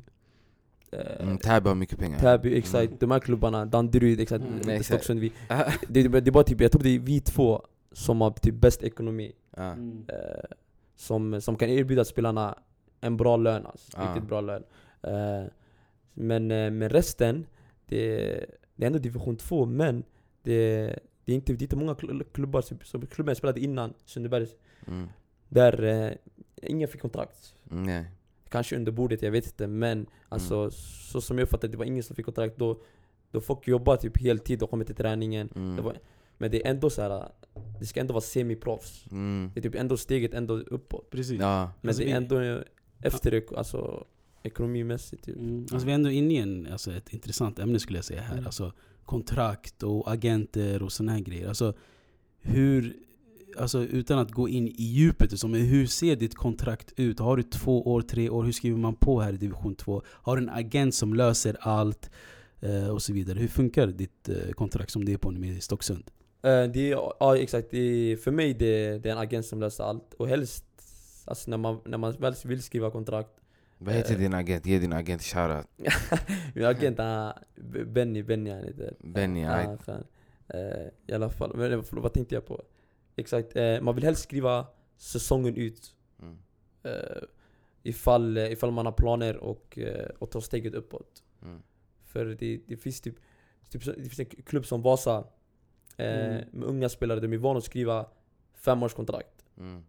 eh, 0.92 1.21
Mm, 1.23 1.38
Täby 1.38 1.68
har 1.68 1.75
mycket 1.75 1.99
pengar 1.99 2.18
Täby, 2.18 2.59
exakt, 2.59 2.87
Mm. 2.87 2.99
de 3.01 3.11
här 3.11 3.18
klubbarna, 3.21 3.66
Danderyd, 3.66 4.21
exakt, 4.21 4.44
Mm. 4.44 4.83
Stocksund 4.83 5.21
vi, 5.21 5.33
det, 5.88 6.03
det, 6.03 6.21
det 6.21 6.31
är 6.31 6.33
bara 6.33 6.44
typ, 6.44 6.61
jag 6.61 6.73
tror 6.73 6.83
det 6.83 6.88
är 6.94 6.99
vi 6.99 7.21
två 7.21 7.62
som 7.92 8.21
har 8.21 8.31
typ 8.31 8.55
bäst 8.55 8.83
ekonomi. 8.83 9.33
Mm. 9.57 10.05
eh, 10.09 10.16
som, 10.97 11.40
som 11.40 11.57
kan 11.57 11.68
erbjuda 11.71 12.05
spelarna 12.05 12.59
en 13.00 13.16
bra 13.16 13.37
lön 13.37 13.66
alltså, 13.66 13.92
Ja. 13.96 14.08
riktigt 14.08 14.28
bra 14.28 14.40
lön 14.40 14.64
eh, 15.02 15.44
Men, 16.14 16.50
eh, 16.50 16.70
men 16.70 16.88
resten, 16.88 17.46
det, 17.87 18.24
det 18.76 18.84
är 18.84 18.87
ändå 18.87 18.98
division 18.98 19.37
2 19.37 19.66
men 19.66 20.02
det, 20.42 20.87
det, 21.24 21.32
är 21.32 21.37
inte, 21.37 21.52
det 21.52 21.61
är 21.62 21.64
inte 21.64 21.76
många 21.76 21.94
kl- 21.94 22.24
klubbar 22.32 22.61
som, 22.62 22.78
som 22.84 23.06
klubben 23.06 23.37
spelade 23.37 23.61
innan, 23.61 23.94
Sundbyberg, 24.04 24.46
Mm. 24.87 25.08
där 25.48 25.82
eh, 25.84 26.12
ingen 26.62 26.88
fick 26.88 27.00
kontrakt 27.00 27.54
Mm, 27.70 27.82
Nej. 27.82 28.04
Kanske 28.48 28.76
under 28.76 28.92
bordet, 28.92 29.22
jag 29.22 29.30
vet 29.30 29.46
inte 29.46 29.66
men 29.66 30.06
alltså 30.28 30.70
så 30.70 31.20
som 31.20 31.38
jag 31.38 31.42
uppfattade 31.44 31.70
det, 31.72 31.76
var 31.78 31.84
ingen 31.84 32.02
som 32.02 32.16
fick 32.16 32.24
kontrakt 32.24 32.56
då 32.58 32.80
Då 33.30 33.40
folk 33.40 33.68
jobbar 33.68 33.96
typ 33.96 34.20
heltid 34.22 34.62
och 34.62 34.70
kommer 34.70 34.84
till 34.84 34.94
träningen 34.94 35.48
Mm. 35.56 35.76
det 35.76 35.82
var, 35.82 35.96
Men 36.38 36.50
det 36.50 36.66
är 36.66 36.70
ändå 36.70 36.90
så 36.90 37.02
här. 37.02 37.28
det 37.80 37.87
ska 37.87 38.00
ändå 38.00 38.12
vara 38.14 38.20
semiproffs 38.20 39.06
Mm. 39.11 39.50
Det 39.54 39.61
är 39.61 39.62
typ 39.62 39.74
ändå 39.74 39.96
steget 39.96 40.34
ändå 40.34 40.54
uppåt 40.54 41.11
Precis. 41.11 41.40
Ja. 41.40 41.70
Men 41.80 41.88
Alltså, 41.88 42.02
det 42.02 42.11
är 42.11 42.16
ändå 42.16 42.62
efter 43.00 43.34
ek- 43.34 43.52
alltså, 43.56 44.04
ekonomimässigt 44.42 45.24
typ 45.24 45.37
Mm. 45.37 45.66
Alltså 45.72 45.87
vi 45.87 45.90
är 45.90 45.94
ändå 45.94 46.11
inne 46.11 46.34
i 46.34 46.37
en, 46.37 46.68
alltså 46.72 46.92
ett 46.92 47.12
intressant 47.12 47.58
ämne 47.58 47.78
skulle 47.78 47.98
jag 47.98 48.04
säga 48.04 48.20
här. 48.20 48.32
Mm. 48.32 48.46
Alltså 48.46 48.72
kontrakt 49.04 49.82
och 49.82 50.12
agenter 50.12 50.82
och 50.82 50.92
såna 50.92 51.12
här 51.12 51.20
grejer. 51.20 51.48
Alltså 51.48 51.74
hur, 52.40 52.96
alltså 53.56 53.82
utan 53.84 54.18
att 54.18 54.30
gå 54.32 54.48
in 54.48 54.68
i 54.68 54.82
djupet, 54.82 55.40
så, 55.40 55.48
men 55.48 55.61
hur 55.61 55.87
ser 55.87 56.16
ditt 56.16 56.34
kontrakt 56.34 56.92
ut? 56.96 57.18
Har 57.18 57.37
du 57.37 57.42
två 57.42 57.82
år, 57.92 58.02
tre 58.02 58.30
år? 58.30 58.44
Hur 58.44 58.52
skriver 58.52 58.78
man 58.78 58.94
på 58.94 59.20
här 59.20 59.32
i 59.32 59.37
division 59.37 59.74
2? 59.74 60.02
Har 60.06 60.37
du 60.37 60.42
en 60.42 60.48
agent 60.48 60.94
som 60.94 61.14
löser 61.14 61.56
allt? 61.61 62.11
Eh, 62.61 62.88
och 62.88 63.02
så 63.02 63.12
vidare. 63.12 63.38
Hur 63.38 63.48
funkar 63.48 63.87
ditt 63.87 64.28
eh, 64.28 64.52
kontrakt 64.52 64.90
som 64.90 65.04
det 65.04 65.12
är 65.12 65.16
på 65.18 65.30
nu 65.30 65.40
med 65.40 65.62
Stocksund? 65.62 66.04
Eh, 66.42 66.64
det 66.64 66.90
är, 66.90 66.98
Ja 67.20 67.37
exakt, 67.37 67.70
det 67.70 67.78
är, 67.78 68.16
för 68.16 68.30
mig 68.30 68.54
det, 68.54 68.98
det 68.98 69.08
är 69.08 69.12
en 69.12 69.18
agent 69.18 69.46
som 69.46 69.61
löser 69.61 69.84
allt 69.84 70.14
Och 70.14 70.28
helst, 70.28 70.64
alltså 71.28 71.50
när 71.50 71.56
man, 71.56 71.80
när 71.84 71.98
man 71.98 72.12
väl 72.12 72.34
vill 72.44 72.62
skriva 72.62 72.90
kontrakt 72.90 73.40
Vad 73.78 73.94
heter 73.94 74.14
Eh. 74.14 74.18
din 74.18 74.34
agent? 74.34 74.66
Ge 74.66 74.78
din 74.78 74.92
agent 74.92 75.22
shoutout 75.22 75.66
Min 76.54 76.64
agent 76.64 76.98
är 76.98 77.32
Benny, 77.84 78.22
Benny 78.22 78.50
han 78.50 78.64
heter 78.64 78.94
Benny, 79.00 79.44
fan. 79.84 80.04
Eh, 80.48 80.88
I 81.06 81.12
alla 81.12 81.30
fall, 81.30 81.56
men 81.56 81.72
eh, 81.72 81.82
förlåt, 81.82 82.02
vad 82.02 82.12
tänkte 82.12 82.34
jag 82.34 82.46
på? 82.46 82.62
Exakt, 83.16 83.56
eh, 83.56 83.80
man 83.80 83.94
vill 83.94 84.04
helst 84.04 84.22
skriva 84.22 84.66
säsongen 84.96 85.56
ut 85.56 85.94
mm. 86.22 86.38
eh, 86.82 87.22
ifall, 87.82 88.38
ifall 88.38 88.70
man 88.70 88.86
har 88.86 88.92
planer 88.92 89.36
och, 89.36 89.78
eh, 89.78 90.08
och 90.18 90.30
tar 90.30 90.40
steget 90.40 90.74
uppåt 90.74 91.22
Mm. 91.42 91.62
För 92.04 92.24
det, 92.24 92.60
det 92.66 92.76
finns 92.76 93.00
typ, 93.00 93.14
typ 93.70 93.84
det 93.84 94.08
finns 94.10 94.18
en 94.18 94.26
klubb 94.26 94.66
som 94.66 94.82
Vasa 94.82 95.24
eh, 95.96 96.24
Mm. 96.26 96.44
Med 96.52 96.68
unga 96.68 96.88
spelare, 96.88 97.20
de 97.20 97.32
är 97.32 97.38
vana 97.38 97.58
att 97.58 97.64
skriva 97.64 98.06
femårskontrakt 98.54 99.44
Mm. 99.56 99.84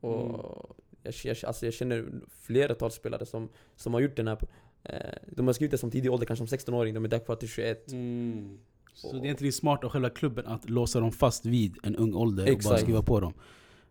Och 0.00 0.76
jag, 1.02 1.14
jag, 1.24 1.36
alltså 1.44 1.66
jag 1.66 1.74
känner 1.74 2.04
flertal 2.40 2.90
spelare 2.90 3.26
som, 3.26 3.48
som 3.76 3.94
har 3.94 4.00
gjort 4.00 4.16
den 4.16 4.28
här 4.28 4.38
eh, 4.82 4.96
De 5.26 5.46
har 5.46 5.54
skrivit 5.54 5.70
det 5.70 5.78
som 5.78 5.90
tidig 5.90 6.12
ålder, 6.12 6.26
kanske 6.26 6.46
som 6.46 6.58
16-åring, 6.58 6.94
de 6.94 7.04
är 7.04 7.08
där 7.08 7.18
kvar 7.18 7.36
till 7.36 7.48
21 7.48 7.92
Mm. 7.92 8.58
Så 8.94 9.12
det 9.12 9.18
är 9.18 9.24
egentligen 9.24 9.52
smart 9.52 9.84
av 9.84 9.90
själva 9.90 10.10
klubben 10.10 10.46
att 10.46 10.70
låsa 10.70 11.00
dem 11.00 11.12
fast 11.12 11.46
vid 11.46 11.76
en 11.82 11.96
ung 11.96 12.14
ålder 12.14 12.52
och 12.52 12.58
bara 12.64 12.78
skriva 12.78 13.02
på 13.02 13.20
dem. 13.20 13.34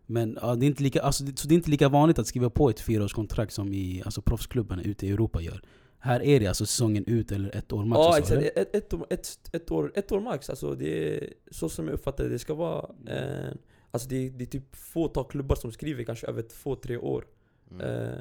Men 0.06 0.38
ja, 0.42 0.54
det 0.54 0.64
är 0.64 0.68
inte 0.68 0.82
lika, 0.82 1.02
alltså, 1.02 1.24
det, 1.24 1.38
så 1.38 1.48
det 1.48 1.54
är 1.54 1.56
inte 1.56 1.70
lika 1.70 1.88
vanligt 1.88 2.18
att 2.18 2.26
skriva 2.26 2.50
på 2.50 2.70
ett 2.70 2.80
fyraårskontrakt 2.80 3.52
som 3.52 3.72
i 3.72 4.02
alltså, 4.04 4.22
proffsklubbarna 4.22 4.82
ute 4.82 5.06
i 5.06 5.10
Europa 5.10 5.42
gör. 5.42 5.62
Här 5.98 6.22
är 6.22 6.40
det 6.40 6.46
alltså 6.46 6.66
säsongen 6.66 7.04
ut 7.06 7.32
eller 7.32 7.56
ett 7.56 7.72
år 7.72 7.84
max. 7.84 7.98
Ja 7.98 8.08
och 8.08 8.26
så, 8.26 8.34
exakt, 8.34 8.58
ett, 8.58 8.74
ett, 8.74 8.92
år- 8.94 9.06
ett, 9.10 9.48
ett, 9.52 9.70
år, 9.70 9.92
ett 9.94 10.12
år 10.12 10.20
max. 10.20 10.50
Alltså 10.50 10.74
det 10.74 11.16
är 11.16 11.32
så 11.50 11.68
som 11.68 11.86
jag 11.86 11.94
uppfattar 11.94 12.24
det. 12.24 12.30
Det 12.30 12.38
ska 12.38 12.54
vara... 12.54 12.90
Eh, 13.06 13.54
alltså 13.96 14.08
det, 14.08 14.30
det 14.30 14.44
är 14.44 14.46
typ 14.46 14.76
fåtal 14.76 15.24
klubbar 15.24 15.56
som 15.56 15.72
skriver 15.72 16.04
kanske 16.04 16.26
över 16.26 16.42
två, 16.42 16.76
tre 16.76 16.96
år. 16.96 17.26
Mm. 17.70 17.80
Eh, 17.80 18.20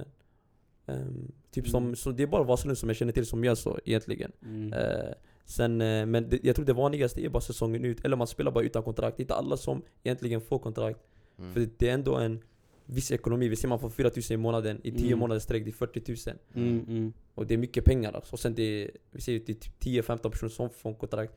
ehm, 0.85 1.31
typ 1.51 1.67
som, 1.67 1.95
så 1.95 2.11
det 2.11 2.23
är 2.23 2.27
bara 2.27 2.43
Vasalund 2.43 2.77
som 2.77 2.89
jag 2.89 2.95
känner 2.95 3.13
till 3.13 3.25
som 3.25 3.43
gör 3.43 3.55
så 3.55 3.79
egentligen. 3.85 4.31
Mm. 4.41 4.73
Eh, 4.73 5.13
sen, 5.45 5.81
eh, 5.81 6.05
men 6.05 6.29
det, 6.29 6.39
jag 6.43 6.55
tror 6.55 6.65
det 6.65 6.73
vanligaste 6.73 7.25
är 7.25 7.29
bara 7.29 7.41
säsongen 7.41 7.85
ut, 7.85 8.05
eller 8.05 8.17
man 8.17 8.27
spelar 8.27 8.51
bara 8.51 8.63
utan 8.63 8.83
kontrakt. 8.83 9.17
Det 9.17 9.21
är 9.21 9.23
inte 9.23 9.35
alla 9.35 9.57
som 9.57 9.81
egentligen 10.03 10.41
får 10.41 10.59
kontrakt. 10.59 10.99
Mm. 11.39 11.53
För 11.53 11.69
det 11.77 11.89
är 11.89 11.93
ändå 11.93 12.15
en 12.15 12.39
viss 12.85 13.11
ekonomi. 13.11 13.47
Vi 13.47 13.55
ser 13.55 13.67
man 13.67 13.79
får 13.79 13.89
4000 13.89 14.33
i 14.33 14.37
månaden, 14.37 14.81
i 14.83 14.91
10 14.91 15.07
Mm. 15.07 15.19
månader 15.19 15.39
sträck, 15.39 15.63
det 15.63 15.69
är 15.69 15.73
40 15.73 16.29
000. 16.29 16.37
Mm, 16.53 16.85
mm. 16.87 17.13
Och 17.35 17.47
det 17.47 17.53
är 17.53 17.57
mycket 17.57 17.85
pengar 17.85 18.13
alltså. 18.13 18.33
Och 18.33 18.39
sen 18.39 18.55
det 18.55 18.91
vi 19.11 19.21
ser 19.21 19.33
det 19.33 19.49
är 19.49 19.53
typ 19.53 19.83
10-15 19.83 20.29
personer 20.29 20.49
som 20.49 20.69
får 20.69 20.93
kontrakt. 20.93 21.33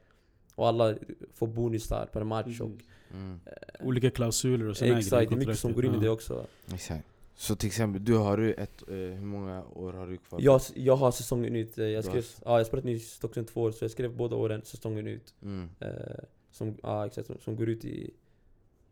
Och 0.59 0.69
alla 0.69 0.95
får 1.35 1.47
bonusar 1.47 2.07
per 2.13 2.25
match. 2.25 2.61
Och, 2.61 2.71
Mm. 3.13 3.41
Olika 3.81 4.11
klausuler 4.11 4.69
och 4.69 4.77
sådana 4.77 4.99
exakt, 4.99 5.31
det 5.31 5.35
är 5.35 5.39
mycket 5.39 5.59
som 5.59 5.73
går 5.73 5.85
in 5.85 5.95
i 5.95 5.99
det 5.99 6.09
också. 6.09 6.47
Exakt. 6.75 7.05
Så 7.35 7.57
till 7.57 7.67
exempel, 7.67 8.05
du 8.05 8.17
har 8.17 8.37
du 8.37 8.53
ett, 8.53 8.83
eh, 8.89 8.95
hur 8.95 9.27
många 9.27 9.63
år 9.65 9.93
har 9.93 10.07
du 10.07 10.17
kvar? 10.17 10.41
Jag, 10.43 10.61
jag 10.75 10.97
har 10.97 11.11
säsongen 11.11 11.57
ut, 11.57 11.79
eh, 11.79 11.85
jag 11.85 12.05
skrev, 12.05 12.25
ja, 12.45 12.59
jag 12.59 12.67
spelat 12.67 12.85
nu 12.85 12.93
i 12.93 12.99
Stockholm 12.99 13.47
två 13.47 13.63
år, 13.63 13.71
så 13.71 13.85
jag 13.85 13.91
skrev 13.91 14.17
båda 14.17 14.37
åren 14.37 14.63
säsongen 14.65 15.07
ut. 15.07 15.35
Mm. 15.43 15.69
Eh, 15.81 15.89
som, 16.53 16.75
ja, 16.83 17.07
exakt, 17.07 17.27
som, 17.27 17.37
som 17.45 17.57
går 17.57 17.69
ut 17.69 17.85
i 17.85 18.11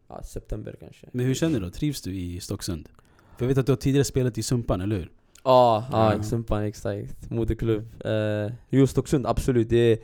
ja, 0.08 0.22
september 0.22 0.76
kanske. 0.80 1.06
Men 1.12 1.26
hur 1.26 1.34
känner 1.34 1.60
du 1.60 1.66
då? 1.66 1.70
Trivs 1.70 2.02
du 2.02 2.16
i 2.16 2.40
Stocksund? 2.40 2.88
För 3.36 3.44
jag 3.44 3.48
vet 3.48 3.58
att 3.58 3.66
du 3.66 3.72
har 3.72 3.76
tidigare 3.76 4.04
spelat 4.04 4.38
i 4.38 4.42
Sumpan, 4.42 4.80
eller 4.80 4.96
hur? 4.96 5.10
Ja, 5.44 5.86
ja, 5.92 6.14
Ja. 6.14 6.22
Sumpan 6.22 6.62
exakt. 6.62 7.30
Moderklubb. 7.30 7.84
Uh, 8.06 8.52
jo, 8.70 8.86
Stocksund 8.86 9.26
absolut. 9.26 9.68
Det, 9.68 9.94
det, 9.94 10.02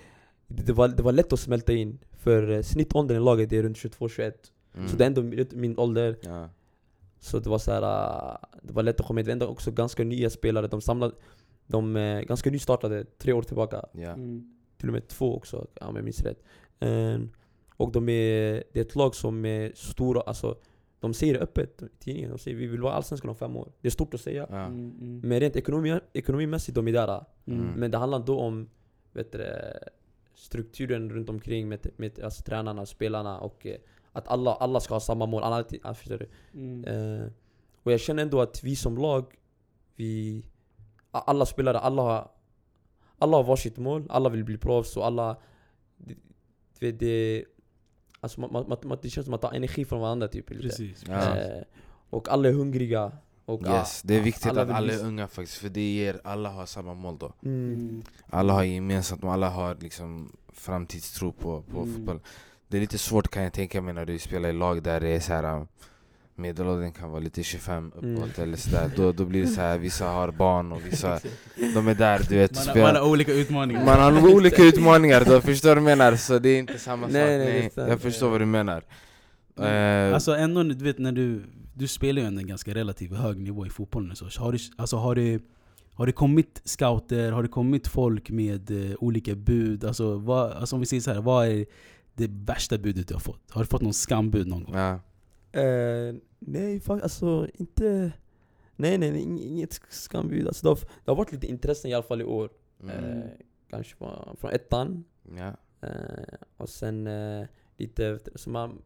det, 0.57 0.73
var, 0.73 0.89
det 0.89 1.03
var 1.03 1.13
lätt 1.13 1.33
att 1.33 1.41
smälta 1.41 1.73
in. 1.73 1.99
För 2.13 2.51
uh, 2.51 2.63
snittåldern 2.63 3.17
i 3.17 3.21
laget 3.21 3.53
är 3.53 3.63
runt 3.63 3.77
22-21. 3.77 4.33
Mm. 4.75 4.89
Så 4.89 4.97
det 4.97 5.05
är 5.05 5.07
ändå 5.07 5.23
min, 5.23 5.49
min 5.53 5.79
ålder. 5.79 6.17
Ja. 6.23 6.49
Så 7.21 7.39
det 7.39 7.51
var 7.51 7.59
så 7.59 7.73
här, 7.73 7.83
uh, 7.83 8.37
det 8.63 8.73
var 8.73 8.83
lätt 8.83 9.01
att 9.01 9.07
komma 9.07 9.21
in. 9.21 9.27
Det 9.27 9.31
var 9.31 9.33
ändå 9.33 9.47
också 9.47 9.71
ganska 9.71 10.05
nya 10.05 10.31
spelare. 10.31 10.67
De 10.67 10.81
samlade, 10.81 11.15
de 11.67 11.97
uh, 11.97 12.21
ganska 12.21 12.51
nystartade 12.51 13.05
tre 13.05 13.33
år 13.33 13.43
tillbaka. 13.43 13.85
Ja. 13.93 14.15
Till 14.77 14.89
och 14.89 14.93
med 14.93 15.09
två 15.09 15.37
också, 15.37 15.67
om 15.81 15.97
jag 15.97 16.05
minns 16.05 16.23
rätt. 16.23 16.43
Eh, 16.81 17.21
och 17.77 17.93
de 17.93 18.09
är, 18.09 18.65
det 18.73 18.81
är 18.81 18.85
ett 18.85 18.95
lag 18.95 19.15
som 19.15 19.45
är 19.45 19.73
stora, 19.75 20.21
alltså 20.21 20.57
de 21.01 21.15
säger 21.15 21.35
det 21.35 21.41
öppet 21.41 21.83
i 21.83 21.87
tidningen. 21.99 22.31
De 22.31 22.39
säger 22.39 22.57
vi 22.57 22.67
vill 22.67 22.81
vara 22.81 22.93
allsvenskan 22.93 23.31
om 23.31 23.37
fem 23.37 23.57
år. 23.57 23.73
Det 23.81 23.89
är 23.89 23.91
stort 23.91 24.15
att 24.15 24.21
säga. 24.21 24.47
Ja. 24.51 24.65
Mm, 24.65 25.21
Men 25.25 25.41
rent 25.41 25.57
ekonomi, 25.57 26.01
ekonomimässigt, 26.13 26.75
de 26.75 26.89
är 26.89 26.93
där. 26.93 27.25
Mm. 27.47 27.67
Men 27.77 27.91
det 27.91 27.99
handlar 27.99 28.19
då 28.19 28.39
om 28.39 28.69
vet 29.13 29.33
du, 29.33 29.39
strukturen 30.35 31.11
runt 31.11 31.29
omkring 31.29 31.69
med, 31.69 31.87
med 31.97 32.21
alltså, 32.21 32.43
tränarna, 32.43 32.87
spelarna 32.87 33.41
och 33.41 33.67
eh, 33.67 33.77
att 34.13 34.29
alla, 34.29 34.55
alla 34.55 34.81
ska 34.81 34.95
ha 34.95 35.01
samma 35.01 35.27
mål. 35.27 35.43
Alla, 35.43 35.65
ja, 35.83 35.95
förstår 35.95 36.19
du? 36.19 36.29
Mm. 36.55 36.85
Eh, 36.85 37.27
och 37.83 37.93
jag 37.93 38.01
känner 38.01 38.23
ändå 38.23 38.41
att 38.41 38.65
vi 38.65 38.77
som 38.77 38.99
lag, 38.99 39.35
vi, 39.97 40.45
alla 41.11 41.47
spelare, 41.47 41.79
alla 41.79 42.03
har, 42.03 42.31
alla 43.19 43.37
har 43.37 43.45
varsitt 43.45 43.79
mål, 43.79 44.07
alla 44.11 44.29
vill 44.29 44.45
bli 44.45 44.59
proffs 44.59 44.97
och 44.97 45.07
alla... 45.07 45.37
Det, 45.97 46.17
det, 46.79 46.93
det, 46.93 47.45
alltså 48.21 48.41
man, 48.41 48.53
man, 48.53 48.79
man, 48.83 48.99
det 49.03 49.11
känns 49.11 49.25
som 49.25 49.35
att 49.35 49.43
man 49.43 49.51
tar 49.51 49.57
energi 49.57 49.85
från 49.85 50.01
varandra 50.01 50.29
typ. 50.29 50.51
Lite. 50.51 50.63
Precis. 50.63 51.05
Ja. 51.09 51.37
Eh, 51.37 51.63
och 52.11 52.29
alla 52.29 52.49
är 52.49 52.53
hungriga. 52.53 53.13
Och, 53.61 53.67
Yes, 53.67 54.03
det 54.05 54.15
är 54.17 54.21
viktigt 54.21 54.47
alla 54.47 54.63
att 54.63 54.71
alla 54.71 54.93
är 54.93 55.05
unga 55.05 55.29
faktiskt, 55.29 55.59
för 55.59 55.69
det 55.69 55.81
ger 55.93 56.21
alla 56.25 56.49
har 56.49 56.67
samma 56.67 56.95
mål 56.95 57.17
då. 57.19 57.33
Mm. 57.45 57.75
Mm. 57.75 58.03
Alla 58.31 58.53
har 58.53 58.63
gemensamt, 58.65 59.25
alla 59.25 59.49
har 59.49 59.77
liksom 59.81 60.33
framtidstro 60.53 61.33
på, 61.33 61.63
på 61.63 61.81
Mm. 61.83 61.95
fotboll. 61.95 62.21
Det 62.69 62.77
är 62.77 62.81
lite 62.81 62.99
svårt 62.99 63.29
kan 63.29 63.43
jag 63.43 63.53
tänka 63.53 63.81
mig 63.83 63.95
när 63.95 64.07
du 64.07 64.19
spelar 64.19 64.49
i 64.49 64.53
lag 64.53 64.83
där 64.83 65.01
det 65.01 65.09
är 65.09 65.21
så 65.21 65.33
här. 65.33 65.45
äh, 65.45 65.65
Medelåldern 66.35 66.93
kan 66.93 67.11
vara 67.11 67.21
lite 67.21 67.43
25 67.43 67.87
uppåt 67.97 68.03
Mm. 68.05 68.31
eller 68.37 68.57
sådär. 68.57 68.91
Då, 68.97 69.13
då 69.13 69.25
blir 69.25 69.43
det 69.43 69.49
så 69.49 69.61
här, 69.61 69.79
vissa 69.79 70.09
har 70.09 70.31
barn 70.31 70.73
och 70.73 70.87
vissa 70.87 71.21
de 71.75 71.89
är 71.89 71.95
där 71.95 72.27
du 72.29 72.37
vet 72.37 72.55
Man, 72.55 72.65
spelar- 72.65 72.93
man 72.93 73.03
har 73.03 73.11
olika 73.11 73.33
utmaningar. 73.33 73.85
Man 73.85 74.15
har 74.15 74.35
olika 74.35 74.63
utmaningar 74.73 75.25
då, 75.25 75.41
förstår 75.41 75.75
du 75.75 75.81
vad 75.81 75.91
jag 75.91 75.99
menar? 75.99 76.17
Så 76.17 76.39
det 76.39 76.49
är 76.49 76.59
inte 76.59 76.79
samma 76.79 77.07
Nej, 77.07 77.13
sak. 77.13 77.53
nej, 77.55 77.71
Nej, 77.77 77.89
jag 77.91 78.01
förstår 78.01 78.31
vad 78.31 78.41
du 78.41 78.47
menar. 78.47 78.83
Eh, 79.61 80.15
Alltså 80.15 80.37
ändå, 80.37 80.63
du 80.63 80.85
vet 80.85 80.99
när 80.99 81.13
du, 81.13 81.43
du 81.75 81.89
spelar 81.89 82.23
ju 82.23 82.29
ändå 82.29 82.41
en 82.41 82.47
ganska 82.47 82.75
relativt 82.75 83.13
hög 83.17 83.39
nivå 83.39 83.67
i 83.67 83.71
fotbollen 83.71 84.17
så. 84.17 84.41
Har 84.41 84.53
du, 84.53 84.59
alltså, 84.77 84.97
har 84.97 85.15
det, 85.15 85.43
har 85.95 86.07
det 86.07 86.13
kommit 86.13 86.63
scouter, 86.65 87.33
har 87.33 87.43
det 87.43 87.49
kommit 87.49 87.87
folk 87.89 88.31
med 88.31 88.71
eh, 88.91 88.97
olika 88.99 89.35
bud? 89.35 89.85
Alltså, 89.85 90.17
vad, 90.19 90.51
alltså 90.53 90.77
om 90.77 90.81
vi 90.81 90.87
säger 90.87 91.01
så 91.01 91.13
här, 91.13 91.21
vad 91.21 91.49
är 91.49 91.67
det 92.15 92.31
värsta 92.31 92.79
budet 92.79 93.09
du 93.09 93.15
har 93.15 93.21
fått? 93.21 93.51
Har 93.51 93.61
du 93.63 93.67
fått 93.67 93.83
någon 93.83 93.95
skambud 93.95 94.47
någon 94.47 94.65
gång? 94.65 94.75
ja. 94.75 95.01
Eh, 95.61 96.15
nej, 96.39 96.81
alltså 96.89 97.49
inte... 97.55 98.13
Nej, 98.77 98.99
nej, 98.99 99.11
nej 99.11 99.25
ing- 99.25 99.43
inget 99.43 99.81
skambud. 99.89 100.47
Alltså, 100.47 100.63
det, 100.63 100.69
har, 100.71 100.77
det 101.05 101.11
har 101.11 101.17
varit 101.17 101.33
lite 101.33 101.47
intressen 101.47 101.91
i 101.91 101.95
alla 101.95 102.03
fall 102.03 102.21
i 102.21 102.25
år. 102.25 102.51
Mm. 102.83 102.97
Eh, 103.19 103.25
kanske 103.71 103.97
från, 103.97 104.37
från 104.37 104.51
ettan. 104.51 105.05
ja. 105.37 105.53
Eh, 105.89 106.35
och 106.57 106.69
sen 106.69 107.09
lite, 107.77 108.19
så 108.35 108.51
man, 108.51 108.83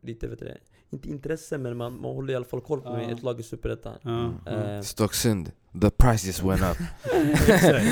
lite 0.00 0.28
vet 0.28 0.38
du, 0.38 0.44
det, 0.44 0.58
inte 0.96 1.08
intresse 1.08 1.58
men 1.58 1.76
man, 1.76 2.00
man 2.00 2.14
håller 2.14 2.32
i 2.32 2.36
alla 2.36 2.44
fall 2.44 2.60
koll 2.60 2.80
på 2.80 2.88
Ja. 2.88 3.12
ett 3.12 3.22
lag 3.22 3.40
i 3.40 3.42
Superettan. 3.42 3.94
Ja, 4.02 4.32
ja. 4.46 4.74
Eh, 4.76 4.80
Stocksund, 4.80 5.50
the 5.80 5.90
prices 5.90 6.42
went 6.42 6.60
up. 6.62 6.76
exakt, 7.38 7.84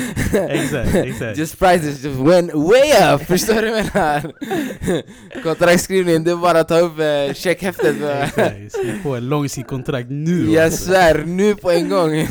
exakt, 0.49 0.95
exakt. 1.09 1.37
Just 1.37 1.59
prices 1.59 2.03
just 2.03 2.19
went 2.19 2.53
way 2.53 3.13
up, 3.13 3.21
förstår 3.21 3.61
du 3.61 3.69
vad 3.69 3.79
jag 3.79 3.93
menar? 3.93 5.43
Kontraktskrivningen, 5.43 6.23
det 6.23 6.31
är 6.31 6.35
bara 6.35 6.59
att 6.59 6.67
ta 6.67 6.79
upp 6.79 6.99
eh, 6.99 7.33
checkhäftet. 7.33 7.95
skriv 8.71 9.03
på 9.03 9.15
ett 9.15 9.23
långsiktigt 9.23 10.09
nu. 10.09 10.51
Jag 10.51 10.73
svär, 10.73 11.23
nu 11.25 11.55
på 11.55 11.71
en 11.71 11.89
gång! 11.89 12.27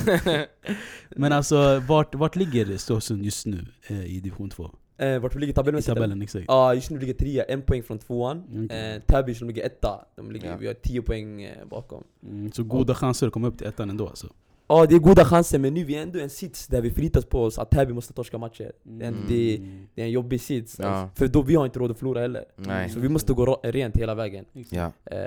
Men 1.16 1.32
alltså, 1.32 1.82
vart, 1.88 2.14
vart 2.14 2.36
ligger 2.36 2.76
Stocksund 2.76 3.24
just 3.24 3.46
nu 3.46 3.66
eh, 3.86 4.04
i 4.04 4.20
division 4.20 4.50
2? 4.50 4.70
Eh, 4.96 5.18
vart 5.18 5.36
vi 5.36 5.40
ligger 5.40 5.52
I 5.52 5.54
tabellmässigt? 5.54 5.94
tabellen, 5.94 6.22
exakt. 6.22 6.44
Ja, 6.48 6.74
just 6.74 6.90
nu 6.90 6.98
ligger 6.98 7.14
trea, 7.14 7.44
en 7.44 7.62
poäng 7.62 7.82
från 7.82 7.98
tvåan. 7.98 8.44
Okej. 8.64 8.94
Eh, 8.94 9.00
Täby 9.02 9.34
som 9.34 9.48
ligger 9.48 9.66
etta, 9.66 10.04
de 10.16 10.32
ligger, 10.32 10.50
Ja. 10.50 10.56
vi 10.56 10.66
har 10.66 10.74
10 10.74 11.02
poäng 11.02 11.42
eh, 11.42 11.64
bakom. 11.70 12.04
Mm, 12.22 12.52
så 12.52 12.64
goda 12.64 12.94
chanser 12.94 13.26
att 13.26 13.32
komma 13.32 13.48
upp 13.48 13.58
till 13.58 13.66
ettan 13.66 13.90
ändå 13.90 14.06
alltså? 14.08 14.26
Ja 14.68 14.86
det 14.86 14.94
är 14.94 14.98
goda 14.98 15.24
chanser 15.24 15.58
men 15.58 15.74
nu 15.74 15.80
är 15.80 15.84
vi 15.84 15.94
ändå 15.96 16.18
i 16.18 16.22
en 16.22 16.30
sits 16.30 16.66
där 16.66 16.80
vi 16.80 16.90
förlitas 16.90 17.24
på 17.24 17.42
oss 17.44 17.58
att 17.58 17.70
Täby 17.70 17.92
måste 17.92 18.12
torska 18.12 18.38
matcher. 18.38 18.72
Det, 18.82 19.04
är 19.04 19.08
en, 19.08 19.14
Mm. 19.14 19.26
det, 19.28 19.56
det 19.94 20.02
är 20.02 20.06
en 20.06 20.10
jobbig 20.12 20.40
sits. 20.40 20.76
Ja. 20.78 20.86
Alltså, 20.86 21.16
för 21.18 21.28
då 21.28 21.42
vi 21.42 21.54
har 21.54 21.64
inte 21.64 21.78
råd 21.78 21.90
att 21.90 21.98
förlora 21.98 22.20
heller. 22.20 22.44
Nej. 22.56 22.90
Så 22.90 23.00
vi 23.00 23.08
måste 23.08 23.32
gå 23.32 23.60
rent 23.62 23.96
hela 23.96 24.14
vägen. 24.14 24.44
Ja. 24.70 24.92
Eh, 25.04 25.18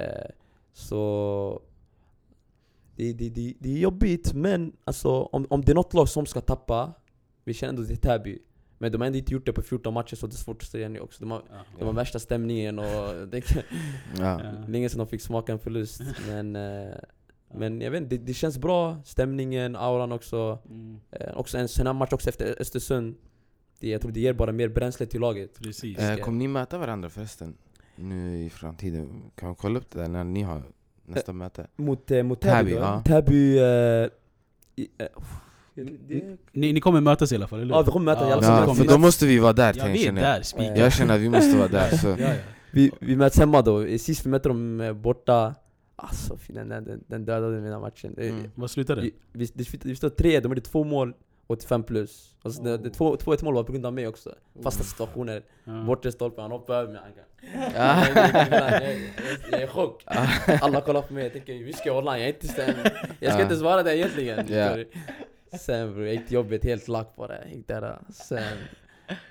så... 0.73 1.61
Det, 2.95 3.13
det, 3.13 3.29
det, 3.29 3.53
det 3.59 3.69
är 3.73 3.77
jobbigt 3.77 4.33
men 4.33 4.71
alltså, 4.83 5.09
om, 5.09 5.47
om 5.49 5.61
det 5.61 5.71
är 5.71 5.75
något 5.75 5.93
lag 5.93 6.09
som 6.09 6.25
ska 6.25 6.41
tappa, 6.41 6.93
vi 7.43 7.53
känner 7.53 7.69
ändå 7.73 7.85
till 7.85 7.97
Täby. 7.97 8.39
Men 8.77 8.91
de 8.91 9.01
har 9.01 9.05
ändå 9.07 9.17
inte 9.19 9.33
gjort 9.33 9.45
det 9.45 9.53
på 9.53 9.61
14 9.61 9.93
matcher 9.93 10.15
så 10.15 10.27
det 10.27 10.33
är 10.33 10.37
svårt 10.37 10.61
att 10.61 10.67
säga 10.67 10.89
nu 10.89 10.99
också. 10.99 11.19
De 11.19 11.31
har, 11.31 11.41
de 11.79 11.85
har 11.85 11.93
värsta 11.93 12.19
stämningen 12.19 12.79
och 12.79 12.85
det, 13.31 13.55
Ja. 13.55 13.63
Ja. 14.43 14.51
länge 14.67 14.89
sedan 14.89 14.97
de 14.97 15.07
fick 15.07 15.21
smaka 15.21 15.51
en 15.51 15.59
förlust. 15.59 16.01
Men, 16.27 16.55
eh, 16.55 16.93
men 17.53 17.81
jag 17.81 17.91
vet 17.91 18.01
inte, 18.03 18.17
det, 18.17 18.23
det 18.25 18.33
känns 18.33 18.57
bra. 18.57 18.97
Stämningen, 19.05 19.75
auran 19.75 20.11
också. 20.11 20.59
Mm, 20.69 20.99
Eh, 21.11 21.37
också 21.37 21.57
en 21.57 21.67
sån 21.67 21.87
här 21.87 21.93
match 21.93 22.13
också 22.13 22.29
efter 22.29 22.61
Östersund. 22.61 23.15
Det, 23.79 23.89
jag 23.89 24.01
tror 24.01 24.11
det 24.11 24.19
ger 24.19 24.33
bara 24.33 24.51
mer 24.51 24.69
bränsle 24.69 25.05
till 25.05 25.21
laget. 25.21 25.59
precis. 25.61 25.99
Eh, 25.99 26.17
kommer 26.17 26.37
ni 26.37 26.47
möta 26.47 26.77
varandra 26.77 27.09
förresten? 27.09 27.57
Nu 27.95 28.37
i 28.45 28.49
framtiden? 28.49 29.23
Kan 29.35 29.49
vi 29.49 29.55
kolla 29.55 29.79
upp 29.79 29.89
det 29.91 29.99
där 29.99 30.07
när 30.07 30.23
ni 30.23 30.41
har 30.41 30.61
nästa 31.05 31.33
möte? 31.33 31.67
Mot, 31.75 32.11
eh, 32.11 32.23
mot 32.23 32.41
Täby, 32.41 32.69
Täby, 32.69 32.81
ja. 32.81 33.01
Täby... 33.05 33.57
Eh, 33.59 34.09
i, 34.75 34.87
eh, 34.97 35.07
det, 35.83 36.15
det, 36.15 36.37
Ni, 36.51 36.73
ni 36.73 36.79
kommer 36.81 37.01
mötas 37.01 37.31
i 37.31 37.35
alla 37.35 37.47
fall, 37.47 37.61
eller 37.61 37.75
Ja, 37.75 37.81
vi 37.81 37.91
kommer 37.91 38.05
mötas 38.05 38.29
i 38.29 38.31
alla 38.31 38.41
fall. 38.41 38.67
Ja, 38.67 38.73
för 38.75 38.83
vi 38.83 38.87
då 38.89 38.97
måste 38.97 39.25
vi 39.25 39.39
vara 39.39 39.53
där 39.53 39.73
Ja, 39.77 39.85
vi 39.85 40.01
är 40.01 40.05
jag. 40.05 40.15
där. 40.15 40.43
Eh, 40.57 40.79
Jag 40.79 40.93
känner 40.93 41.15
att 41.15 41.21
vi 41.21 41.29
måste 41.29 41.57
vara 41.57 41.67
där. 41.67 41.89
Så. 41.97 42.07
Ja, 42.19 42.27
ja. 42.27 42.33
vi, 42.71 42.91
vi 42.99 43.15
möts 43.15 43.37
hemma 43.39 43.61
då. 43.61 43.97
Sist 43.97 44.25
vi 44.25 44.29
mötte 44.29 44.49
dem 44.49 44.81
eh, 44.81 44.93
borta. 44.93 45.55
Alltså 45.95 46.37
den, 46.47 46.69
den, 46.69 47.03
den 47.07 47.25
dödade 47.25 47.61
den 47.61 47.71
här 47.73 47.79
matchen. 47.79 48.15
Mm. 48.17 48.51
Vad 48.55 48.71
slutade 48.71 49.01
det? 49.01 49.09
Vi, 49.31 49.45
vi, 49.55 49.63
vi, 49.71 49.79
vi 49.83 49.95
stod 49.95 50.15
3 50.15 50.39
de 50.39 50.47
hade 50.51 50.61
två 50.61 50.83
mål, 50.83 51.13
85 51.47 51.83
plus. 51.83 52.35
Alltså, 52.41 52.63
det, 52.63 52.77
det, 52.77 52.89
två, 52.89 53.15
två 53.15 53.33
ett 53.33 53.41
mål 53.41 53.53
var 53.55 53.63
på 53.63 53.71
grund 53.71 53.85
av 53.85 53.93
mig 53.93 54.07
också. 54.07 54.35
Fasta 54.63 54.83
situationer. 54.83 55.41
Ja. 55.63 55.83
Bortre 55.83 56.11
stolpen, 56.11 56.41
han 56.41 56.51
hoppade 56.51 56.79
över 56.79 56.91
mig. 56.93 57.01
Han 57.01 57.11
jag, 57.73 58.07
jag, 58.51 58.81
jag 59.51 59.59
är 59.61 59.63
i 59.63 59.67
chock. 59.67 60.03
Alla 60.61 60.81
kollar 60.81 61.01
på 61.01 61.13
mig, 61.13 61.23
jag 61.23 61.33
tänker 61.33 61.53
vi 61.53 61.73
ska 61.73 61.97
online, 61.97 62.19
jag 62.19 62.29
är 62.29 62.33
inte 62.33 62.47
stäm. 62.47 62.75
Jag 63.19 63.33
ska 63.33 63.43
inte 63.43 63.57
svara 63.57 63.83
där 63.83 63.91
egentligen. 63.91 64.45
Ja. 64.49 64.77
Sen 65.59 65.93
bror, 65.93 66.05
jag 66.05 66.13
gick 66.15 66.25
till 66.25 66.33
jobbet 66.35 66.63
helt 66.63 66.87
lack 66.87 67.15
på 67.15 67.27
det. 67.27 67.39
Jag 67.45 67.55
gick 67.55 67.67
där. 67.67 67.99
Sen, 68.09 68.43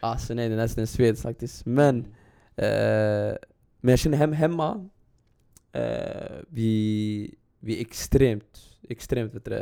alltså 0.00 0.34
nej 0.34 0.48
det 0.48 0.54
är 0.54 0.56
nästan 0.56 0.86
sved 0.86 1.18
faktiskt. 1.18 1.66
Men 1.66 2.06
Eh, 2.58 3.34
men 3.80 3.90
jag 3.92 3.98
känner 3.98 4.18
hem, 4.18 4.32
hemma, 4.32 4.88
eh, 5.72 6.36
vi, 6.48 7.34
vi 7.60 7.76
är 7.76 7.80
extremt, 7.80 8.60
extremt 8.88 9.34
vet 9.34 9.44
du, 9.44 9.54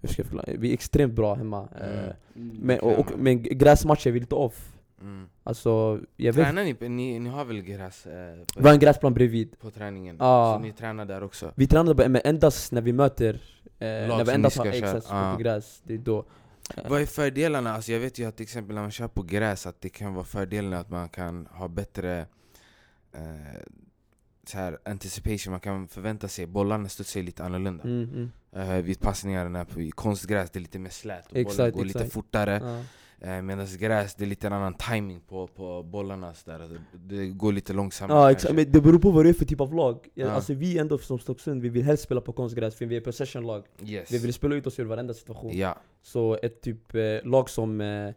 hur 0.00 0.08
ska 0.08 0.22
jag 0.22 0.26
förklara? 0.26 0.46
Vi 0.58 0.68
är 0.70 0.72
extremt 0.74 1.12
bra 1.14 1.34
hemma. 1.34 1.68
Eh, 1.80 2.12
Mm. 2.36 2.56
men, 2.62 2.78
och, 2.80 2.98
och, 2.98 3.18
men 3.18 3.42
gräsmatcher 3.42 4.08
är 4.08 4.12
vi 4.12 4.20
lite 4.20 4.34
off. 4.34 4.73
Mm. 5.04 5.28
Alltså, 5.42 6.00
jag 6.16 6.32
vet 6.32 6.44
Tränar 6.44 6.64
ni, 6.64 6.88
ni, 6.88 7.18
ni 7.18 7.28
har 7.30 7.44
väl 7.44 7.62
gräs 7.62 8.06
eh, 8.06 8.38
Vi 8.56 8.62
har 8.66 8.72
en 8.72 8.78
gräsplan 8.78 9.14
bredvid. 9.14 9.58
på 9.60 9.70
träningen? 9.70 10.16
Ja. 10.20 10.54
Så 10.56 10.62
ni 10.62 10.72
tränar 10.72 11.04
där 11.04 11.22
också? 11.22 11.52
Vi 11.56 11.66
tränar 11.66 11.94
bara, 11.94 12.08
men 12.08 12.22
endast 12.24 12.72
när 12.72 12.82
vi 12.82 12.92
möter, 12.92 13.34
eh, 13.78 13.86
när 13.88 14.24
vi 14.24 14.32
endast 14.32 14.56
har 14.56 14.66
exakt 14.66 15.06
Ja. 15.10 15.32
på 15.36 15.42
gräs, 15.42 15.82
det 15.84 15.94
är 15.94 15.98
då. 15.98 16.24
Vad 16.88 17.00
är 17.00 17.06
fördelarna? 17.06 17.74
Alltså 17.74 17.92
jag 17.92 18.00
vet 18.00 18.18
ju 18.18 18.28
att 18.28 18.36
till 18.36 18.44
exempel 18.44 18.74
när 18.74 18.82
man 18.82 18.90
kör 18.90 19.08
på 19.08 19.22
gräs 19.22 19.66
att 19.66 19.80
det 19.80 19.88
kan 19.88 20.14
vara 20.14 20.24
fördelen 20.24 20.72
att 20.72 20.90
man 20.90 21.08
kan 21.08 21.46
ha 21.46 21.68
bättre 21.68 22.26
eh, 23.12 23.20
så 24.46 24.58
här, 24.58 24.78
anticipation, 24.84 25.50
man 25.50 25.60
kan 25.60 25.88
förvänta 25.88 26.28
sig 26.28 26.46
bollarna 26.46 26.88
studsar 26.88 27.22
lite 27.22 27.44
annorlunda 27.44 27.84
Mm, 27.84 28.30
mm. 28.54 28.70
eh, 28.70 28.82
vid 28.82 29.00
passningarna 29.00 29.64
på 29.64 29.90
konstgräs, 29.94 30.50
det 30.50 30.58
är 30.58 30.60
lite 30.60 30.78
mer 30.78 30.90
slät 30.90 31.26
och 31.26 31.32
bollen 31.32 31.46
Exakt, 31.46 31.76
går 31.76 31.84
lite 31.84 31.98
exakt. 31.98 32.12
fortare 32.12 32.60
Ja. 32.64 32.82
Eh, 33.24 33.42
Medan 33.42 33.66
gräs, 33.78 34.14
det 34.14 34.24
är 34.24 34.26
lite 34.26 34.46
en 34.46 34.52
annan 34.52 34.74
timing 34.74 35.20
på, 35.20 35.46
på 35.46 35.82
bollarna 35.82 36.34
så 36.34 36.50
där. 36.50 36.58
Det, 36.58 37.16
det 37.16 37.26
går 37.28 37.52
lite 37.52 37.72
långsammare 37.72 38.18
Ja 38.18 38.30
exakt, 38.30 38.54
men 38.54 38.72
det 38.72 38.80
beror 38.80 38.98
på 38.98 39.10
vad 39.10 39.24
det 39.24 39.28
är 39.28 39.32
för 39.34 39.44
typ 39.44 39.60
av 39.60 39.74
lag. 39.74 40.08
Ja. 40.14 40.30
Alltså 40.30 40.54
vi 40.54 40.78
ändå 40.78 40.98
som 40.98 41.18
Stocksund, 41.18 41.62
vi 41.62 41.68
vill 41.68 41.82
helst 41.84 42.02
spela 42.02 42.20
på 42.20 42.32
konstgräs 42.32 42.74
för 42.74 42.86
vi 42.86 42.96
är 42.96 43.00
possession-lag. 43.00 43.64
yes. 43.84 44.12
Vi 44.12 44.18
vill 44.18 44.32
spela 44.34 44.54
ut 44.54 44.66
oss 44.66 44.78
ur 44.78 44.84
varenda 44.84 45.14
situation. 45.14 45.50
Ja, 45.58 45.78
Så 46.02 46.38
ett 46.42 46.60
typ 46.60 46.94
eh, 46.94 47.02
lag 47.24 47.50
som 47.50 47.80
eh, 47.80 48.10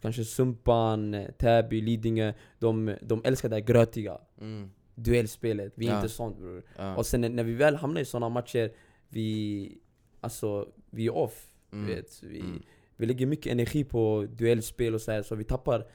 kanske 0.00 0.24
Sumpan, 0.24 1.14
eh, 1.14 1.30
Täby, 1.30 1.80
Lidingö, 1.80 2.32
de, 2.58 2.94
de 3.02 3.20
älskar 3.24 3.48
det 3.48 3.56
här 3.56 3.60
grötiga 3.62 4.18
mm. 4.40 4.70
duellspelet. 4.94 5.72
Vi 5.76 5.86
är 5.86 5.90
Ja. 5.90 5.96
inte 5.96 6.08
sånt 6.08 6.38
bror. 6.38 6.62
ja. 6.76 6.96
Och 6.96 7.06
sen 7.06 7.20
när- 7.20 7.44
vi 7.44 7.54
väl 7.54 7.76
hamnar 7.76 8.00
i 8.00 8.04
sådana 8.04 8.28
matcher, 8.28 8.72
vi, 9.08 9.78
alltså, 10.20 10.68
vi 10.90 11.06
är 11.06 11.14
off. 11.14 11.50
Mm. 11.72 11.86
Du 11.86 11.94
vet. 11.94 12.22
Vi, 12.22 12.40
Mm. 12.40 12.62
Vi 12.96 13.06
lägger 13.06 13.26
mycket 13.26 13.52
energi 13.52 13.84
på 13.84 14.26
duellspel 14.38 14.94
och 14.94 15.00
så 15.00 15.12
här, 15.12 15.22
så 15.22 15.34
vi 15.34 15.44
tappar 15.44 15.86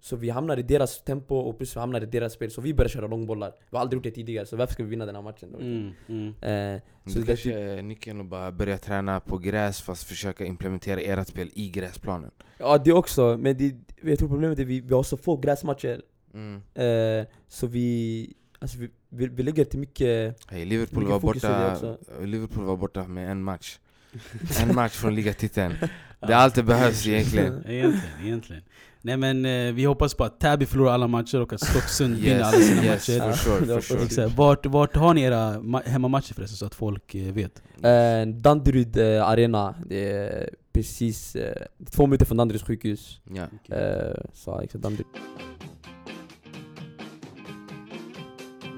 så 0.00 0.16
vi 0.16 0.30
hamnar 0.30 0.56
i 0.58 0.62
deras 0.62 1.04
tempo 1.04 1.34
och 1.34 1.56
plus 1.56 1.76
vi 1.76 1.80
hamnar 1.80 2.00
i 2.00 2.06
deras 2.06 2.32
spel, 2.32 2.50
så 2.50 2.60
vi 2.60 2.74
börjar 2.74 2.88
köra 2.88 3.06
långbollar. 3.06 3.54
Vi 3.70 3.76
har 3.76 3.80
aldrig 3.80 3.96
gjort 3.96 4.04
det 4.04 4.10
tidigare, 4.10 4.46
så 4.46 4.56
varför 4.56 4.74
ska 4.74 4.82
vi 4.82 4.90
vinna 4.90 5.06
den 5.06 5.14
här 5.14 5.22
matchen 5.22 5.52
då? 5.52 5.58
Mm, 5.58 5.92
mm. 6.08 6.74
Eh, 6.74 7.12
Så 7.12 7.18
det 7.18 7.26
kanske 7.26 7.58
är 7.58 7.82
nyckeln 7.82 8.20
att 8.20 8.26
bara 8.26 8.52
börja 8.52 8.78
träna 8.78 9.20
på 9.20 9.38
gräs 9.38 9.82
fast 9.82 10.04
försöka 10.04 10.44
implementera 10.44 11.00
ert 11.00 11.28
spel 11.28 11.50
i 11.54 11.68
gräsplanen 11.68 12.30
ja 12.58 12.78
det 12.78 12.92
också, 12.92 13.36
men 13.40 13.56
det, 13.56 13.74
jag 14.02 14.18
tror 14.18 14.28
problemet 14.28 14.58
är 14.58 14.62
att 14.62 14.68
vi, 14.68 14.80
vi 14.80 14.94
har 14.94 15.02
så 15.02 15.16
få 15.16 15.36
gräsmatcher. 15.36 16.02
mm. 16.34 16.62
Eh, 16.74 17.26
så 17.48 17.66
vi, 17.66 18.34
alltså 18.58 18.78
vi, 18.78 18.90
vi, 19.08 19.26
vi 19.26 19.42
lägger 19.42 19.64
till 19.64 19.78
mycket... 19.80 20.50
hey, 20.50 20.64
Liverpool, 20.64 20.98
Mycket 20.98 21.12
var 21.12 21.20
borta. 21.20 21.96
Liverpool 22.20 22.64
var 22.64 22.76
borta 22.76 23.08
med 23.08 23.30
en 23.30 23.42
match 23.42 23.78
En 24.62 24.74
match 24.74 24.92
från 24.92 25.14
ligatiteln 25.14 25.74
Det 26.20 26.32
är 26.32 26.36
allt 26.36 26.54
det 26.54 26.62
behövs 26.62 27.06
egentligen 27.06 27.64
Egentligen, 27.68 28.02
egentligen. 28.24 28.62
Nej 29.02 29.16
men 29.16 29.44
eh, 29.46 29.72
vi 29.72 29.84
hoppas 29.84 30.14
på 30.14 30.24
att 30.24 30.40
Täby 30.40 30.66
förlorar 30.66 30.92
alla 30.92 31.08
matcher 31.08 31.40
och 31.40 31.52
att 31.52 31.60
Stocksund 31.60 32.16
vinner 32.16 32.40
alla 32.40 32.58
sina 32.58 32.84
yes, 32.84 33.08
matcher. 33.08 33.20
for 33.20 33.36
sure, 33.36 33.66
for 33.66 33.80
sure 33.80 34.02
Exakt. 34.04 34.36
Vart, 34.36 34.66
vart 34.66 34.96
har 34.96 35.14
ni 35.14 35.22
era 35.22 35.54
ma- 35.58 35.88
hemmamatcher 35.88 36.34
förresten 36.34 36.56
så 36.56 36.66
att 36.66 36.74
folk 36.74 37.14
eh, 37.14 37.32
vet? 37.32 37.62
Eh, 37.82 38.28
Danderyd 38.34 38.96
eh, 38.96 39.28
arena, 39.28 39.74
det 39.86 40.10
är 40.12 40.50
precis 40.72 41.36
eh, 41.36 41.62
två 41.90 42.06
minuter 42.06 42.24
från 42.26 42.36
Danderyds 42.36 42.64
sjukhus. 42.64 43.20
Ja. 43.34 43.76
Eh, 43.76 44.16
så 44.32 44.60
exakt, 44.60 44.82
Danderyd. 44.82 45.06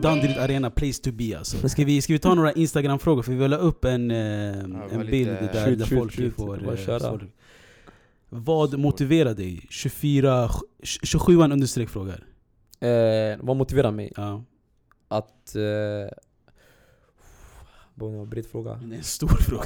Danderyd 0.03 0.39
Arena, 0.39 0.71
place 0.71 1.03
to 1.03 1.13
be 1.13 1.39
alltså. 1.39 1.69
Ska 1.69 1.85
vi, 1.85 2.03
ska 2.03 2.13
vi 2.13 2.19
ta 2.19 2.35
några 2.35 2.53
instagram-frågor? 2.53 3.23
För 3.23 3.33
vi 3.33 3.39
vill 3.39 3.53
ha 3.53 3.61
upp 3.61 3.85
en, 3.85 4.11
eh, 4.11 4.19
en 4.59 4.91
lite- 4.91 5.05
bild 5.11 5.29
där, 5.29 5.67
Shoot, 5.67 5.79
där 5.79 5.87
shoot, 5.87 5.99
folk 5.99 6.13
shoot. 6.13 6.35
får... 6.35 7.23
Eh. 7.23 7.29
Vad 8.29 8.79
motiverar 8.79 9.35
dig? 9.35 9.67
24... 9.71 10.49
27an 10.83 11.53
understreck 11.53 11.89
frågar. 11.89 12.25
Eh, 12.81 13.37
vad 13.41 13.57
motiverar 13.57 13.91
mig? 13.91 14.13
Ja. 14.17 14.45
Att... 15.09 15.57
Eh, 15.57 15.63
Bo, 17.95 18.11
det 18.11 18.17
var 18.17 18.23
en 18.23 18.31
bred 18.31 18.47
fråga. 18.47 18.75
Det 18.75 18.95
är 18.95 18.99
en 18.99 19.05
stor 19.05 19.29
fråga. 19.29 19.65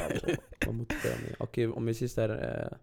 Vad 0.66 0.74
motiverar 0.74 1.16
mig? 1.22 1.34
Okej, 1.38 1.68
om 1.68 1.86
vi 1.86 1.94
sist 1.94 2.16
där... 2.16 2.28
Eh, 2.28 2.76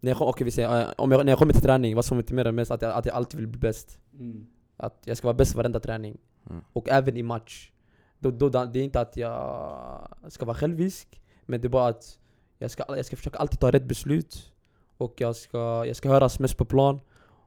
när 0.00 0.10
jag, 0.10 0.22
okej, 0.22 0.44
vi 0.44 0.50
säger, 0.50 0.80
eh, 0.82 0.88
om 0.96 1.10
jag, 1.12 1.24
när 1.24 1.32
jag 1.32 1.38
kommer 1.38 1.52
till 1.52 1.62
träning, 1.62 1.94
vad 1.94 2.04
som 2.04 2.16
motiverar 2.16 2.52
mig 2.52 2.56
mest? 2.62 2.70
Att 2.70 2.82
jag, 2.82 2.92
att 2.92 3.06
jag 3.06 3.14
alltid 3.14 3.40
vill 3.40 3.48
bli 3.48 3.58
bäst. 3.58 3.98
Mm. 4.18 4.46
Att 4.80 5.02
jag 5.04 5.16
ska 5.16 5.26
vara 5.26 5.36
bäst 5.36 5.54
varenda 5.54 5.80
träning. 5.80 6.18
Mm. 6.50 6.64
Och 6.72 6.88
även 6.88 7.16
i 7.16 7.22
match. 7.22 7.70
Då, 8.18 8.30
då, 8.30 8.48
det 8.48 8.78
är 8.78 8.84
inte 8.84 9.00
att 9.00 9.16
jag 9.16 10.08
ska 10.28 10.44
vara 10.44 10.56
självisk, 10.56 11.22
men 11.46 11.60
det 11.60 11.66
är 11.66 11.70
bara 11.70 11.88
att 11.88 12.18
jag 12.58 12.70
ska, 12.70 12.84
jag 12.88 13.06
ska 13.06 13.16
försöka 13.16 13.38
alltid 13.38 13.60
ta 13.60 13.70
rätt 13.70 13.84
beslut. 13.84 14.52
Och 14.96 15.14
jag 15.20 15.36
ska, 15.36 15.86
jag 15.86 15.96
ska 15.96 16.08
höras 16.08 16.40
mest 16.40 16.56
på 16.56 16.64
plan. 16.64 17.00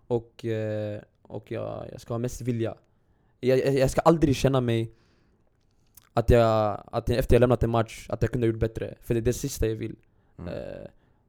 Och, 0.07 0.45
eh, 0.45 1.01
och 1.21 1.51
jag, 1.51 1.87
jag 1.91 2.01
ska 2.01 2.13
ha 2.13 2.19
mest 2.19 2.41
vilja. 2.41 2.75
Jag, 3.39 3.75
jag, 3.75 3.89
ska 3.89 4.01
aldrig 4.01 4.35
känna 4.35 4.61
mig 4.61 4.91
att 6.13 6.29
jag, 6.29 6.83
att 6.91 7.09
jag, 7.09 7.17
efter 7.17 7.35
jag 7.35 7.39
lämnat 7.39 7.63
en 7.63 7.69
match, 7.69 8.05
att 8.09 8.21
jag 8.21 8.31
kunde 8.31 8.47
ha 8.47 8.51
gjort 8.51 8.59
bättre. 8.59 8.95
För 9.01 9.13
det 9.13 9.19
är 9.19 9.21
det 9.21 9.33
sista 9.33 9.67
jag 9.67 9.75
vill. 9.75 9.95
Mm. 10.37 10.53
Eh, 10.53 10.87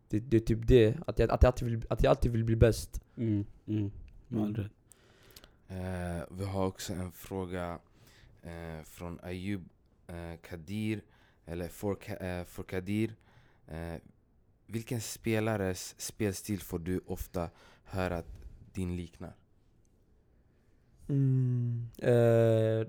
det, 0.08 0.20
det 0.20 0.36
är 0.36 0.40
typ 0.40 0.66
det, 0.66 0.96
att 1.06 1.18
jag, 1.18 1.30
att 1.30 1.42
jag, 1.42 1.48
alltid, 1.48 1.68
vill, 1.68 1.86
att 1.90 2.02
jag 2.02 2.10
alltid 2.10 2.32
vill 2.32 2.44
bli 2.44 2.56
bäst. 2.56 3.00
Mm. 3.16 3.44
Mm. 3.66 3.90
Rätt. 4.54 4.70
Eh, 5.68 6.22
vi 6.30 6.44
har 6.44 6.66
också 6.66 6.92
en 6.92 7.12
fråga 7.12 7.78
eh, 8.42 8.82
från 8.84 9.20
Ayub 9.22 9.68
eh, 10.06 10.40
Kadir, 10.42 11.02
eller 11.46 11.68
for, 11.68 11.98
eh, 12.22 12.44
för 12.44 12.62
Kadir. 12.62 13.16
Eh, 13.66 13.94
vilken 14.66 15.00
spelares 15.00 15.94
spelstil 15.98 16.60
får 16.60 16.78
du 16.78 17.00
ofta 17.06 17.50
höra 17.84 18.16
att 18.16 18.44
din 18.72 18.96
liknar? 18.96 19.32
Mm. 21.08 21.88
Eh, 21.98 22.86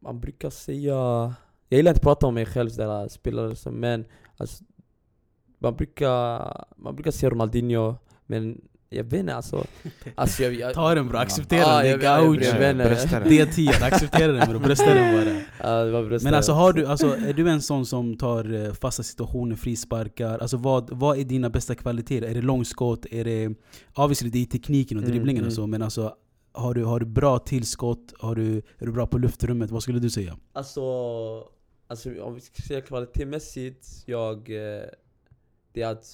man 0.00 0.20
brukar 0.20 0.50
säga... 0.50 1.34
Jag 1.68 1.76
gillar 1.76 1.90
inte 1.90 1.98
att 1.98 2.02
prata 2.02 2.26
om 2.26 2.34
mig 2.34 2.46
själv 2.46 2.70
sådär, 2.70 3.08
spelare 3.08 3.56
som, 3.56 3.74
men 3.74 4.04
alltså, 4.36 4.64
man, 5.58 5.76
brukar, 5.76 6.64
man 6.76 6.94
brukar 6.94 7.10
säga 7.10 7.30
Ronaldinho, 7.30 7.94
men 8.26 8.68
jag 8.96 9.04
vet 9.04 9.20
inte 9.20 9.34
alltså... 9.34 9.64
alltså 10.14 10.42
jag, 10.42 10.54
jag, 10.54 10.74
Ta 10.74 10.94
den 10.94 11.08
bro, 11.08 11.18
acceptera 11.18 11.64
Ah, 11.66 11.82
den. 11.82 11.98
Det 12.00 12.06
är 12.06 12.16
gaucho. 12.16 12.58
den. 12.58 12.80
D10, 12.80 13.84
acceptera 13.84 14.32
den 14.32 14.48
bro. 14.48 14.58
Brösta 14.58 14.94
den 14.94 15.14
bara. 15.24 15.42
Ja, 15.70 15.84
det 15.84 15.90
var 15.90 16.02
bröstet. 16.04 16.24
Men 16.24 16.34
alltså, 16.34 16.52
har 16.52 16.72
du, 16.72 16.86
alltså 16.86 17.06
är 17.16 17.32
du 17.32 17.48
en 17.50 17.62
sån 17.62 17.86
som 17.86 18.16
tar 18.16 18.54
eh, 18.66 18.72
fasta 18.72 19.02
situationer, 19.02 19.56
frisparkar? 19.56 20.38
Alltså 20.38 20.56
vad, 20.56 20.90
vad 20.90 21.18
är 21.18 21.24
dina 21.24 21.50
bästa 21.50 21.74
kvaliteter? 21.74 22.28
Är 22.28 22.34
det 22.34 22.42
långskott? 22.42 23.06
Är 23.10 23.24
det... 23.24 23.54
Obviously 23.94 24.30
det 24.30 24.42
är 24.42 24.46
tekniken 24.46 24.98
och 24.98 25.02
Mm, 25.04 25.12
dribblingen 25.12 25.42
och 25.42 25.46
mm. 25.52 25.56
så, 25.56 25.66
men 25.66 25.82
alltså 25.82 26.14
har 26.52 26.74
du, 26.74 26.84
har 26.84 27.00
du 27.00 27.06
bra 27.06 27.38
tillskott? 27.38 28.14
Har 28.18 28.34
du, 28.34 28.56
är 28.78 28.86
du 28.86 28.92
bra 28.92 29.06
på 29.06 29.18
luftrummet? 29.18 29.70
Vad 29.70 29.82
skulle 29.82 29.98
du 29.98 30.10
säga? 30.10 30.36
Alltså, 30.52 30.80
alltså 31.86 32.22
om 32.22 32.34
vi 32.34 32.40
ska 32.40 32.62
säga 32.62 32.80
kvalitetsmässigt, 32.80 33.86
jag... 34.06 34.36
eh, 34.50 34.82
Det 35.72 35.82
är 35.82 35.88
att... 35.88 36.06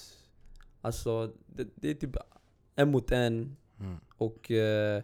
Alltså, 0.83 1.31
det, 1.57 1.67
det 1.75 1.91
är 1.91 1.95
typ 1.95 2.17
en 2.81 2.91
mot 2.91 3.11
en 3.13 3.57
Mm. 3.81 3.97
och... 4.19 4.51
Eh, 4.51 5.03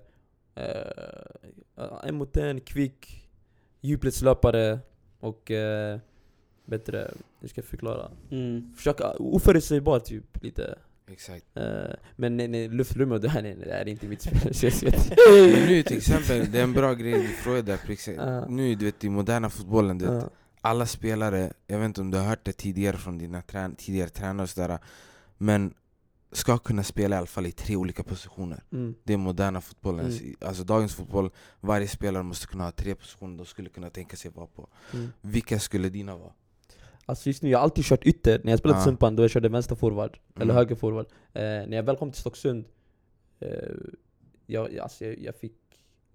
eh, 0.55 2.05
en 2.05 2.15
mot 2.15 2.37
en, 2.37 2.61
kvick, 2.61 3.29
djupledslöpare 3.81 4.79
och... 5.21 5.51
Eh, 5.51 5.99
bättre, 6.65 7.11
hur 7.41 7.49
ska 7.49 7.61
jag 7.61 7.69
förklara? 7.69 8.11
Försöka, 8.77 9.11
oförutsägbar 9.11 9.99
typ, 10.01 10.43
lite. 10.43 10.79
Exakt. 11.11 11.45
Eh, 11.55 11.65
men 12.17 12.37
nej, 12.37 12.49
nej, 12.49 12.69
luftrummet, 12.69 13.23
det 13.23 13.29
här, 13.29 13.43
nej, 13.43 13.55
nej, 13.55 13.67
det 13.69 13.73
här 13.73 13.81
är 13.81 13.89
inte 13.89 14.07
mitt 14.09 14.23
spel. 14.23 14.55
Så 14.55 14.67
jag 14.67 14.73
vet. 14.73 15.09
Men 15.09 15.67
nu 15.69 15.83
till 15.83 15.97
exempel, 15.97 16.53
det 16.53 16.59
är 16.59 16.63
en 16.63 16.73
bra 16.73 16.95
grej 16.95 17.13
du 17.13 17.29
frågade. 17.29 17.79
Ja. 18.17 18.47
Nu 18.49 18.75
du 18.75 18.85
vet 18.85 19.05
i 19.05 19.09
moderna 19.09 19.51
fotbollen, 19.51 19.99
du 19.99 20.05
vet, 20.07 20.23
Ja. 20.23 20.31
alla 20.61 20.87
spelare, 20.87 21.53
jag 21.67 21.79
vet 21.79 21.85
inte 21.87 22.01
om 22.01 22.11
du 22.11 22.19
har 22.19 22.25
hört 22.25 22.45
det 22.45 22.53
tidigare 22.53 22.97
från 22.97 23.19
dina 23.19 23.43
trän 23.43 23.75
tidigare 23.77 24.09
tränare 24.09 24.43
och 24.43 24.51
sådär 24.51 24.79
Men 25.39 25.75
ska 26.37 26.59
kunna 26.59 26.83
spela 26.83 27.17
i 27.17 27.19
alla 27.19 27.27
fall 27.27 27.47
i 27.47 27.53
tre 27.53 27.77
olika 27.77 28.03
positioner 28.03 28.63
Mm. 28.73 28.95
Det 29.05 29.13
är 29.13 29.17
moderna 29.17 29.61
fotbollen, 29.61 30.07
Mm. 30.07 30.37
alltså 30.41 30.65
dagens 30.65 30.95
fotboll 30.95 31.31
Varje 31.61 31.89
spelare 31.89 32.23
måste 32.23 32.47
kunna 32.47 32.65
ha 32.65 32.71
tre 32.71 32.95
positioner 32.95 33.37
de 33.39 33.47
skulle 33.47 33.69
kunna 33.69 33.91
tänka 33.91 34.17
sig 34.17 34.31
vara 34.31 34.47
på 34.47 34.69
Mm. 34.95 35.09
Vilka 35.21 35.59
skulle 35.59 35.89
dina 35.89 36.17
vara? 36.17 36.33
Alltså 37.07 37.29
just 37.29 37.43
nu, 37.43 37.51
jag 37.51 37.59
har 37.59 37.63
alltid 37.63 37.85
kört 37.85 38.07
ytter. 38.07 38.41
När 38.45 38.53
jag 38.53 38.59
spelade 38.59 38.81
i 38.81 38.85
Sumpan, 38.85 39.17
då 39.17 39.23
jag 39.23 39.31
körde 39.31 39.49
vänster 39.49 39.75
forward. 39.75 40.19
Eller 40.35 40.45
Mm. 40.45 40.57
höger 40.57 40.75
forward. 40.77 41.07
Eh, 41.33 41.41
när 41.43 41.77
jag 41.77 41.83
väl 41.83 41.97
kom 41.97 42.11
till 42.13 42.21
Stocksund, 42.21 42.65
eh, 43.41 43.49
jag, 44.47 44.79
alltså 44.79 45.05
jag, 45.05 45.19
jag 45.19 45.35
fick... 45.37 45.53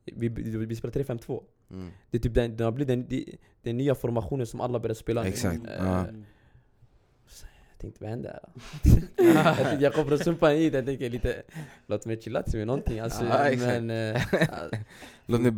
Vi, 0.06 0.30
vi, 0.30 0.76
spelade 0.76 1.00
3-5-2. 1.04 1.44
Mm. 1.72 1.90
Det 2.10 2.18
är 2.18 2.22
typ 2.22 2.34
den, 2.34 2.58
den 2.58 2.66
har 2.66 2.72
blivit 2.72 3.10
den, 3.10 3.24
den, 3.62 3.78
nya 3.78 3.96
formationen 3.96 4.46
som 4.48 4.62
alla 4.62 4.80
börjar 4.80 4.94
spela 4.96 5.24
nu. 5.24 5.30
Exakt, 5.30 5.66
Eh, 5.66 5.72
ja. 5.78 6.06
Tänkte 7.82 8.04
vad 8.04 8.10
händer 8.10 8.40
här? 8.44 9.64
jag, 9.72 9.82
jag 9.82 9.94
kom 9.94 10.08
från 10.08 10.20
Sumpan 10.20 10.52
hit, 10.52 10.74
jag 10.74 10.86
tänkte 10.86 11.10
lite 11.10 11.42
Låt 11.88 12.06
mig 12.06 12.22
chilla 12.22 12.44
till 12.44 12.58
med 12.58 12.68
någonting 12.68 13.00
alltså, 13.00 13.24
exakt. 13.48 13.72
men... 13.84 13.90
eh, 14.16 14.22
Låt 15.26 15.42
mig 15.42 15.52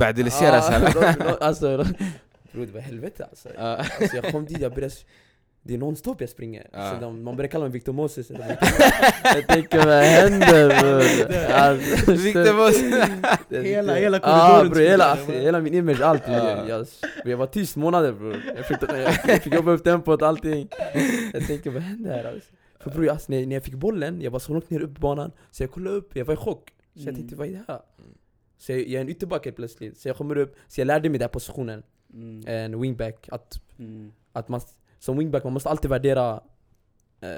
ah, 0.73 0.79
låt- 0.95 1.19
låt- 1.19 1.41
Alltså, 1.41 1.85
bror 2.51 2.65
det 2.65 2.71
var 2.71 2.81
helvete 2.81 3.25
alltså. 3.29 3.49
Alltså 3.57 4.15
Jag 4.15 4.31
kom 4.31 4.45
dit, 4.45 4.59
jag 4.59 4.73
började 4.73 4.93
det 5.63 5.73
är 5.73 5.77
nonstop 5.77 6.21
jag 6.21 6.29
springer. 6.29 6.67
Ja. 6.73 6.91
Så 6.93 6.99
de, 7.01 7.23
man 7.23 7.35
börjar 7.35 7.49
kalla 7.51 7.63
mig 7.63 7.71
Victor 7.71 7.93
Moses. 7.93 8.29
Jag 9.23 9.47
tänker, 9.47 9.77
vad 9.85 10.03
händer 10.03 10.67
bror? 10.81 11.35
Alltså, 11.53 12.11
Victor 12.11 12.53
Moses. 12.57 13.09
Hela- 13.65 13.95
hela 13.95 14.19
ah, 14.23 14.49
korridoren 14.49 14.69
bror, 14.71 14.81
hela, 14.81 15.17
springer. 15.17 15.41
hela 15.41 15.59
min 15.61 15.73
image, 15.73 16.01
allt. 16.01 16.23
Ja. 16.27 16.67
Jag, 16.67 16.87
jag 17.25 17.37
var 17.37 17.47
tyst 17.47 17.75
månader 17.75 18.11
bror. 18.13 18.43
Jag 18.55 18.65
fick, 18.65 18.77
jag 19.27 19.43
fick 19.43 19.53
jobba 19.53 19.71
upp 19.71 19.83
tempot, 19.83 20.21
allting. 20.21 20.67
Jag 21.33 21.47
tänker 21.47 21.69
vad 21.71 21.81
händer 21.81 22.11
här 22.11 22.23
alltså? 22.33 22.49
För 22.79 22.89
bror, 22.91 23.09
alltså, 23.09 23.31
när, 23.31 23.45
när 23.45 23.55
jag 23.55 23.63
fick 23.63 23.73
bollen, 23.75 24.21
jag 24.21 24.31
var 24.31 24.39
så 24.39 24.53
långt 24.53 24.69
ner 24.69 24.79
upp 24.81 24.97
banan. 24.99 25.31
Så 25.51 25.63
jag 25.63 25.71
kollade 25.71 25.95
upp, 25.95 26.15
jag 26.15 26.25
var 26.25 26.33
i 26.33 26.37
chock. 26.37 26.69
Så 26.69 26.99
jag 26.99 27.03
Mm. 27.03 27.15
tänkte 27.15 27.35
vad 27.35 27.47
är 27.47 27.51
det 27.51 27.63
här? 27.67 27.79
Så 28.57 28.71
jag, 28.71 28.79
jag 28.79 28.89
är 28.93 29.01
en 29.01 29.09
ytterback 29.09 29.55
plötsligt. 29.55 29.97
Så 29.97 30.07
jag 30.07 30.17
kommer 30.17 30.37
upp, 30.37 30.55
så 30.67 30.81
jag 30.81 30.85
lärde 30.85 31.09
mig 31.09 31.19
den 31.19 31.23
här 31.25 31.29
positionen. 31.29 31.83
Mm. 32.13 32.43
En 32.47 32.81
wingback. 32.81 33.29
Att 33.31 33.59
Mm. 33.79 34.11
att 34.33 34.49
man 34.49 34.61
som 35.03 35.17
wingback, 35.17 35.43
man 35.43 35.53
måste 35.53 35.69
alltid 35.69 35.89
värdera 35.89 36.41
eh, 37.21 37.29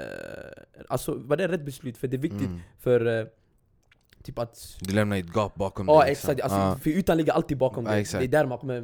Alltså 0.88 1.14
värdera 1.14 1.52
rätt 1.52 1.64
beslut, 1.64 1.96
för 1.96 2.08
det 2.08 2.16
är 2.16 2.18
viktigt 2.18 2.48
Mm. 2.48 2.60
för 2.78 3.20
eh, 3.20 3.26
Typ 4.22 4.38
att 4.38 4.76
Du 4.80 4.94
lämnar 4.94 5.16
ett 5.16 5.34
gap 5.34 5.54
bakom 5.54 5.88
Ja 5.88 6.00
dig. 6.00 6.08
liksom. 6.10 6.30
exakt, 6.30 6.42
alltså, 6.44 6.58
Ja. 6.58 6.78
för 6.82 6.90
ytan 6.90 7.16
ligger 7.16 7.32
alltid 7.32 7.58
bakom 7.58 7.86
Ja, 7.86 7.92
dig. 7.92 8.04
Det 8.12 8.24
är 8.24 8.28
där 8.28 8.46
man 8.46 8.58
kommer, 8.58 8.80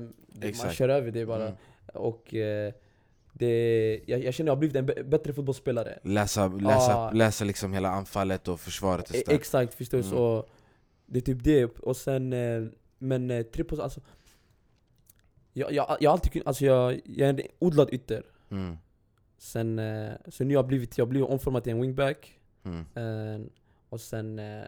man 0.64 0.72
kör 0.72 0.88
över 0.88 1.10
det 1.10 1.26
bara 1.26 1.42
Mm. 1.46 1.54
Och 1.94 2.34
eh, 2.34 2.72
det, 3.32 4.00
jag, 4.06 4.24
jag 4.24 4.34
känner 4.34 4.48
jag 4.48 4.54
har 4.54 4.58
blivit 4.58 4.76
en 4.76 5.10
bättre 5.10 5.32
fotbollsspelare 5.32 5.98
Läsa, 6.02 6.48
läsa, 6.48 6.96
Ah. 6.96 7.10
läsa 7.10 7.44
liksom 7.44 7.72
hela 7.72 7.88
anfallet 7.90 8.48
och 8.48 8.60
försvaret 8.60 9.10
och 9.10 9.16
e 9.16 9.18
sådär. 9.24 9.36
Exakt, 9.36 9.74
förstår 9.74 9.98
du? 9.98 10.04
Mm. 10.04 10.16
Så 10.16 10.46
det 11.06 11.18
är 11.18 11.20
typ 11.22 11.44
det, 11.44 11.64
och 11.78 11.96
sen 11.96 12.32
eh, 12.32 12.62
Men 12.98 13.30
eh, 13.30 13.42
trippos, 13.42 13.78
alltså 13.78 14.00
jag, 15.52 15.72
jag, 15.72 15.96
jag 16.00 16.12
alltid 16.12 16.42
alltså 16.46 16.64
jag, 16.64 17.00
jag 17.04 17.28
är 17.28 17.32
en 17.34 17.40
odlad 17.58 17.88
ytter 17.92 18.22
Mm. 18.52 18.76
Sen, 19.38 19.78
eh, 19.78 20.12
så 20.28 20.44
nu 20.44 20.54
har 20.54 20.58
jag 20.58 20.66
blivit, 20.66 20.98
jag 20.98 21.08
blivit 21.08 21.28
omformad 21.28 21.62
till 21.62 21.72
en 21.72 21.80
wingback 21.80 22.38
Mm. 22.64 22.80
Eh, 22.94 23.46
och 23.88 24.00
sen... 24.00 24.38
eh, 24.38 24.62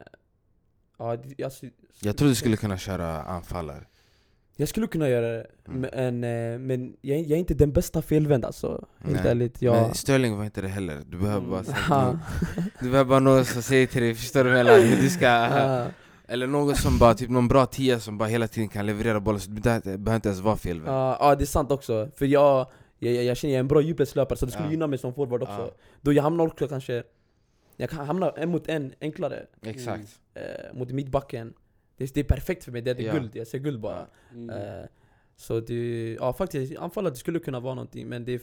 ja, 0.99 1.16
alltså, 1.45 1.66
Jag 2.01 2.16
tror 2.16 2.28
du 2.28 2.35
skulle 2.35 2.57
kunna 2.57 2.78
köra 2.78 3.22
anfallare. 3.22 3.85
jag 4.57 4.68
skulle 4.68 4.87
kunna 4.87 5.09
göra 5.09 5.26
det, 5.28 5.47
Mm. 5.68 6.20
men, 6.20 6.66
men 6.66 6.97
jag, 7.01 7.18
jag 7.20 7.30
är 7.30 7.37
inte 7.37 7.55
den 7.55 7.72
bästa 7.72 8.03
felvänd 8.03 8.45
alltså. 8.45 8.87
Helt 8.99 9.22
Nej. 9.22 9.30
ärligt. 9.30 9.62
Jag, 9.62 9.74
Men 9.82 9.95
Sterling 9.95 10.37
var 10.37 10.45
inte 10.45 10.61
det 10.61 10.68
heller. 10.68 11.03
Du 11.07 11.18
behöver 11.18 11.47
bara, 11.47 11.61
Mm. 11.61 11.74
Ja. 11.91 12.18
du 12.80 12.91
behöver 12.91 13.09
bara 13.09 13.20
någon 13.20 13.45
som 13.45 13.62
säger 13.62 13.87
till 13.87 14.03
dig, 14.03 14.14
förstår 14.14 14.45
du 14.45 14.51
jag? 14.51 14.80
Hur 14.80 15.03
du 15.03 15.11
ska... 15.11 15.26
Ja. 15.26 15.87
Eller 16.28 16.47
någon 16.47 16.74
som 16.76 16.99
bara, 16.99 17.14
typ 17.14 17.30
någon 17.30 17.49
bra 17.49 17.66
tia 17.66 18.01
som 18.01 18.18
bara 18.18 18.28
hela 18.28 18.49
tiden 18.49 18.68
kan 18.68 18.87
leverera 18.87 19.20
bollen, 19.20 19.41
så 19.41 19.51
du 19.51 19.61
behöver 19.61 20.14
inte 20.14 20.28
ens 20.28 20.41
vara 20.41 20.57
felvänd. 20.57 20.89
Ja, 20.97 21.16
ja, 21.20 21.35
det 21.35 21.45
är 21.45 21.47
sant 21.47 21.70
också. 21.70 22.09
För 22.16 22.26
jag, 22.26 22.66
jag, 22.99 23.14
jag, 23.14 23.24
jag 23.24 23.36
känner 23.36 23.53
jag 23.55 23.57
är 23.59 23.61
en 23.61 23.68
bra 23.68 23.80
djupledslöpare 23.80 24.38
så 24.38 24.47
det 24.47 24.53
skulle 24.53 24.66
Ja. 24.66 24.70
gynna 24.72 24.86
mig 24.86 24.99
som 24.99 25.14
forward 25.14 25.42
också. 25.42 25.53
Ja. 25.55 25.74
Då 26.01 26.12
jag 26.12 26.22
hamnar 26.22 26.47
också 26.47 26.68
kanske... 26.68 27.03
Jag 27.76 27.90
kan 27.90 28.07
hamna 28.07 28.30
en 28.30 28.49
mot 28.51 28.68
en 28.68 28.95
enklare 29.01 29.47
Exakt. 29.62 30.20
eh, 30.34 30.74
mot 30.74 30.90
mittbacken. 30.90 31.55
Det, 31.97 32.14
det 32.14 32.20
är 32.20 32.24
perfekt 32.24 32.64
för 32.64 32.72
mig, 32.72 32.82
det 32.82 32.90
är 32.90 33.01
Ja. 33.01 33.12
guld. 33.12 33.36
Jag 33.36 33.47
ser 33.47 33.59
guld 33.59 33.80
bara. 33.80 34.07
Mm. 34.32 34.51
Eh, 34.51 34.84
så 35.36 35.61
det, 35.61 36.12
ja 36.20 36.32
faktiskt, 36.32 36.76
anfallet 36.76 37.16
skulle 37.16 37.38
kunna 37.38 37.61
vara 37.61 37.74
någonting 37.74 38.09
men 38.09 38.24
det, 38.24 38.42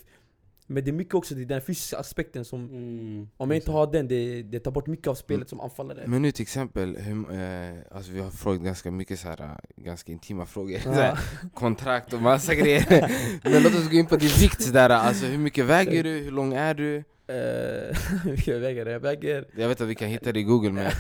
men 0.73 0.83
det 0.83 0.91
är 0.91 0.93
mycket 0.93 1.13
också 1.15 1.35
det 1.35 1.41
är 1.41 1.45
den 1.45 1.61
fysiska 1.61 1.97
aspekten 1.97 2.45
som 2.45 2.65
Mm. 2.69 3.27
Om 3.37 3.49
jag 3.51 3.57
inte 3.57 3.71
har 3.71 3.91
den, 3.91 4.07
det, 4.07 4.43
det 4.43 4.59
tar 4.59 4.71
bort 4.71 4.87
mycket 4.87 5.07
av 5.07 5.15
spelet 5.15 5.37
Mm. 5.41 5.47
som 5.47 5.59
anfallare 5.61 6.03
Men 6.07 6.21
nu 6.21 6.31
till 6.31 6.41
exempel, 6.43 6.97
hur, 6.97 7.31
eh, 7.33 7.77
alltså 7.91 8.11
vi 8.11 8.19
har 8.19 8.31
frågat 8.31 8.61
ganska 8.61 8.91
mycket 8.91 9.19
så 9.19 9.27
här, 9.27 9.41
eh, 9.41 9.83
ganska 9.83 10.11
intima 10.11 10.45
frågor. 10.45 10.79
Så 10.83 10.89
Ja. 10.89 10.93
här, 10.93 11.17
kontrakt 11.53 12.13
och 12.13 12.21
massa 12.21 12.55
grejer. 12.55 13.07
Men 13.43 13.63
låt 13.63 13.75
oss 13.75 13.89
gå 13.89 13.95
in 13.97 14.05
på 14.07 14.15
din 14.15 14.29
vikt 14.41 14.61
sådär, 14.63 14.89
alltså 14.89 15.25
hur 15.25 15.37
mycket 15.37 15.65
väger 15.65 16.03
du, 16.03 16.09
hur 16.09 16.31
lång 16.31 16.53
är 16.53 16.73
du? 16.73 16.95
Eh, 17.27 17.33
Hur 18.23 18.31
mycket 18.31 18.47
jag 18.47 18.59
väger? 18.59 18.85
Jag 18.85 18.99
väger... 18.99 19.45
Jag 19.55 19.67
vet 19.67 19.81
att 19.81 19.87
vi 19.87 19.95
kan 19.95 20.07
hitta 20.09 20.31
det 20.31 20.39
i 20.39 20.43
google 20.43 20.71
men 20.71 20.83
jag 20.83 20.93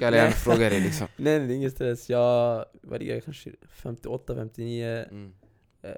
kan 0.00 0.12
gärna 0.12 0.30
fråga 0.30 0.70
dig 0.70 0.80
liksom. 0.80 1.06
Nej 1.16 1.38
nej, 1.38 1.48
det 1.48 1.54
är 1.54 1.56
ingen 1.56 1.70
stress. 1.70 2.10
Jag, 2.10 2.64
jag? 3.00 3.24
Kanske 3.24 3.50
58, 3.68 4.34
59 4.34 5.04
Mm. 5.10 5.32
eh, 5.82 5.90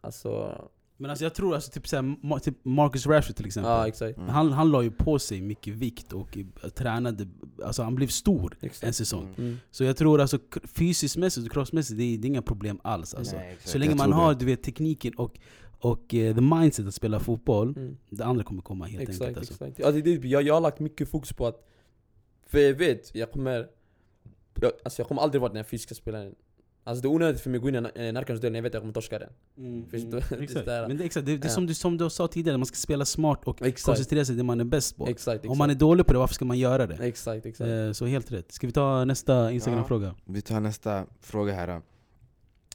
Alltså, 0.00 0.62
Men 1.00 1.10
alltså 1.10 1.24
jag 1.24 1.34
tror 1.34 1.54
alltså 1.54 1.70
typ, 1.70 1.88
såhär, 1.88 2.38
typ 2.38 2.64
Marcus 2.64 3.06
Rashford 3.06 3.36
till 3.36 3.46
exempel. 3.46 3.88
exakt. 3.88 4.16
Mm. 4.18 4.28
Han, 4.28 4.52
han 4.52 4.70
la 4.70 4.82
ju 4.82 4.90
på 4.90 5.18
sig 5.18 5.40
mycket 5.40 5.74
vikt 5.74 6.12
och 6.12 6.38
eh, 6.38 6.68
tränade, 6.70 7.26
alltså 7.64 7.82
han 7.82 7.94
blev 7.94 8.06
stor 8.06 8.56
en 8.60 8.66
exakt. 8.66 8.96
säsong. 8.96 9.22
Mm. 9.24 9.34
Mm. 9.38 9.56
Så 9.70 9.84
jag 9.84 9.96
tror 9.96 10.20
alltså 10.20 10.38
fysiskt 10.64 11.16
mässigt 11.16 11.46
och 11.46 11.52
kroppsmässigt, 11.52 11.98
det 11.98 12.04
är, 12.04 12.18
det 12.18 12.26
är 12.26 12.28
inga 12.28 12.42
problem 12.42 12.80
alls 12.84 13.14
alltså. 13.14 13.36
Nej, 13.36 13.56
Så 13.64 13.78
länge 13.78 13.90
jag 13.90 13.98
man 13.98 14.12
har 14.12 14.32
det. 14.34 14.38
du 14.40 14.46
vet, 14.46 14.62
tekniken 14.62 15.14
och, 15.14 15.38
och 15.78 16.14
eh, 16.14 16.34
the 16.34 16.40
mindset 16.40 16.86
att 16.86 16.94
spela 16.94 17.20
fotboll, 17.20 17.68
Mm. 17.76 17.96
det 18.10 18.24
andra 18.24 18.44
kommer 18.44 18.62
komma 18.62 18.86
helt 18.86 19.02
Exakt, 19.02 19.20
enkelt 19.22 19.38
alltså. 19.38 19.64
exakt. 19.64 19.86
Alltså, 19.86 20.02
det, 20.02 20.28
jag, 20.28 20.42
jag 20.42 20.54
har 20.54 20.60
lagt 20.60 20.80
mycket 20.80 21.08
fokus 21.08 21.32
på 21.32 21.46
att 21.46 21.66
För 22.46 22.58
jag 22.58 22.74
vet, 22.74 23.14
jag 23.14 23.32
kommer 23.32 23.68
jag, 24.60 24.72
Alltså 24.84 25.00
jag 25.02 25.08
kommer 25.08 25.22
aldrig 25.22 25.40
vara 25.40 25.48
den 25.52 25.56
här 25.56 25.64
fysiska 25.64 25.94
spelaren 25.94 26.34
Alltså 26.84 27.02
det 27.02 27.08
är 27.08 27.10
onödigt 27.10 27.40
för 27.40 27.50
mig 27.50 27.58
att 27.58 27.62
gå 27.62 27.68
in 27.68 27.74
i 27.74 28.12
Närkans 28.12 28.40
dörr 28.40 28.50
när 28.50 28.58
jag 28.58 28.62
vet 28.62 28.70
att 28.70 28.74
jag 28.74 28.82
kommer 28.82 28.92
torska 28.94 29.18
den 29.18 29.28
Mm, 29.58 29.86
Förstår 29.90 30.08
mm, 30.08 30.20
du? 30.30 30.36
Det 30.36 30.40
är 30.40 30.42
exakt. 30.42 30.64
sådär. 30.64 30.88
Men 30.88 30.96
det 30.96 31.04
exakt, 31.04 31.26
det, 31.26 31.36
det 31.36 31.44
är 31.46 31.48
Ja. 31.48 31.54
som, 31.54 31.66
du, 31.66 31.74
som 31.74 31.96
du 31.96 32.10
sa 32.10 32.28
tidigare, 32.28 32.58
man 32.58 32.66
ska 32.66 32.74
spela 32.76 33.04
smart 33.04 33.40
och 33.44 33.62
Exakt, 33.62 33.84
koncentrera 33.86 34.24
sig 34.24 34.34
på 34.34 34.36
det 34.36 34.42
man 34.44 34.60
är 34.60 34.64
bäst 34.64 34.96
på. 34.96 35.06
exakt, 35.06 35.34
exakt 35.36 35.50
Om 35.50 35.58
man 35.58 35.70
är 35.70 35.74
dålig 35.74 36.06
på 36.06 36.12
det, 36.12 36.18
varför 36.18 36.34
ska 36.34 36.44
man 36.44 36.58
göra 36.58 36.86
det? 36.86 36.94
Exakt, 37.06 37.46
exakt 37.46 37.68
Eh, 37.70 37.92
Så 37.92 38.06
helt 38.06 38.32
rätt. 38.32 38.52
Ska 38.52 38.66
vi 38.66 38.72
ta 38.72 39.04
nästa 39.04 39.52
Instagram-fråga? 39.52 40.14
Vi 40.24 40.42
tar 40.42 40.60
nästa 40.60 41.06
fråga 41.20 41.52
här. 41.52 41.80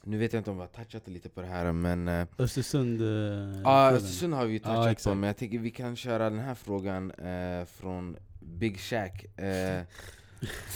Nu 0.04 0.18
vet 0.18 0.34
jag 0.34 0.40
inte 0.40 0.50
om 0.52 0.56
vi 0.58 0.62
har 0.62 0.68
touchat 0.68 1.08
lite 1.08 1.30
på 1.30 1.42
det 1.42 1.48
här 1.48 1.72
men... 1.72 2.08
eh, 2.08 2.28
Östersund... 2.38 3.02
eh, 3.02 3.08
Ja, 3.08 3.52
frågan. 3.64 3.94
Östersund 3.94 4.34
har 4.34 4.46
vi 4.46 4.54
Ja, 4.58 4.60
touchat 4.64 4.84
på, 4.84 4.90
exakt. 4.90 5.18
men 5.18 5.28
jag 5.28 5.38
tänker 5.38 5.60
vi 5.60 5.72
kan 5.72 5.96
köra 5.96 6.30
den 6.30 6.40
här 6.40 6.56
frågan 6.56 7.12
eh, 7.12 7.66
från 7.66 8.16
Big 8.42 8.80
Shack. 8.80 9.26
Eh, 9.40 9.82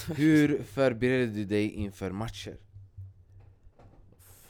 hur 0.15 0.63
förbereder 0.63 1.27
du 1.33 1.45
dig 1.45 1.69
inför 1.71 2.11
matcher? 2.11 2.55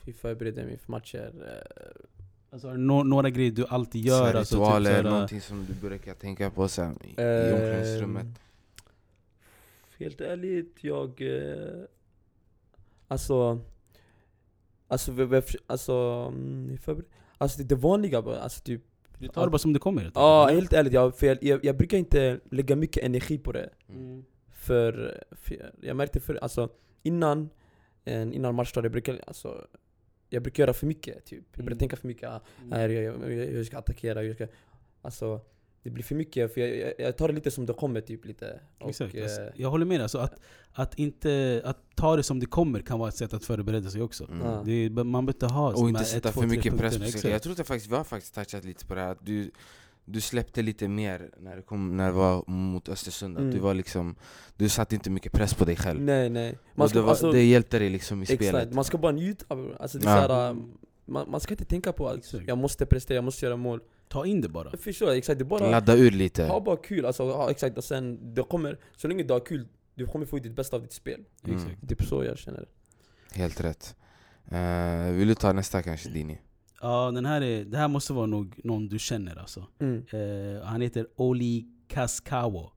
Hur 0.10 0.14
förbereder 0.14 0.62
jag 0.62 0.68
mig 0.68 0.78
för 0.78 0.92
matcher? 0.92 1.34
Eh, 1.48 2.06
Alltså, 2.52 2.68
har 2.68 2.76
du 2.76 2.82
nå- 2.82 3.04
några 3.04 3.30
grejer 3.30 3.52
du 3.52 3.66
alltid 3.66 4.06
gör? 4.06 4.18
så 4.20 4.24
här 4.26 4.34
alltså, 4.34 4.56
ritualer, 4.56 4.90
såhär, 4.92 5.04
någonting 5.04 5.42
som 5.42 5.66
du 5.66 5.74
brukar 5.90 6.14
tänka 6.14 6.50
på 6.50 6.68
sen 6.68 7.00
i, 7.04 7.08
i 7.08 7.14
Ehm, 7.18 7.54
omklädningsrummet? 7.54 8.26
Helt 10.00 10.22
ärligt, 10.22 10.76
jag... 10.84 11.22
Eh, 11.22 11.84
alltså... 13.08 13.60
Alltså, 14.88 15.12
vi, 15.12 15.26
vi, 15.26 15.42
alltså, 15.68 15.94
mm, 16.34 16.78
förber- 16.78 17.06
alltså 17.38 17.58
det, 17.58 17.64
det 17.64 17.76
vanliga 17.76 18.22
bara, 18.22 18.40
alltså 18.40 18.64
typ 18.64 18.82
Du 19.18 19.28
tar 19.28 19.46
det 19.46 19.52
bara 19.52 19.58
som 19.58 19.74
det 19.74 19.80
kommer? 19.80 20.12
Ja, 20.16 20.42
enkelt. 20.48 20.60
helt 20.60 20.74
ärligt, 20.74 20.94
jag, 20.94 21.18
för 21.18 21.28
jag, 21.28 21.44
jag, 21.44 21.66
jag 21.66 21.78
brukar 21.78 21.98
inte 21.98 22.40
lägga 22.52 22.76
mycket 22.76 23.04
energi 23.04 23.38
på 23.38 23.52
det 23.52 23.70
Mm. 23.90 24.24
För, 24.54 25.24
för 25.32 25.72
jag 25.82 25.96
märkte 25.98 26.20
för, 26.20 26.36
alltså 26.36 26.70
innan, 27.04 27.50
eh, 28.06 28.22
innan 28.22 28.56
matchdag, 28.56 28.86
jag 28.86 28.92
brukar, 28.92 29.22
alltså 29.28 29.68
Jag 30.30 30.44
brukar 30.44 30.64
göra 30.64 30.74
för 30.74 30.88
mycket 30.88 31.26
typ, 31.26 31.44
jag 31.52 31.66
brukar 31.66 31.72
Mm. 31.72 31.78
tänka 31.80 31.96
för 31.96 32.08
mycket, 32.08 32.30
ah, 32.30 32.42
här, 32.72 32.90
jag, 32.90 33.32
jag, 33.32 33.54
jag, 33.54 33.66
ska 33.66 33.78
attackera, 33.78 34.24
jag 34.24 34.36
ska 34.36 34.48
Alltså 35.02 35.42
det 35.84 35.90
blir 35.90 36.04
för 36.04 36.16
mycket, 36.16 36.54
för 36.54 36.62
jag, 36.62 36.78
jag, 36.78 36.94
jag 36.98 37.18
tar 37.18 37.28
det 37.28 37.34
lite 37.34 37.52
som 37.52 37.66
det 37.66 37.74
kommer 37.74 38.02
typ 38.02 38.26
lite 38.26 38.60
och, 38.80 38.90
Exakt. 38.90 39.16
Alltså, 39.16 39.42
jag 39.56 39.70
håller 39.70 39.86
med. 39.86 40.02
Alltså, 40.02 40.18
att, 40.18 40.40
att, 40.74 41.00
inte, 41.00 41.62
att 41.66 41.78
ta 41.96 42.16
det 42.16 42.24
som 42.24 42.40
det 42.40 42.46
kommer 42.46 42.80
kan 42.82 43.00
vara 43.00 43.10
ett 43.10 43.16
sätt 43.16 43.34
att 43.34 43.46
förbereda 43.46 43.90
sig 43.90 44.02
också. 44.02 44.28
Mm. 44.32 44.66
Det 44.66 44.72
är, 44.72 44.90
man 44.90 45.12
behöver 45.12 45.34
inte 45.34 45.46
ha 45.46 45.74
Och 45.74 45.90
inte 45.90 46.04
sätta 46.04 46.32
för 46.32 46.48
mycket 46.48 46.78
press 46.78 46.98
på 46.98 47.06
sig. 47.06 47.32
Jag 47.32 47.42
tror 47.42 47.60
att 47.62 47.68
faktiskt, 47.68 47.92
vi 47.92 47.96
har 47.96 48.04
faktiskt 48.04 48.36
touchat 48.36 48.64
lite 48.64 48.86
på 48.86 48.96
det 48.96 49.02
här, 49.02 49.12
att 49.12 49.26
du, 49.26 49.52
du 50.12 50.22
släppte 50.22 50.62
lite 50.62 50.88
mer 50.88 51.30
när 51.40 51.56
det, 51.56 51.62
kom, 51.62 51.98
när 51.98 52.06
det 52.06 52.12
var 52.12 52.44
mot 52.48 52.90
Östersund. 52.90 53.38
Att 53.38 53.42
Mm. 53.42 53.54
du, 53.54 53.60
var 53.60 53.74
liksom, 53.74 54.16
du 54.58 54.70
satte 54.70 54.96
inte 54.96 55.10
mycket 55.10 55.32
press 55.32 55.54
på 55.54 55.66
dig 55.66 55.76
själv. 55.76 56.02
Nej 56.02 56.30
nej 56.30 56.58
och 56.76 56.90
det, 56.90 57.02
var, 57.02 57.10
alltså, 57.10 57.32
det 57.32 57.44
hjälpte 57.44 57.80
dig 57.80 57.90
liksom 57.90 58.20
i 58.20 58.24
Exakt, 58.24 58.44
spelet. 58.44 58.74
man 58.74 58.84
ska 58.84 58.98
bara 58.98 59.12
njuta 59.12 59.46
alltså, 59.80 59.98
det 59.98 60.08
är 60.08 60.16
Ja. 60.22 60.28
såhär, 60.28 60.50
um, 60.50 60.72
man, 61.06 61.32
man 61.32 61.40
ska 61.40 61.54
inte 61.54 61.66
tänka 61.66 61.92
på 61.94 62.08
att 62.08 62.18
Exakt. 62.18 62.48
jag 62.48 62.58
måste 62.58 62.86
prestera, 62.86 63.16
jag 63.16 63.24
måste 63.24 63.46
göra 63.46 63.58
mål 63.58 63.80
Ta 64.08 64.26
in 64.26 64.42
det 64.42 64.50
bara. 64.50 64.70
Jag 64.72 64.80
förstår, 64.80 65.12
exakt, 65.12 65.40
det 65.40 65.46
bara 65.46 65.70
Ladda 65.72 65.96
ur 65.96 66.12
lite. 66.12 66.44
Ha 66.46 66.60
bara 66.60 66.78
kul, 66.78 67.06
alltså, 67.06 67.24
ja, 67.24 67.52
exakt, 67.52 67.78
och 67.78 67.84
sen 67.84 68.34
det 68.34 68.44
kommer, 68.44 68.78
så 68.98 69.08
länge 69.08 69.24
du 69.24 69.34
har 69.34 69.40
kul, 69.40 69.68
du 69.96 70.06
kommer 70.06 70.26
få 70.26 70.38
ut 70.38 70.44
ditt 70.44 70.56
bästa 70.56 70.76
av 70.76 70.82
ditt 70.82 70.94
spel 70.94 71.24
Mm. 71.44 71.58
Exakt. 71.58 71.90
Typ 71.90 72.04
så 72.04 72.24
jag 72.24 72.38
känner 72.38 72.66
Helt 73.34 73.62
rätt. 73.62 73.96
Eh, 74.52 75.12
vill 75.14 75.28
du 75.28 75.36
ta 75.36 75.54
nästa 75.54 75.82
kanske 75.82 76.10
Dini? 76.10 76.40
Ja, 76.82 77.12
den 77.12 77.26
här 77.26 77.42
är, 77.42 77.66
det 77.66 77.78
här 77.78 77.88
måste 77.88 78.14
vara 78.14 78.26
nog 78.26 78.60
någon 78.64 78.88
du 78.88 79.00
känner 79.00 79.36
alltså. 79.36 79.68
mm. 79.80 80.06
Eh, 80.12 80.64
han 80.64 80.82
heter 80.82 81.08
Oli 81.16 81.66
Kaskawo. 81.88 82.72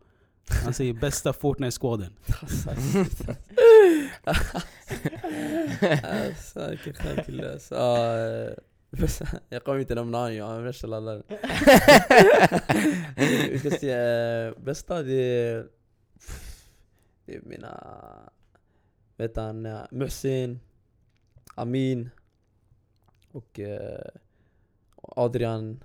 Han 0.64 0.74
säger 0.74 0.94
bästa 1.00 1.32
Fortnite-squaden. 1.32 2.12
Alltså 2.40 2.70
vilken. 6.84 7.60
Ja, 7.70 8.18
eh, 8.18 8.52
jag 9.48 9.64
kommer 9.64 9.78
inte 9.78 9.94
nämna 9.94 10.18
han, 10.18 10.36
jag 10.36 10.56
är 10.56 10.60
värsta 10.60 10.86
lallaren. 10.86 11.22
Vi 13.50 13.58
ska 13.58 13.70
se, 13.70 13.90
eh, 13.90 14.52
bästa 14.64 15.02
det 15.02 15.12
är... 15.12 15.66
Det 17.26 17.36
är 17.36 17.40
mina... 17.42 17.98
Vet 19.16 19.36
han, 19.36 19.66
eh, 19.66 19.80
Muhsin, 19.90 20.60
Amin 21.54 22.10
och 23.32 23.60
eh, 23.60 24.04
Adrian. 25.02 25.84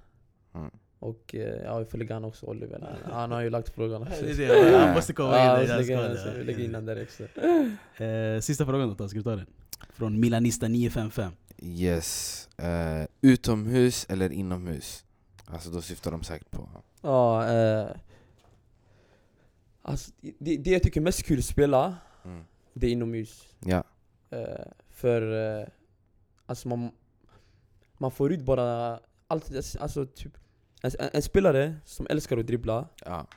Mm. 0.56 0.72
Och 1.00 1.36
eh, 1.36 1.64
ja, 1.64 1.80
vi 1.80 1.86
får 1.86 1.98
lägga 1.98 2.14
han 2.14 2.26
också, 2.26 2.46
Oliver. 2.46 2.98
Han, 3.12 3.32
har 3.32 3.42
ju 3.42 3.50
lagt 3.50 3.70
frågan 3.76 4.02
också. 4.02 4.22
Det 4.26 4.32
är 4.46 4.72
det, 4.72 4.78
han 4.78 4.94
måste 4.94 5.14
komma 5.14 5.30
in 5.30 5.46
Ja, 5.46 5.64
jag 5.64 6.18
så 6.20 6.32
vi 6.32 6.44
lägger 6.44 6.64
in 6.64 6.76
han 6.76 6.86
där 6.86 7.04
också. 7.04 7.24
Eh, 8.04 8.40
Sista 8.42 8.66
frågan 8.66 8.96
då, 8.98 9.10
ska 9.10 9.18
du 9.18 9.24
ta 9.24 9.36
den? 9.36 9.46
Från 9.90 10.20
Milanista 10.20 10.68
955 10.68 11.32
Yes. 11.62 12.50
Eh, 12.58 13.08
utomhus 13.22 14.06
eller 14.10 14.32
inomhus? 14.32 15.06
Alltså 15.46 15.70
då 15.70 15.82
syftar 15.82 16.12
de 16.12 16.24
säkert 16.24 16.52
på... 16.52 16.70
Ja, 17.02 17.50
eh, 17.52 17.88
alltså, 19.82 20.12
det, 20.40 20.58
det 20.58 20.72
jag 20.72 20.84
tycker 20.84 21.02
är 21.02 21.04
mest 21.04 21.24
kul 21.24 21.40
att 21.40 21.46
spela, 21.46 21.96
Mm. 22.26 22.44
det 22.74 22.88
är 22.88 22.92
inomhus. 22.92 23.48
Ja. 23.60 23.84
Eh, 24.30 24.66
för 24.90 25.22
eh, 25.62 25.68
alltså 26.46 26.68
man, 26.68 26.92
man 27.98 28.12
får 28.12 28.34
ut 28.34 28.42
bara 28.42 29.00
allt, 29.28 29.52
alltså 29.80 30.06
typ 30.06 30.38
en, 30.82 30.92
en, 31.14 31.22
spelare 31.22 31.76
som 31.86 32.08
älskar 32.10 32.38
att 32.38 32.48
dribbla, 32.48 32.90
ja, 33.06 33.28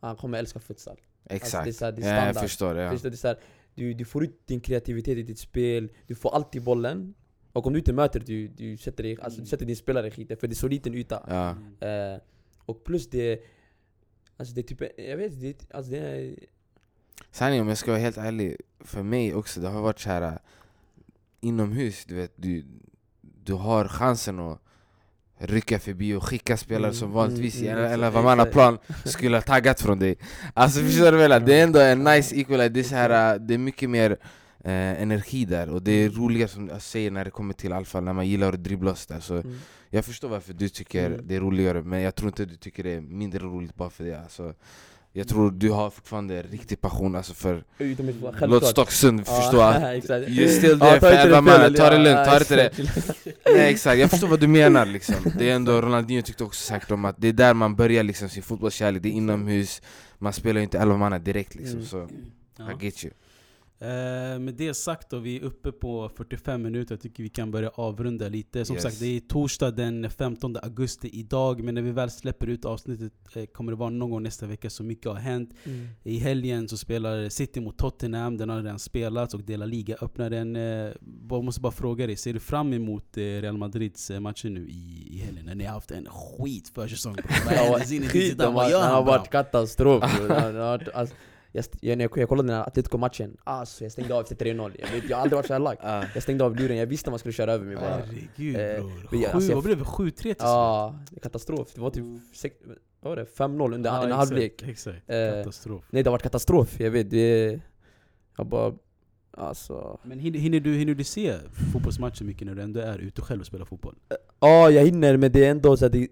han 0.00 0.16
kommer 0.16 0.38
älska 0.38 0.60
futsal. 0.60 0.96
exakt. 1.24 1.64
det 1.64 1.70
är 1.70 1.72
så 1.72 1.84
här, 1.84 1.92
det 1.92 2.02
är 2.02 2.16
ja, 2.16 2.26
jag 2.26 2.40
förstår 2.40 2.74
det. 2.74 2.82
Ja. 2.82 2.90
Förstår? 2.90 3.10
Det 3.10 3.14
är 3.14 3.16
så 3.16 3.28
här, 3.28 3.38
du, 3.74 3.94
du 3.94 4.04
får 4.04 4.24
ut 4.24 4.46
din 4.46 4.60
kreativitet 4.60 5.18
i 5.18 5.22
ditt 5.22 5.38
spel, 5.38 5.92
du 6.06 6.14
får 6.14 6.34
alltid 6.34 6.62
bollen. 6.62 7.14
Och 7.52 7.66
om 7.66 7.72
du 7.72 7.78
inte 7.78 7.92
möter, 7.92 8.20
du, 8.20 8.48
du, 8.48 8.76
sätter, 8.76 9.02
dig, 9.02 9.18
alltså, 9.20 9.40
du 9.40 9.46
sätter 9.46 9.66
din 9.66 9.76
spelare 9.76 10.08
i 10.08 10.10
skiten 10.10 10.36
för 10.36 10.46
det 10.46 10.52
är 10.52 10.56
så 10.56 10.68
liten 10.68 10.94
yta. 10.94 11.26
Ja. 11.28 11.86
Eh, 11.86 12.20
och 12.58 12.84
plus 12.84 13.10
det, 13.10 13.40
alltså 14.36 14.54
det 14.54 14.60
är 14.60 14.62
typ, 14.62 14.82
jag 14.98 15.16
vet 15.16 15.40
det, 15.40 15.74
alltså 15.74 15.92
det 15.92 15.98
är, 15.98 16.36
Sanningen 17.30 17.62
om 17.62 17.68
jag 17.68 17.78
ska 17.78 17.90
vara 17.90 18.00
helt 18.00 18.18
ärlig, 18.18 18.56
för 18.80 19.02
mig 19.02 19.34
också, 19.34 19.60
det 19.60 19.68
har 19.68 19.82
varit 19.82 20.00
så 20.00 20.08
här 20.08 20.22
äh, 20.22 20.38
inomhus, 21.40 22.04
du 22.04 22.14
vet, 22.14 22.32
du, 22.36 22.64
du 23.46 23.52
har 23.52 23.88
chansen 23.88 24.38
att 24.40 24.58
rycka 25.38 25.78
förbi 25.78 26.14
och 26.14 26.24
skicka 26.24 26.56
spelare 26.56 26.90
Mm, 26.90 26.94
som 26.94 27.10
vanligtvis 27.12 27.54
mm, 27.56 27.66
i 27.66 27.70
mm, 27.70 27.84
en 27.84 27.92
eller 27.92 28.32
exakt. 28.38 28.52
plan 28.52 28.78
skulle 29.04 29.36
ha 29.36 29.42
taggat 29.42 29.80
från 29.80 29.98
dig 29.98 30.16
Alltså 30.54 30.80
förstår 30.80 31.12
du 31.12 31.18
menar? 31.18 31.40
Det 31.40 31.54
är 31.60 31.62
ändå 31.62 31.80
en 31.80 32.04
nice 32.04 32.36
equalizer, 32.36 32.68
det 32.70 32.80
är, 32.80 32.84
så 32.84 32.94
här, 32.94 33.34
äh, 33.34 33.40
det 33.40 33.54
är 33.54 33.58
mycket 33.58 33.90
mer 33.90 34.10
eh, 34.64 35.02
energi 35.02 35.44
där 35.44 35.68
och 35.70 35.82
det 35.82 35.92
är 35.92 36.10
roligare 36.10 36.48
som 36.48 36.68
jag 36.68 36.82
säger 36.82 37.10
när 37.10 37.24
det 37.24 37.30
kommer 37.30 37.54
till 37.54 37.72
alfa, 37.72 38.00
när 38.00 38.12
man 38.12 38.28
gillar 38.28 38.52
att 38.52 38.64
dribbla 38.64 38.90
och 38.90 38.98
så 38.98 39.12
där 39.12 39.20
så 39.20 39.34
mm. 39.34 39.58
Jag 39.90 40.04
förstår 40.04 40.28
varför 40.28 40.52
du 40.52 40.68
tycker 40.68 41.06
Mm. 41.06 41.20
det 41.28 41.36
är 41.36 41.40
roligare, 41.40 41.82
men 41.82 42.00
jag 42.00 42.14
tror 42.14 42.28
inte 42.28 42.44
du 42.44 42.56
tycker 42.56 42.82
det 42.82 42.90
är 42.90 43.00
mindre 43.00 43.38
roligt 43.38 43.74
bara 43.74 43.90
för 43.90 44.04
det 44.04 44.14
alltså, 44.14 44.54
Jag 45.16 45.28
tror 45.28 45.50
du 45.50 45.70
har 45.70 45.90
fortfarande 45.90 46.42
riktig 46.42 46.80
passion 46.80 47.16
alltså 47.16 47.34
för 47.34 47.64
Låt. 48.40 48.66
Stocksund 48.66 49.26
förstå 49.26 49.56
Ja, 49.56 49.68
att 49.74 49.84
you're 50.08 50.48
still 50.48 50.78
there 50.80 50.94
det 50.94 51.00
fel, 51.00 51.42
mannen, 51.42 51.74
ta 51.74 51.90
det 51.90 51.98
lugnt, 51.98 52.24
ta 52.24 52.32
ja, 52.32 52.38
inte 52.38 52.56
det. 52.56 52.70
Nej 53.56 53.70
exakt, 53.72 53.98
jag 53.98 54.10
förstår 54.10 54.28
vad 54.28 54.40
du 54.40 54.46
menar 54.48 54.86
liksom. 54.86 55.14
Det 55.38 55.50
är 55.50 55.54
ändå, 55.54 55.80
Ronaldinho 55.80 56.22
tyckte 56.22 56.44
också 56.44 56.64
säkert 56.72 56.90
om 56.90 57.04
att 57.04 57.14
det 57.18 57.28
är 57.28 57.32
där 57.32 57.54
man 57.54 57.76
börjar 57.76 58.02
liksom 58.02 58.28
sin 58.28 58.42
fotbollskärlek, 58.42 59.02
det 59.02 59.08
är 59.08 59.12
inomhus. 59.12 59.82
Man 60.18 60.32
spelar 60.32 60.60
ju 60.60 60.62
inte 60.64 60.78
elva 60.78 60.96
mannar 60.96 61.18
direkt 61.18 61.54
liksom, 61.54 61.76
Mm. 61.76 61.86
så. 61.86 62.08
I 62.82 62.84
get 62.84 63.04
you 63.04 63.12
Eh, 63.78 64.38
Med 64.38 64.54
det 64.54 64.74
sagt 64.74 65.10
då, 65.10 65.18
vi 65.18 65.36
är 65.36 65.42
uppe 65.42 65.72
på 65.72 66.08
45 66.16 66.62
minuter, 66.62 66.94
jag 66.94 67.00
tycker 67.02 67.22
vi 67.22 67.28
kan 67.28 67.50
börja 67.50 67.68
avrunda 67.68 68.28
lite. 68.28 68.64
Som 68.64 68.76
Yes. 68.76 68.82
sagt, 68.82 69.00
det 69.00 69.06
är 69.16 69.20
torsdag 69.20 69.70
den 69.70 70.10
15 70.10 70.56
augusti 70.62 71.10
idag, 71.12 71.62
men 71.64 71.74
när 71.74 71.82
vi 71.82 71.90
väl 71.90 72.10
släpper 72.10 72.46
ut 72.46 72.64
avsnittet 72.64 73.12
eh, 73.34 73.44
kommer 73.44 73.72
det 73.72 73.76
vara 73.78 73.90
någon 73.90 74.10
gång 74.10 74.22
nästa 74.22 74.46
vecka, 74.46 74.70
så 74.70 74.82
mycket 74.82 75.06
har 75.06 75.14
hänt. 75.14 75.50
Mm. 75.64 75.88
I 76.02 76.18
helgen 76.18 76.68
så 76.68 76.76
spelar 76.76 77.28
City 77.28 77.60
mot 77.60 77.78
Tottenham, 77.78 78.36
den 78.36 78.48
har 78.48 78.56
redan 78.62 78.78
spelats 78.78 79.34
och 79.34 79.42
Dela 79.44 79.66
Liga 79.66 79.96
öppnar 80.00 80.30
den. 80.30 80.56
Eh, 80.56 80.62
Jag 81.30 81.44
måste 81.44 81.60
bara 81.60 81.72
fråga 81.72 82.06
dig, 82.06 82.16
ser 82.16 82.32
du 82.32 82.40
fram 82.40 82.72
emot 82.72 83.16
eh, 83.16 83.20
Real 83.22 83.56
Madrids 83.58 84.10
eh, 84.10 84.20
matcher 84.20 84.48
nu 84.50 84.68
i, 84.68 85.08
i 85.10 85.18
helgen? 85.18 85.44
När 85.46 85.54
ni 85.54 85.64
har 85.64 85.72
haft 85.74 85.90
en 85.90 86.06
skit 86.10 86.68
försäsong 86.74 87.14
skit, 88.08 88.38
den 88.38 88.54
har- 88.54 89.02
varit 89.04 89.30
katastrof 89.30 90.04
jag, 91.56 91.64
jag, 91.80 91.98
när 91.98 92.04
jag, 92.04 92.18
jag 92.18 92.28
kollade 92.28 92.48
den 92.48 92.56
här 92.56 92.66
Atletico-matchen, 92.66 93.36
alltså 93.44 93.84
jag 93.84 93.92
stängde 93.92 94.14
av 94.14 94.22
efter 94.22 94.36
3-0 94.36 94.72
jag, 94.78 94.88
vet, 94.88 95.10
jag 95.10 95.16
har 95.16 95.22
aldrig 95.22 95.36
varit 95.36 95.46
såhär 95.46 95.60
lack 95.60 95.78
Ah. 95.82 96.04
Jag 96.14 96.22
stängde 96.22 96.44
av 96.44 96.56
luren, 96.56 96.76
jag 96.76 96.86
visste 96.86 97.10
man 97.10 97.18
skulle 97.18 97.32
köra 97.32 97.52
över 97.52 97.64
mig 97.64 97.76
bara 97.76 97.88
Herregud 97.88 98.56
Eh, 98.56 98.76
bror. 98.84 99.08
vi- 99.10 99.18
Sju, 99.18 99.24
alltså, 99.24 99.50
jag- 99.50 99.54
vad 99.56 99.64
blev 99.64 99.78
det? 99.78 99.84
7-3 99.84 100.10
till 100.10 100.22
slut? 100.22 100.36
Ja, 100.40 100.98
det 101.10 101.16
är 101.16 101.20
katastrof. 101.20 101.68
Det 101.74 101.80
var 101.80 101.90
typ 101.90 102.02
Mm. 102.04 102.20
sex, 102.34 102.56
vad 103.00 103.10
var 103.10 103.16
det? 103.16 103.24
5-0 103.26 103.74
under 103.74 103.90
Ja, 103.90 103.96
en 103.96 104.02
exakt, 104.08 104.18
halvlek 104.18 104.62
Exakt, 104.62 105.10
Eh, 105.10 105.30
katastrof. 105.32 105.84
Nej 105.90 106.02
det 106.02 106.08
har 106.10 106.12
varit 106.12 106.22
katastrof, 106.22 106.80
jag 106.80 106.90
vet 106.90 107.10
det 107.10 107.60
Jag 108.38 108.46
bara, 108.46 108.74
alltså 109.30 109.98
Men 110.02 110.18
hinner, 110.18 110.38
hinner, 110.38 110.60
du, 110.60 110.74
hinner 110.74 110.94
du 110.94 111.04
se 111.04 111.34
fotbollsmatcher 111.72 112.24
mycket 112.24 112.46
när 112.46 112.54
du 112.54 112.62
ändå 112.62 112.80
är 112.80 112.98
ute 112.98 113.20
själv 113.22 113.40
och 113.40 113.46
spelar 113.46 113.64
fotboll? 113.64 113.94
Ja 114.40 114.70
jag 114.70 114.84
hinner 114.84 115.16
men 115.16 115.32
det 115.32 115.44
är 115.46 115.50
ändå 115.50 115.76
så 115.76 115.86
att 115.86 115.92
det, 115.92 116.08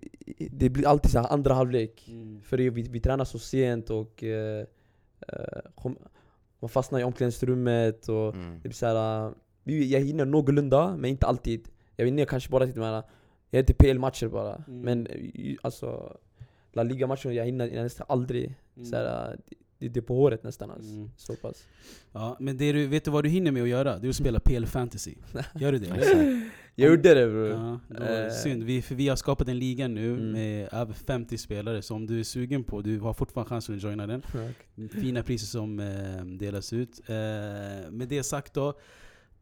det 0.51 0.71
blir 0.71 0.87
alltid 0.89 1.11
så 1.11 1.19
här 1.19 1.33
andra 1.33 1.55
halvlek 1.55 2.09
För 2.45 2.57
det, 2.57 2.71
vi, 2.71 2.83
vi 2.83 3.01
tränar 3.01 3.25
så 3.25 3.39
sent 3.39 3.91
och 3.91 4.25
eh, 4.25 4.61
eh, 4.61 4.67
man 6.61 6.69
fastnar 6.69 7.01
i 7.01 7.05
omklädningsrummet 7.05 8.09
och 8.09 8.35
Mm. 8.35 8.53
det 8.55 8.69
blir 8.69 8.73
så 8.73 8.87
här, 8.87 9.27
eh, 9.65 9.83
Jag 9.83 10.01
hinner 10.01 10.25
någorlunda, 10.25 10.97
men 10.97 11.11
inte 11.11 11.27
alltid 11.27 11.69
Jag 11.97 12.05
hinner 12.05 12.25
kanske 12.25 12.51
bara 12.51 12.67
till 12.67 12.81
med 12.81 13.03
Jag 13.51 13.59
är 13.59 13.63
till 13.63 13.75
PL-matcher 13.75 14.29
bara 14.29 14.55
Mm. 14.69 14.81
Men 14.81 15.07
eh, 15.07 15.55
alltså 15.63 16.17
La 16.73 16.83
Liga-matcher, 16.83 17.31
jag 17.31 17.45
hinner, 17.45 17.69
jag 17.69 17.83
nästan 17.83 18.07
aldrig 18.09 18.55
så 18.91 18.97
här, 18.97 19.31
eh, 19.33 19.39
det, 19.79 19.89
det 19.89 20.01
är 20.01 20.03
på 20.03 20.15
håret 20.15 20.43
nästan 20.43 20.71
alltså. 20.71 20.91
Mm. 20.93 21.11
Så 21.17 21.37
pass 21.37 21.65
Ja, 22.13 22.37
men 22.41 22.57
det 22.57 22.73
du, 22.73 22.87
vet 22.87 23.05
du 23.05 23.11
vad 23.11 23.25
du 23.25 23.29
hinner 23.31 23.53
med 23.53 23.63
att 23.63 23.69
göra? 23.69 23.99
Det 23.99 24.07
är 24.07 24.09
att 24.09 24.17
spela 24.17 24.41
PL 24.41 24.67
Fantasy. 24.67 25.15
Gör 25.55 25.73
du 25.73 25.79
det? 25.79 25.87
Jag 26.77 26.91
gjorde 26.91 27.15
det 27.15 27.27
bror 27.27 27.49
Ja, 27.49 27.81
då, 27.89 28.05
Eh. 28.05 28.31
synd. 28.31 28.63
Vi, 28.63 28.83
för 28.83 28.95
vi 28.95 29.09
har 29.09 29.17
skapat 29.17 29.49
en 29.49 29.59
liga 29.59 29.89
nu 29.89 30.11
Mm. 30.13 30.33
med 30.33 30.69
över 30.73 30.93
50 30.93 31.39
spelare, 31.39 31.83
så 31.83 31.95
om 31.95 32.07
du 32.07 32.21
är 32.21 32.25
sugen 32.25 32.65
på, 32.65 32.81
du 32.83 32.99
har 33.01 33.13
fortfarande 33.15 33.49
chansen 33.49 33.75
att 33.77 33.83
joina 33.83 34.07
den. 34.07 34.23
Fina 34.91 35.23
priser 35.23 35.47
som 35.47 35.81
eh, 35.81 36.25
delas 36.39 36.73
ut. 36.73 37.01
Eh, 37.09 37.15
med 37.91 38.09
det 38.09 38.23
sagt 38.23 38.55
då, 38.55 38.75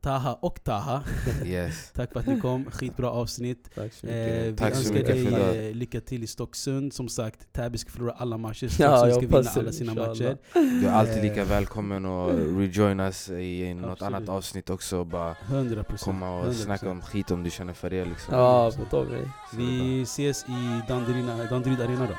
Taha 0.03 0.35
och 0.41 0.65
Taha, 0.65 1.03
Yes 1.45 1.91
tack 1.95 2.13
för 2.13 2.21
att 2.21 2.27
ni 2.27 2.41
kom. 2.41 2.65
Skitbra 2.71 3.11
avsnitt. 3.11 3.71
Tack 3.75 3.93
så 3.93 4.07
Eh, 4.07 4.43
vi 4.51 4.57
Tack 4.57 4.75
önskar 4.77 4.95
dig 5.03 5.69
eh, 5.69 5.75
lycka 5.75 6.01
till 6.01 6.25
i 6.25 6.27
Stocksund. 6.27 6.93
Som 6.93 7.09
sagt, 7.09 7.53
Täby 7.53 7.79
ska 7.79 7.91
förlora 7.91 8.13
alla 8.13 8.39
matcher. 8.39 8.65
Ja, 8.65 8.71
Stocksund 8.71 9.11
jag 9.11 9.13
ska 9.13 9.21
vinna 9.21 9.51
alla 9.61 9.73
sina 9.73 9.93
inshallah. 9.93 10.09
matcher. 10.09 10.37
Du 10.81 10.87
är 10.87 10.93
alltid 10.93 11.23
lika 11.23 11.41
Eh. 11.41 11.47
välkommen 11.49 12.07
att 12.07 12.33
rejoin 12.59 13.01
us 13.01 13.29
i 13.31 13.75
något 13.75 13.91
Absolut. 13.91 14.03
annat 14.15 14.29
avsnitt 14.29 14.71
också 14.71 15.05
bara 15.05 15.37
100 15.49 15.83
procent. 15.85 16.05
komma 16.05 16.39
och 16.41 16.55
snacka 16.55 16.91
om 16.91 17.03
skit 17.03 17.31
om 17.31 17.43
du 17.43 17.51
känner 17.51 17.73
för 17.73 17.91
det 17.91 18.05
liksom 18.05 18.35
Ja, 18.35 18.71
på 18.79 18.85
topp 18.85 19.09
Vi 19.53 20.03
ses 20.03 20.45
i 20.45 20.81
Danderyd 20.89 21.81
Arena 21.81 22.07
då. 22.07 22.15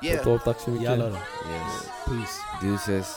På 0.00 0.06
Yeah, 0.06 0.24
topp, 0.24 0.40
tack 0.44 0.60
så 0.60 0.70
mycket 0.70 0.84
Jalla 0.84 1.04
då. 1.04 1.10
Yes 1.10 1.88
Peace. 2.06 2.66
Deuces 2.66 3.16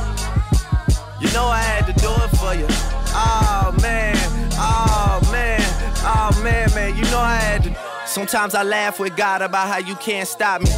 You 1.21 1.31
know 1.33 1.45
I 1.45 1.61
had 1.61 1.85
to 1.85 1.93
do 1.93 2.09
it 2.09 2.29
for 2.37 2.55
you. 2.55 2.65
Oh 3.13 3.77
man, 3.81 4.17
oh 4.57 5.19
man, 5.31 5.61
oh 6.03 6.41
man, 6.43 6.67
man. 6.73 6.97
You 6.97 7.03
know 7.11 7.19
I 7.19 7.35
had 7.35 7.63
to. 7.63 7.77
Sometimes 8.07 8.55
I 8.55 8.63
laugh 8.63 8.99
with 8.99 9.15
God 9.15 9.43
about 9.43 9.67
how 9.67 9.77
you 9.77 9.95
can't 9.95 10.27
stop 10.27 10.61
me. 10.61 10.71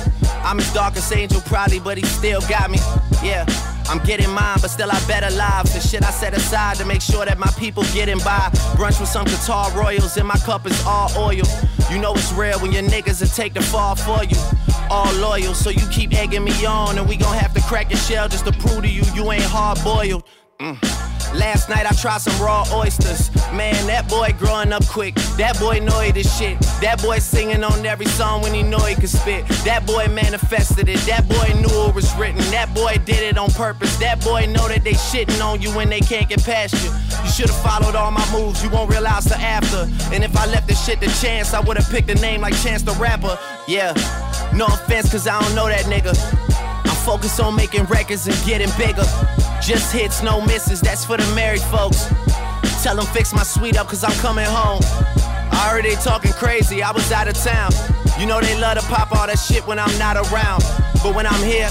I'm 0.43 0.57
his 0.57 0.71
darkest 0.73 1.11
angel, 1.13 1.39
probably, 1.41 1.79
but 1.79 1.97
he 1.97 2.05
still 2.05 2.41
got 2.41 2.69
me. 2.69 2.77
Yeah. 3.23 3.45
I'm 3.89 3.99
getting 4.03 4.29
mine, 4.29 4.57
but 4.61 4.69
still 4.69 4.91
I 4.91 4.99
bet 5.07 5.23
alive. 5.23 5.65
The 5.73 5.79
shit 5.79 6.03
I 6.03 6.11
set 6.11 6.35
aside 6.35 6.77
to 6.77 6.85
make 6.85 7.01
sure 7.01 7.25
that 7.25 7.37
my 7.37 7.51
people 7.59 7.83
getting 7.93 8.19
by. 8.19 8.49
Brunch 8.77 8.99
with 8.99 9.09
some 9.09 9.25
Qatar 9.25 9.73
Royals, 9.75 10.17
and 10.17 10.27
my 10.27 10.37
cup 10.37 10.65
is 10.65 10.85
all 10.85 11.09
oil. 11.17 11.47
You 11.91 11.99
know 11.99 12.13
it's 12.13 12.31
real 12.33 12.59
when 12.59 12.71
your 12.71 12.83
niggas 12.83 13.21
will 13.21 13.27
take 13.27 13.53
the 13.53 13.61
fall 13.61 13.95
for 13.95 14.23
you. 14.23 14.37
All 14.89 15.11
loyal, 15.15 15.53
so 15.53 15.69
you 15.69 15.85
keep 15.91 16.13
egging 16.13 16.43
me 16.43 16.65
on, 16.65 16.97
and 16.97 17.07
we 17.07 17.17
gon' 17.17 17.35
have 17.37 17.53
to 17.53 17.61
crack 17.61 17.89
your 17.89 17.99
shell 17.99 18.27
just 18.27 18.45
to 18.45 18.51
prove 18.51 18.83
to 18.83 18.89
you 18.89 19.03
you 19.13 19.31
ain't 19.31 19.43
hard 19.43 19.79
boiled. 19.83 20.23
Mm. 20.59 21.03
Last 21.33 21.67
night 21.67 21.85
I 21.85 21.95
tried 21.95 22.21
some 22.21 22.39
raw 22.41 22.63
oysters. 22.71 23.33
Man, 23.53 23.87
that 23.87 24.07
boy 24.07 24.35
growing 24.37 24.71
up 24.71 24.85
quick. 24.85 25.15
That 25.37 25.59
boy 25.59 25.79
know 25.79 25.99
the 26.11 26.21
shit. 26.23 26.59
That 26.79 27.01
boy 27.01 27.17
singing 27.19 27.63
on 27.63 27.85
every 27.85 28.05
song 28.05 28.43
when 28.43 28.53
he 28.53 28.61
know 28.61 28.77
he 28.79 28.93
could 28.93 29.09
spit. 29.09 29.47
That 29.65 29.85
boy 29.87 30.07
manifested 30.09 30.89
it. 30.89 30.99
That 31.07 31.27
boy 31.27 31.59
knew 31.59 31.89
it 31.89 31.95
was 31.95 32.15
written. 32.17 32.39
That 32.51 32.73
boy 32.75 33.01
did 33.03 33.23
it 33.23 33.37
on 33.37 33.49
purpose. 33.51 33.97
That 33.97 34.23
boy 34.23 34.45
know 34.45 34.67
that 34.67 34.83
they 34.83 34.93
shitting 34.93 35.43
on 35.43 35.59
you 35.59 35.71
when 35.71 35.89
they 35.89 36.01
can't 36.01 36.29
get 36.29 36.43
past 36.43 36.75
you. 36.83 36.91
You 37.23 37.31
should've 37.31 37.61
followed 37.61 37.95
all 37.95 38.11
my 38.11 38.25
moves. 38.31 38.63
You 38.63 38.69
won't 38.69 38.91
realize 38.91 39.25
the 39.25 39.39
after. 39.39 39.89
And 40.13 40.23
if 40.23 40.37
I 40.37 40.45
left 40.45 40.67
the 40.67 40.75
shit 40.75 41.01
to 41.01 41.07
chance, 41.19 41.53
I 41.53 41.61
would've 41.61 41.89
picked 41.89 42.11
a 42.11 42.15
name 42.15 42.41
like 42.41 42.55
Chance 42.61 42.83
the 42.83 42.93
Rapper. 42.93 43.39
Yeah. 43.67 43.93
No 44.53 44.65
offense, 44.67 45.11
cause 45.11 45.27
I 45.27 45.41
don't 45.41 45.55
know 45.55 45.67
that 45.67 45.85
nigga. 45.85 46.13
I'm 47.05 47.45
on 47.45 47.55
making 47.55 47.83
records 47.85 48.27
and 48.27 48.45
getting 48.45 48.69
bigger. 48.77 49.03
Just 49.61 49.91
hits, 49.91 50.23
no 50.23 50.39
misses, 50.41 50.79
that's 50.79 51.05
for 51.05 51.17
the 51.17 51.35
married 51.35 51.61
folks. 51.61 52.07
Tell 52.81 52.95
them 52.95 53.05
fix 53.07 53.33
my 53.33 53.43
suite 53.43 53.77
up, 53.77 53.87
cause 53.87 54.03
I'm 54.03 54.17
coming 54.19 54.45
home. 54.45 54.81
I 55.51 55.81
they 55.81 55.95
talking 55.95 56.31
crazy, 56.33 56.81
I 56.81 56.91
was 56.91 57.11
out 57.11 57.27
of 57.27 57.35
town. 57.35 57.71
You 58.19 58.25
know 58.25 58.39
they 58.39 58.59
love 58.59 58.77
to 58.77 58.85
pop 58.85 59.11
all 59.11 59.27
that 59.27 59.37
shit 59.37 59.65
when 59.67 59.79
I'm 59.79 59.97
not 59.97 60.15
around. 60.15 60.63
But 61.03 61.15
when 61.15 61.25
I'm 61.25 61.43
here, 61.43 61.69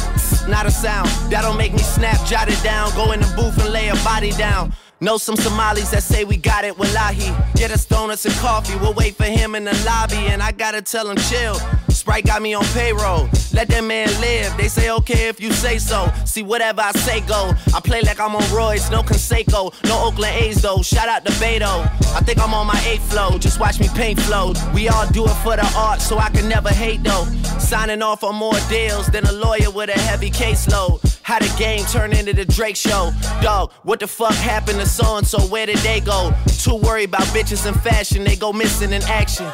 not 0.48 0.66
a 0.66 0.70
sound. 0.70 1.08
That'll 1.30 1.54
make 1.54 1.72
me 1.72 1.78
snap, 1.78 2.24
jot 2.26 2.48
it 2.48 2.62
down, 2.62 2.90
go 2.94 3.12
in 3.12 3.20
the 3.20 3.32
booth 3.34 3.58
and 3.62 3.72
lay 3.72 3.88
a 3.88 3.94
body 4.04 4.32
down. 4.32 4.72
Know 5.00 5.16
some 5.16 5.36
Somalis 5.36 5.90
that 5.90 6.02
say 6.02 6.24
we 6.24 6.36
got 6.36 6.64
it, 6.64 6.78
wallahi. 6.78 7.34
Get 7.54 7.70
us 7.70 7.84
donuts 7.86 8.24
and 8.26 8.34
coffee, 8.36 8.76
we'll 8.76 8.94
wait 8.94 9.14
for 9.14 9.24
him 9.24 9.54
in 9.54 9.64
the 9.64 9.74
lobby. 9.86 10.28
And 10.28 10.42
I 10.42 10.52
gotta 10.52 10.82
tell 10.82 11.08
him 11.08 11.16
chill. 11.16 11.56
Sprite 12.02 12.26
got 12.26 12.42
me 12.42 12.52
on 12.52 12.64
payroll. 12.74 13.28
Let 13.52 13.68
that 13.68 13.84
man 13.84 14.08
live. 14.20 14.56
They 14.56 14.66
say 14.66 14.90
okay 14.90 15.28
if 15.28 15.40
you 15.40 15.52
say 15.52 15.78
so. 15.78 16.12
See 16.24 16.42
whatever 16.42 16.80
I 16.80 16.90
say 16.90 17.20
go. 17.20 17.52
I 17.72 17.78
play 17.78 18.00
like 18.02 18.18
I'm 18.18 18.34
on 18.34 18.42
Royce, 18.52 18.90
no 18.90 19.02
Conseco, 19.04 19.72
no 19.84 20.06
Oakland 20.06 20.34
A's 20.34 20.60
though. 20.60 20.82
Shout 20.82 21.08
out 21.08 21.24
to 21.24 21.30
Beto. 21.34 21.86
I 22.16 22.20
think 22.26 22.40
I'm 22.40 22.54
on 22.54 22.66
my 22.66 22.82
eighth 22.88 23.08
flow. 23.08 23.38
Just 23.38 23.60
watch 23.60 23.78
me 23.78 23.86
paint 23.94 24.18
flow. 24.18 24.52
We 24.74 24.88
all 24.88 25.06
do 25.10 25.24
it 25.26 25.34
for 25.44 25.54
the 25.54 25.72
art, 25.76 26.00
so 26.00 26.18
I 26.18 26.28
can 26.30 26.48
never 26.48 26.70
hate 26.70 27.04
though. 27.04 27.24
Signing 27.60 28.02
off 28.02 28.24
on 28.24 28.34
more 28.34 28.58
deals 28.68 29.06
than 29.06 29.24
a 29.26 29.32
lawyer 29.32 29.70
with 29.70 29.88
a 29.88 30.00
heavy 30.00 30.32
caseload. 30.32 30.98
How 31.22 31.38
the 31.38 31.54
game 31.56 31.84
turn 31.84 32.12
into 32.12 32.32
the 32.32 32.44
Drake 32.44 32.74
show. 32.74 33.12
Dog, 33.42 33.70
what 33.84 34.00
the 34.00 34.08
fuck 34.08 34.34
happened 34.34 34.80
to 34.80 34.86
so 34.86 35.18
and 35.18 35.26
so? 35.26 35.38
Where 35.42 35.66
did 35.66 35.78
they 35.78 36.00
go? 36.00 36.32
Too 36.48 36.74
worried 36.74 37.10
about 37.10 37.28
bitches 37.28 37.64
and 37.64 37.80
fashion, 37.80 38.24
they 38.24 38.34
go 38.34 38.52
missing 38.52 38.92
in 38.92 39.02
action. 39.02 39.46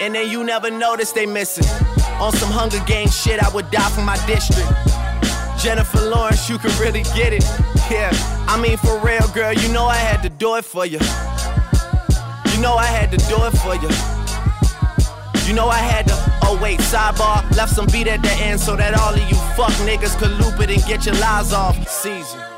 And 0.00 0.14
then 0.14 0.30
you 0.30 0.44
never 0.44 0.70
notice 0.70 1.12
they 1.12 1.26
missing. 1.26 1.66
On 2.20 2.32
some 2.32 2.50
Hunger 2.50 2.80
Games 2.86 3.16
shit, 3.20 3.42
I 3.42 3.48
would 3.54 3.70
die 3.70 3.90
for 3.90 4.02
my 4.02 4.16
district. 4.26 4.68
Jennifer 5.60 6.00
Lawrence, 6.00 6.48
you 6.48 6.56
can 6.58 6.70
really 6.80 7.02
get 7.14 7.32
it. 7.32 7.44
Yeah, 7.90 8.10
I 8.46 8.60
mean 8.60 8.76
for 8.76 8.98
real, 9.00 9.26
girl, 9.34 9.52
you 9.52 9.68
know 9.72 9.86
I 9.86 9.96
had 9.96 10.22
to 10.22 10.28
do 10.28 10.56
it 10.56 10.64
for 10.64 10.86
you. 10.86 11.00
You 12.52 12.60
know 12.62 12.74
I 12.74 12.86
had 12.86 13.10
to 13.10 13.18
do 13.28 13.44
it 13.44 13.52
for 13.58 13.74
you. 13.74 13.88
You 15.48 15.54
know 15.54 15.68
I 15.68 15.78
had 15.78 16.06
to. 16.08 16.14
Oh 16.42 16.58
wait, 16.62 16.78
sidebar, 16.80 17.42
left 17.56 17.74
some 17.74 17.86
beat 17.86 18.06
at 18.06 18.22
the 18.22 18.32
end 18.34 18.60
so 18.60 18.76
that 18.76 18.94
all 18.94 19.14
of 19.14 19.20
you 19.20 19.36
fuck 19.56 19.72
niggas 19.86 20.16
could 20.18 20.30
loop 20.32 20.60
it 20.60 20.70
and 20.70 20.82
get 20.84 21.06
your 21.06 21.14
lies 21.16 21.52
off. 21.52 21.76
Season. 21.88 22.57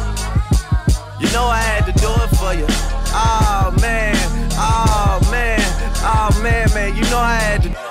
You 1.21 1.31
know 1.33 1.45
I 1.45 1.59
had 1.59 1.85
to 1.85 1.91
do 1.93 2.09
it 2.09 2.29
for 2.35 2.51
you. 2.55 2.65
Oh 3.13 3.77
man, 3.79 4.15
oh 4.57 5.19
man, 5.29 5.61
oh 6.01 6.41
man, 6.41 6.67
man. 6.73 6.95
You 6.95 7.03
know 7.03 7.19
I 7.19 7.35
had 7.35 7.61
to. 7.63 7.90